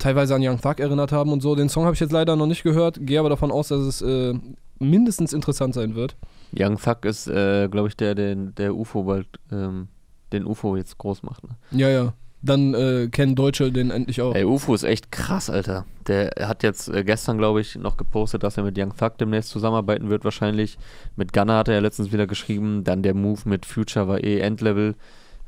teilweise 0.00 0.34
an 0.34 0.42
Young 0.44 0.60
Thug 0.60 0.80
erinnert 0.80 1.12
haben 1.12 1.30
und 1.30 1.40
so. 1.40 1.54
Den 1.54 1.68
Song 1.68 1.84
habe 1.84 1.94
ich 1.94 2.00
jetzt 2.00 2.10
leider 2.10 2.34
noch 2.34 2.48
nicht 2.48 2.64
gehört, 2.64 2.98
gehe 3.00 3.20
aber 3.20 3.28
davon 3.28 3.52
aus, 3.52 3.68
dass 3.68 3.82
es 3.82 4.02
äh, 4.02 4.34
mindestens 4.80 5.32
interessant 5.32 5.74
sein 5.74 5.94
wird. 5.94 6.16
Young 6.52 6.78
Thug 6.78 7.04
ist, 7.04 7.28
äh, 7.28 7.68
glaube 7.68 7.86
ich, 7.86 7.96
der, 7.96 8.16
der, 8.16 8.34
der 8.34 8.74
UFO 8.74 9.04
bald, 9.04 9.28
ähm, 9.52 9.86
den 10.32 10.44
UFO 10.44 10.74
jetzt 10.74 10.98
groß 10.98 11.22
macht. 11.22 11.44
Ne? 11.44 11.50
Ja, 11.70 11.90
ja. 11.90 12.12
Dann 12.42 12.74
äh, 12.74 13.08
kennen 13.08 13.34
Deutsche 13.36 13.70
den 13.70 13.90
endlich 13.90 14.20
auch. 14.20 14.34
Ey, 14.34 14.44
UFO 14.44 14.74
ist 14.74 14.82
echt 14.82 15.12
krass, 15.12 15.48
Alter. 15.48 15.86
Der 16.08 16.30
hat 16.40 16.62
jetzt 16.62 16.88
äh, 16.88 17.04
gestern, 17.04 17.38
glaube 17.38 17.60
ich, 17.60 17.76
noch 17.76 17.96
gepostet, 17.96 18.42
dass 18.42 18.56
er 18.56 18.64
mit 18.64 18.76
Young 18.76 18.96
Thug 18.96 19.16
demnächst 19.18 19.50
zusammenarbeiten 19.50 20.10
wird, 20.10 20.24
wahrscheinlich. 20.24 20.76
Mit 21.16 21.32
Gunner 21.32 21.58
hat 21.58 21.68
er 21.68 21.74
ja 21.74 21.80
letztens 21.80 22.12
wieder 22.12 22.26
geschrieben. 22.26 22.82
Dann 22.82 23.02
der 23.02 23.14
Move 23.14 23.40
mit 23.44 23.64
Future 23.64 24.08
war 24.08 24.22
eh 24.22 24.40
Endlevel. 24.40 24.96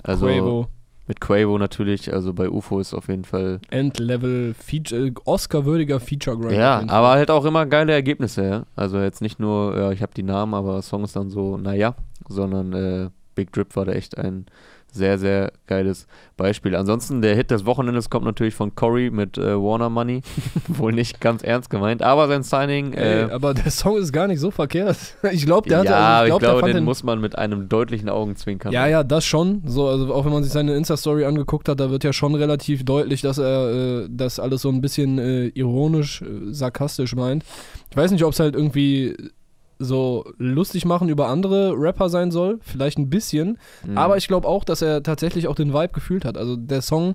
Also 0.05 0.27
Quavo. 0.27 0.69
mit 1.09 1.21
Quavo 1.21 1.59
natürlich. 1.59 2.13
Also 2.13 2.33
bei 2.33 2.49
UFO 2.49 2.79
ist 2.79 2.95
auf 2.95 3.09
jeden 3.09 3.25
Fall. 3.25 3.61
Endlevel, 3.71 4.55
Feature, 4.55 5.09
äh, 5.09 5.13
Oscar-würdiger 5.25 5.99
Feature-Grind. 5.99 6.53
Ja, 6.53 6.85
aber 6.87 7.11
halt 7.11 7.31
auch 7.31 7.45
immer 7.45 7.67
geile 7.67 7.93
Ergebnisse, 7.93 8.45
ja. 8.45 8.67
Also 8.77 9.01
jetzt 9.01 9.21
nicht 9.21 9.41
nur, 9.41 9.77
ja, 9.77 9.91
ich 9.91 10.01
habe 10.01 10.15
die 10.15 10.23
Namen, 10.23 10.55
aber 10.55 10.81
Song 10.83 11.03
ist 11.03 11.17
dann 11.17 11.31
so, 11.31 11.57
naja, 11.57 11.97
sondern 12.29 12.73
äh, 12.73 13.11
Big 13.35 13.53
Drip 13.53 13.75
war 13.75 13.85
da 13.85 13.93
echt 13.93 14.17
ein 14.17 14.47
sehr, 14.95 15.19
sehr 15.19 15.53
geiles 15.67 16.07
Beispiel. 16.37 16.75
Ansonsten, 16.75 17.21
der 17.23 17.35
Hit 17.35 17.51
des 17.51 17.67
Wochenendes 17.67 18.11
kommt 18.11 18.25
natürlich 18.25 18.55
von 18.55 18.75
Cory 18.75 19.11
mit 19.11 19.37
äh, 19.39 19.57
Warner 19.61 19.91
Money. 19.91 20.23
Wohl 20.69 20.93
nicht 20.93 21.21
ganz 21.21 21.43
ernst 21.43 21.71
gemeint, 21.71 22.03
aber 22.03 22.29
sein 22.29 22.43
Signing. 22.43 22.93
Ey, 22.93 23.23
Äh, 23.23 23.31
aber 23.31 23.55
der 23.55 23.71
Song 23.71 23.97
ist 23.97 24.13
gar 24.13 24.27
nicht 24.27 24.41
so 24.41 24.51
verkehrt. 24.51 24.97
Ich 25.33 25.47
glaube, 25.47 25.69
der 25.69 25.79
hat 25.79 25.87
ja, 25.87 26.19
also 26.19 26.25
ich, 26.25 26.29
glaub, 26.31 26.41
der 26.41 26.49
glaube, 26.51 26.67
den 26.69 26.77
den 26.77 26.85
muss 26.85 27.03
man 27.03 27.21
mit 27.21 27.37
einem 27.37 27.69
deutlichen 27.69 28.09
Augenzwinkern. 28.09 28.73
Ja, 28.73 28.87
ja, 28.87 29.03
das 29.03 29.25
schon. 29.25 29.63
So, 29.67 29.89
also 29.89 30.15
auch 30.15 30.25
wenn 30.25 30.33
man 30.33 30.45
sich 30.45 30.53
seine 30.53 30.77
Insta-Story 30.77 31.25
angeguckt 31.25 31.69
hat, 31.69 31.81
da 31.81 31.91
wird 31.91 32.05
ja 32.05 32.13
schon 32.13 32.35
relativ 32.35 32.85
deutlich, 32.85 33.21
dass 33.23 33.39
er 33.39 34.03
äh, 34.05 34.09
das 34.11 34.39
alles 34.39 34.63
so 34.63 34.69
ein 34.69 34.81
bisschen 34.81 35.19
äh, 35.19 35.47
ironisch, 35.49 36.23
äh, 36.23 36.53
sarkastisch 36.53 37.17
meint. 37.17 37.45
Ich 37.91 37.97
weiß 37.97 38.11
nicht, 38.13 38.25
ob 38.25 38.33
es 38.33 38.41
halt 38.41 38.55
irgendwie 38.55 39.17
so 39.79 40.25
lustig 40.39 40.85
machen 40.85 41.09
über 41.09 41.29
andere 41.29 41.75
Rapper 41.77 42.09
sein 42.09 42.31
soll. 42.31 42.59
Vielleicht 42.63 42.99
ein 42.99 43.11
bisschen. 43.11 43.59
Mhm. 43.87 43.99
Aber 43.99 44.17
ich 44.17 44.29
glaube 44.29 44.49
auch, 44.49 44.65
dass 44.65 44.83
er 44.83 45.03
tatsächlich 45.03 45.49
auch 45.49 45.55
den 45.55 45.73
Vibe 45.73 45.93
gefühlt 45.93 46.25
hat. 46.25 46.37
Also 46.37 46.57
der 46.57 46.83
Song, 46.83 47.15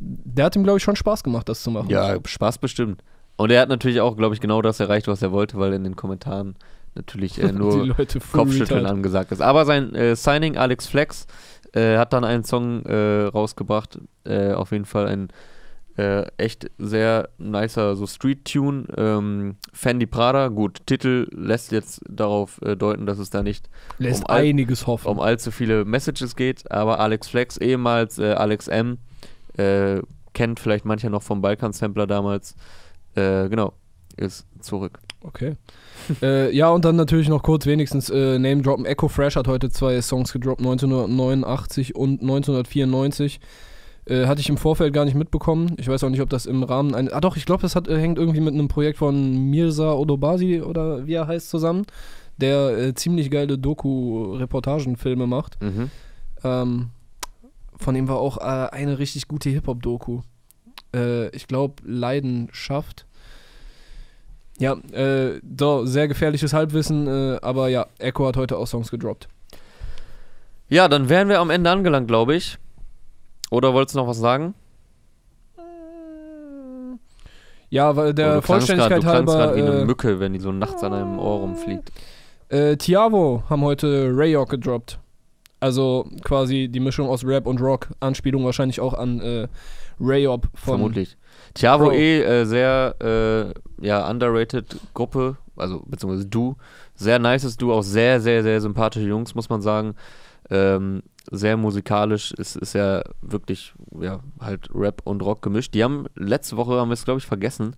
der 0.00 0.46
hat 0.46 0.56
ihm, 0.56 0.64
glaube 0.64 0.78
ich, 0.78 0.82
schon 0.82 0.96
Spaß 0.96 1.22
gemacht, 1.22 1.48
das 1.48 1.62
zu 1.62 1.70
machen. 1.70 1.90
Ja, 1.90 2.16
Spaß 2.24 2.58
bestimmt. 2.58 3.02
Und 3.36 3.50
er 3.50 3.60
hat 3.60 3.68
natürlich 3.68 4.00
auch, 4.00 4.16
glaube 4.16 4.34
ich, 4.34 4.40
genau 4.40 4.62
das 4.62 4.80
erreicht, 4.80 5.06
was 5.06 5.22
er 5.22 5.32
wollte, 5.32 5.58
weil 5.58 5.72
in 5.72 5.84
den 5.84 5.96
Kommentaren 5.96 6.56
natürlich 6.94 7.40
äh, 7.40 7.52
nur 7.52 7.94
Kopfschütteln 8.32 8.80
retard. 8.80 8.86
angesagt 8.86 9.32
ist. 9.32 9.40
Aber 9.40 9.64
sein 9.64 9.94
äh, 9.94 10.16
Signing, 10.16 10.56
Alex 10.56 10.86
Flex, 10.86 11.26
äh, 11.72 11.98
hat 11.98 12.12
dann 12.12 12.24
einen 12.24 12.44
Song 12.44 12.84
äh, 12.86 13.24
rausgebracht. 13.24 14.00
Äh, 14.24 14.52
auf 14.52 14.72
jeden 14.72 14.84
Fall 14.84 15.06
ein 15.06 15.28
äh, 15.98 16.26
echt 16.36 16.70
sehr 16.78 17.28
nicer 17.38 17.96
so 17.96 18.06
Street-Tune. 18.06 18.84
Ähm, 18.96 19.56
Fendi 19.72 20.06
Prada, 20.06 20.46
gut, 20.48 20.80
Titel 20.86 21.26
lässt 21.34 21.72
jetzt 21.72 22.00
darauf 22.08 22.60
äh, 22.62 22.76
deuten, 22.76 23.04
dass 23.04 23.18
es 23.18 23.30
da 23.30 23.42
nicht 23.42 23.68
Lässt 23.98 24.20
um 24.24 24.30
all- 24.30 24.42
einiges 24.42 24.86
hoffen. 24.86 25.08
um 25.08 25.18
allzu 25.20 25.50
viele 25.50 25.84
Messages 25.84 26.36
geht, 26.36 26.70
aber 26.70 27.00
Alex 27.00 27.28
Flex, 27.28 27.56
ehemals 27.56 28.18
äh, 28.18 28.32
Alex 28.32 28.68
M, 28.68 28.98
äh, 29.56 30.00
kennt 30.34 30.60
vielleicht 30.60 30.84
mancher 30.84 31.10
noch 31.10 31.22
vom 31.24 31.42
Balkan-Sampler 31.42 32.06
damals, 32.06 32.54
äh, 33.16 33.48
genau, 33.48 33.72
ist 34.16 34.46
zurück. 34.60 35.00
Okay. 35.24 35.56
äh, 36.22 36.54
ja, 36.54 36.70
und 36.70 36.84
dann 36.84 36.94
natürlich 36.94 37.28
noch 37.28 37.42
kurz 37.42 37.66
wenigstens 37.66 38.08
äh, 38.08 38.38
Name 38.38 38.62
droppen. 38.62 38.86
Echo 38.86 39.08
Fresh 39.08 39.34
hat 39.34 39.48
heute 39.48 39.68
zwei 39.68 40.00
Songs 40.00 40.32
gedroppt, 40.32 40.60
1989 40.60 41.96
und 41.96 42.20
1994. 42.22 43.40
Äh, 44.08 44.26
hatte 44.26 44.40
ich 44.40 44.48
im 44.48 44.56
Vorfeld 44.56 44.94
gar 44.94 45.04
nicht 45.04 45.14
mitbekommen. 45.14 45.74
Ich 45.76 45.86
weiß 45.86 46.02
auch 46.02 46.08
nicht, 46.08 46.22
ob 46.22 46.30
das 46.30 46.46
im 46.46 46.62
Rahmen 46.62 46.94
eines. 46.94 47.12
Ah, 47.12 47.20
doch, 47.20 47.36
ich 47.36 47.44
glaube, 47.44 47.60
das 47.60 47.76
hat, 47.76 47.88
äh, 47.88 47.98
hängt 47.98 48.18
irgendwie 48.18 48.40
mit 48.40 48.54
einem 48.54 48.68
Projekt 48.68 48.98
von 48.98 49.50
Mirza 49.50 49.92
Odobasi 49.92 50.62
oder 50.62 51.06
wie 51.06 51.14
er 51.14 51.26
heißt 51.26 51.50
zusammen, 51.50 51.84
der 52.38 52.78
äh, 52.78 52.94
ziemlich 52.94 53.30
geile 53.30 53.58
Doku-Reportagenfilme 53.58 55.26
macht. 55.26 55.62
Mhm. 55.62 55.90
Ähm, 56.42 56.88
von 57.76 57.94
ihm 57.94 58.08
war 58.08 58.16
auch 58.16 58.38
äh, 58.38 58.70
eine 58.74 58.98
richtig 58.98 59.28
gute 59.28 59.50
Hip-Hop-Doku. 59.50 60.22
Äh, 60.94 61.28
ich 61.36 61.46
glaube, 61.46 61.74
Leidenschaft. 61.84 63.04
Ja, 64.58 64.72
äh, 64.92 65.40
so, 65.58 65.84
sehr 65.84 66.08
gefährliches 66.08 66.54
Halbwissen, 66.54 67.06
äh, 67.06 67.38
aber 67.42 67.68
ja, 67.68 67.86
Echo 67.98 68.26
hat 68.26 68.38
heute 68.38 68.56
auch 68.56 68.66
Songs 68.66 68.90
gedroppt. 68.90 69.28
Ja, 70.70 70.88
dann 70.88 71.10
wären 71.10 71.28
wir 71.28 71.40
am 71.40 71.50
Ende 71.50 71.70
angelangt, 71.70 72.08
glaube 72.08 72.34
ich. 72.34 72.58
Oder 73.50 73.72
wolltest 73.74 73.94
du 73.94 74.00
noch 74.00 74.08
was 74.08 74.18
sagen? 74.18 74.54
Ja, 77.70 77.96
weil 77.96 78.10
Oh, 78.10 78.12
der 78.12 78.32
grad- 78.34 78.44
Vollständigkeit 78.44 79.02
grad 79.02 79.14
halber. 79.28 79.56
wie 79.56 79.62
eine 79.62 79.80
Äh, 79.80 79.84
Mücke, 79.84 80.20
wenn 80.20 80.32
die 80.32 80.38
so 80.40 80.52
nachts 80.52 80.82
an 80.82 80.94
einem 80.94 81.18
Ohr 81.18 81.40
rumfliegt. 81.40 81.92
äh, 82.48 82.76
Tiavo 82.76 83.42
haben 83.50 83.62
heute 83.62 84.10
Rayok 84.14 84.48
gedroppt. 84.50 84.98
Also 85.60 86.06
quasi 86.22 86.68
die 86.68 86.80
Mischung 86.80 87.08
aus 87.08 87.24
Rap 87.26 87.46
und 87.46 87.60
Rock. 87.60 87.88
Anspielung 88.00 88.44
wahrscheinlich 88.44 88.80
auch 88.80 88.94
an 88.94 89.20
äh, 89.20 89.48
Rayop 90.00 90.44
von. 90.54 90.74
Vermutlich. 90.78 91.16
Tiavo 91.54 91.90
eh 91.90 92.22
äh, 92.22 92.44
sehr 92.44 92.94
äh, 93.80 93.86
ja, 93.86 94.08
underrated 94.08 94.78
Gruppe, 94.94 95.36
also 95.56 95.82
beziehungsweise 95.86 96.26
du. 96.26 96.56
Sehr 96.94 97.18
nices 97.18 97.56
Du, 97.56 97.72
auch 97.72 97.82
sehr, 97.82 98.20
sehr, 98.20 98.42
sehr 98.42 98.60
sympathische 98.60 99.06
Jungs, 99.08 99.34
muss 99.34 99.48
man 99.50 99.60
sagen. 99.60 99.94
Ähm, 100.50 101.02
sehr 101.30 101.56
musikalisch, 101.56 102.32
ist, 102.32 102.56
ist 102.56 102.74
ja 102.74 103.02
wirklich, 103.22 103.72
ja, 104.00 104.20
halt 104.40 104.68
Rap 104.74 105.02
und 105.04 105.22
Rock 105.22 105.42
gemischt. 105.42 105.74
Die 105.74 105.84
haben, 105.84 106.06
letzte 106.14 106.56
Woche 106.56 106.74
haben 106.80 106.88
wir 106.88 106.94
es, 106.94 107.04
glaube 107.04 107.18
ich, 107.20 107.26
vergessen. 107.26 107.76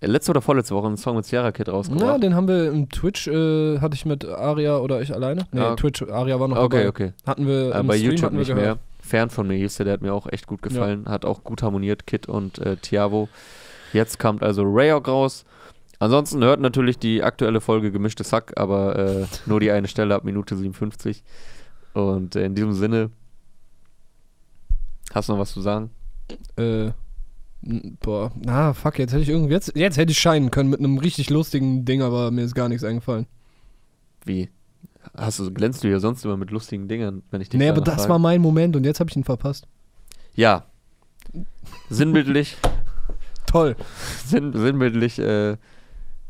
Äh, 0.00 0.06
Letzte 0.06 0.30
oder 0.32 0.40
vorletzte 0.42 0.74
Woche 0.74 0.86
einen 0.88 0.96
Song 0.96 1.16
mit 1.16 1.24
Sierra 1.24 1.52
Kid 1.52 1.68
rausgebracht. 1.68 2.22
den 2.22 2.34
haben 2.34 2.48
wir 2.48 2.68
im 2.70 2.88
Twitch, 2.90 3.26
äh, 3.28 3.78
hatte 3.78 3.94
ich 3.94 4.04
mit 4.06 4.24
Aria 4.26 4.78
oder 4.78 5.00
ich 5.00 5.12
alleine? 5.14 5.46
Nee, 5.52 5.60
Ja. 5.60 5.76
Twitch, 5.76 6.02
Aria 6.02 6.38
war 6.40 6.48
noch 6.48 6.56
okay, 6.58 6.76
dabei. 6.84 6.88
okay. 6.88 7.12
Hatten 7.26 7.46
wir 7.46 7.74
Äh, 7.74 7.82
bei 7.82 7.96
Stream 7.96 8.10
YouTube 8.12 8.32
wir 8.32 8.38
nicht 8.38 8.48
gehört. 8.48 8.64
mehr. 8.64 8.78
Fern 9.00 9.30
von 9.30 9.46
mir 9.46 9.54
hieß 9.56 9.76
der, 9.76 9.84
der 9.84 9.92
hat 9.94 10.02
mir 10.02 10.12
auch 10.12 10.26
echt 10.32 10.46
gut 10.48 10.62
gefallen. 10.62 11.04
Hat 11.06 11.24
auch 11.24 11.44
gut 11.44 11.62
harmoniert, 11.62 12.06
Kid 12.06 12.28
und 12.28 12.58
äh, 12.58 12.76
Tiavo. 12.76 13.28
Jetzt 13.92 14.18
kommt 14.18 14.42
also 14.42 14.64
Rayok 14.66 15.06
raus. 15.08 15.44
Ansonsten 16.00 16.42
hört 16.44 16.60
natürlich 16.60 16.98
die 16.98 17.22
aktuelle 17.22 17.60
Folge 17.60 17.90
Gemischte 17.92 18.24
Sack, 18.24 18.52
aber 18.56 18.96
äh, 18.98 19.26
nur 19.46 19.60
die 19.60 19.70
eine 19.70 19.86
Stelle 19.88 20.14
ab 20.14 20.24
Minute 20.24 20.56
57. 20.56 21.22
Und 21.96 22.36
in 22.36 22.54
diesem 22.54 22.74
Sinne, 22.74 23.10
hast 25.14 25.30
du 25.30 25.32
noch 25.32 25.38
was 25.40 25.52
zu 25.52 25.62
sagen? 25.62 25.88
Äh, 26.56 26.90
boah, 28.02 28.30
na, 28.38 28.74
fuck, 28.74 28.98
jetzt 28.98 29.12
hätte 29.12 29.22
ich 29.22 29.30
irgendwie, 29.30 29.54
jetzt, 29.54 29.74
jetzt 29.74 29.96
hätte 29.96 30.12
ich 30.12 30.18
scheinen 30.18 30.50
können 30.50 30.68
mit 30.68 30.78
einem 30.80 30.98
richtig 30.98 31.30
lustigen 31.30 31.86
Ding, 31.86 32.02
aber 32.02 32.30
mir 32.30 32.42
ist 32.42 32.54
gar 32.54 32.68
nichts 32.68 32.84
eingefallen. 32.84 33.26
Wie? 34.26 34.50
Hast 35.16 35.38
du, 35.38 35.50
glänzt 35.50 35.84
du 35.84 35.88
ja 35.88 35.98
sonst 35.98 36.22
immer 36.26 36.36
mit 36.36 36.50
lustigen 36.50 36.86
Dingen, 36.86 37.22
wenn 37.30 37.40
ich 37.40 37.48
dich 37.48 37.58
Nee, 37.58 37.70
aber 37.70 37.80
das 37.80 37.94
frage? 37.94 38.08
war 38.10 38.18
mein 38.18 38.42
Moment 38.42 38.76
und 38.76 38.84
jetzt 38.84 39.00
habe 39.00 39.08
ich 39.08 39.16
ihn 39.16 39.24
verpasst. 39.24 39.66
Ja. 40.34 40.66
Sinnbildlich, 41.88 42.58
Toll. 43.46 43.74
sinn, 44.26 44.52
sinnbildlich 44.52 45.18
äh, 45.18 45.56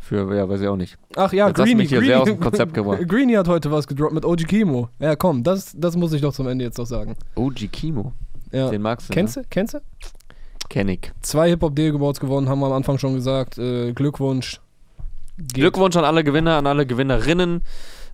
für, 0.07 0.35
ja, 0.35 0.49
weiß 0.49 0.61
ich 0.61 0.69
auch 0.69 0.77
nicht. 0.77 0.97
Ach 1.17 1.33
ja, 1.33 1.49
Jetzt 1.49 1.57
Greenie, 1.57 1.75
mich 1.75 1.89
hier 1.89 2.01
sehr 2.01 2.21
aus 2.21 2.29
dem 2.29 2.41
Konzept 2.41 2.73
gebracht. 2.75 3.01
Greenie 3.09 3.37
hat 3.37 3.49
heute 3.49 3.71
was 3.71 3.87
gedroppt 3.87 4.15
mit 4.15 4.25
OG 4.25 4.47
Kimo. 4.47 4.89
Ja, 4.99 5.17
komm, 5.17 5.43
das, 5.43 5.75
das 5.77 5.97
muss 5.97 6.13
ich 6.13 6.23
doch 6.23 6.33
zum 6.33 6.47
Ende 6.49 6.65
jetzt 6.65 6.79
noch 6.79 6.87
sagen. 6.87 7.17
OG 7.35 7.69
Kimo, 7.73 8.13
Ja. 8.53 8.71
den 8.71 8.83
magst 8.83 9.09
du, 9.09 9.13
Kennst 9.13 9.37
ne? 9.37 9.43
du? 9.43 9.49
Kennst 9.51 9.75
du? 9.75 9.79
Kenn 10.69 10.89
ich. 10.89 11.13
Zwei 11.23 11.49
Hip-Hop-Deal-Awards 11.51 12.21
gewonnen, 12.21 12.49
haben 12.49 12.61
wir 12.61 12.67
am 12.67 12.73
Anfang 12.73 12.99
schon 12.99 13.15
gesagt. 13.15 13.59
Äh, 13.59 13.93
Glückwunsch. 13.93 14.61
Geht. 15.39 15.55
Glückwunsch 15.55 15.97
an 15.97 16.05
alle 16.05 16.25
Gewinner, 16.25 16.57
an 16.57 16.67
alle 16.67 16.87
Gewinnerinnen. 16.87 17.63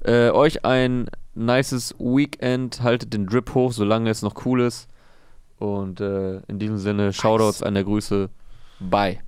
Äh, 0.05 0.31
euch 0.31 0.65
ein 0.65 1.07
nices 1.35 1.95
Weekend. 1.99 2.83
Haltet 2.83 3.15
den 3.15 3.27
Drip 3.27 3.55
hoch, 3.55 3.73
solange 3.73 4.11
es 4.11 4.23
noch 4.23 4.45
cool 4.45 4.61
ist. 4.63 4.89
Und 5.59 6.01
äh, 6.01 6.41
in 6.49 6.59
diesem 6.59 6.79
Sinne, 6.79 7.13
Shoutouts 7.13 7.63
an 7.63 7.75
der 7.75 7.85
Grüße. 7.85 8.29
Bye. 8.81 9.21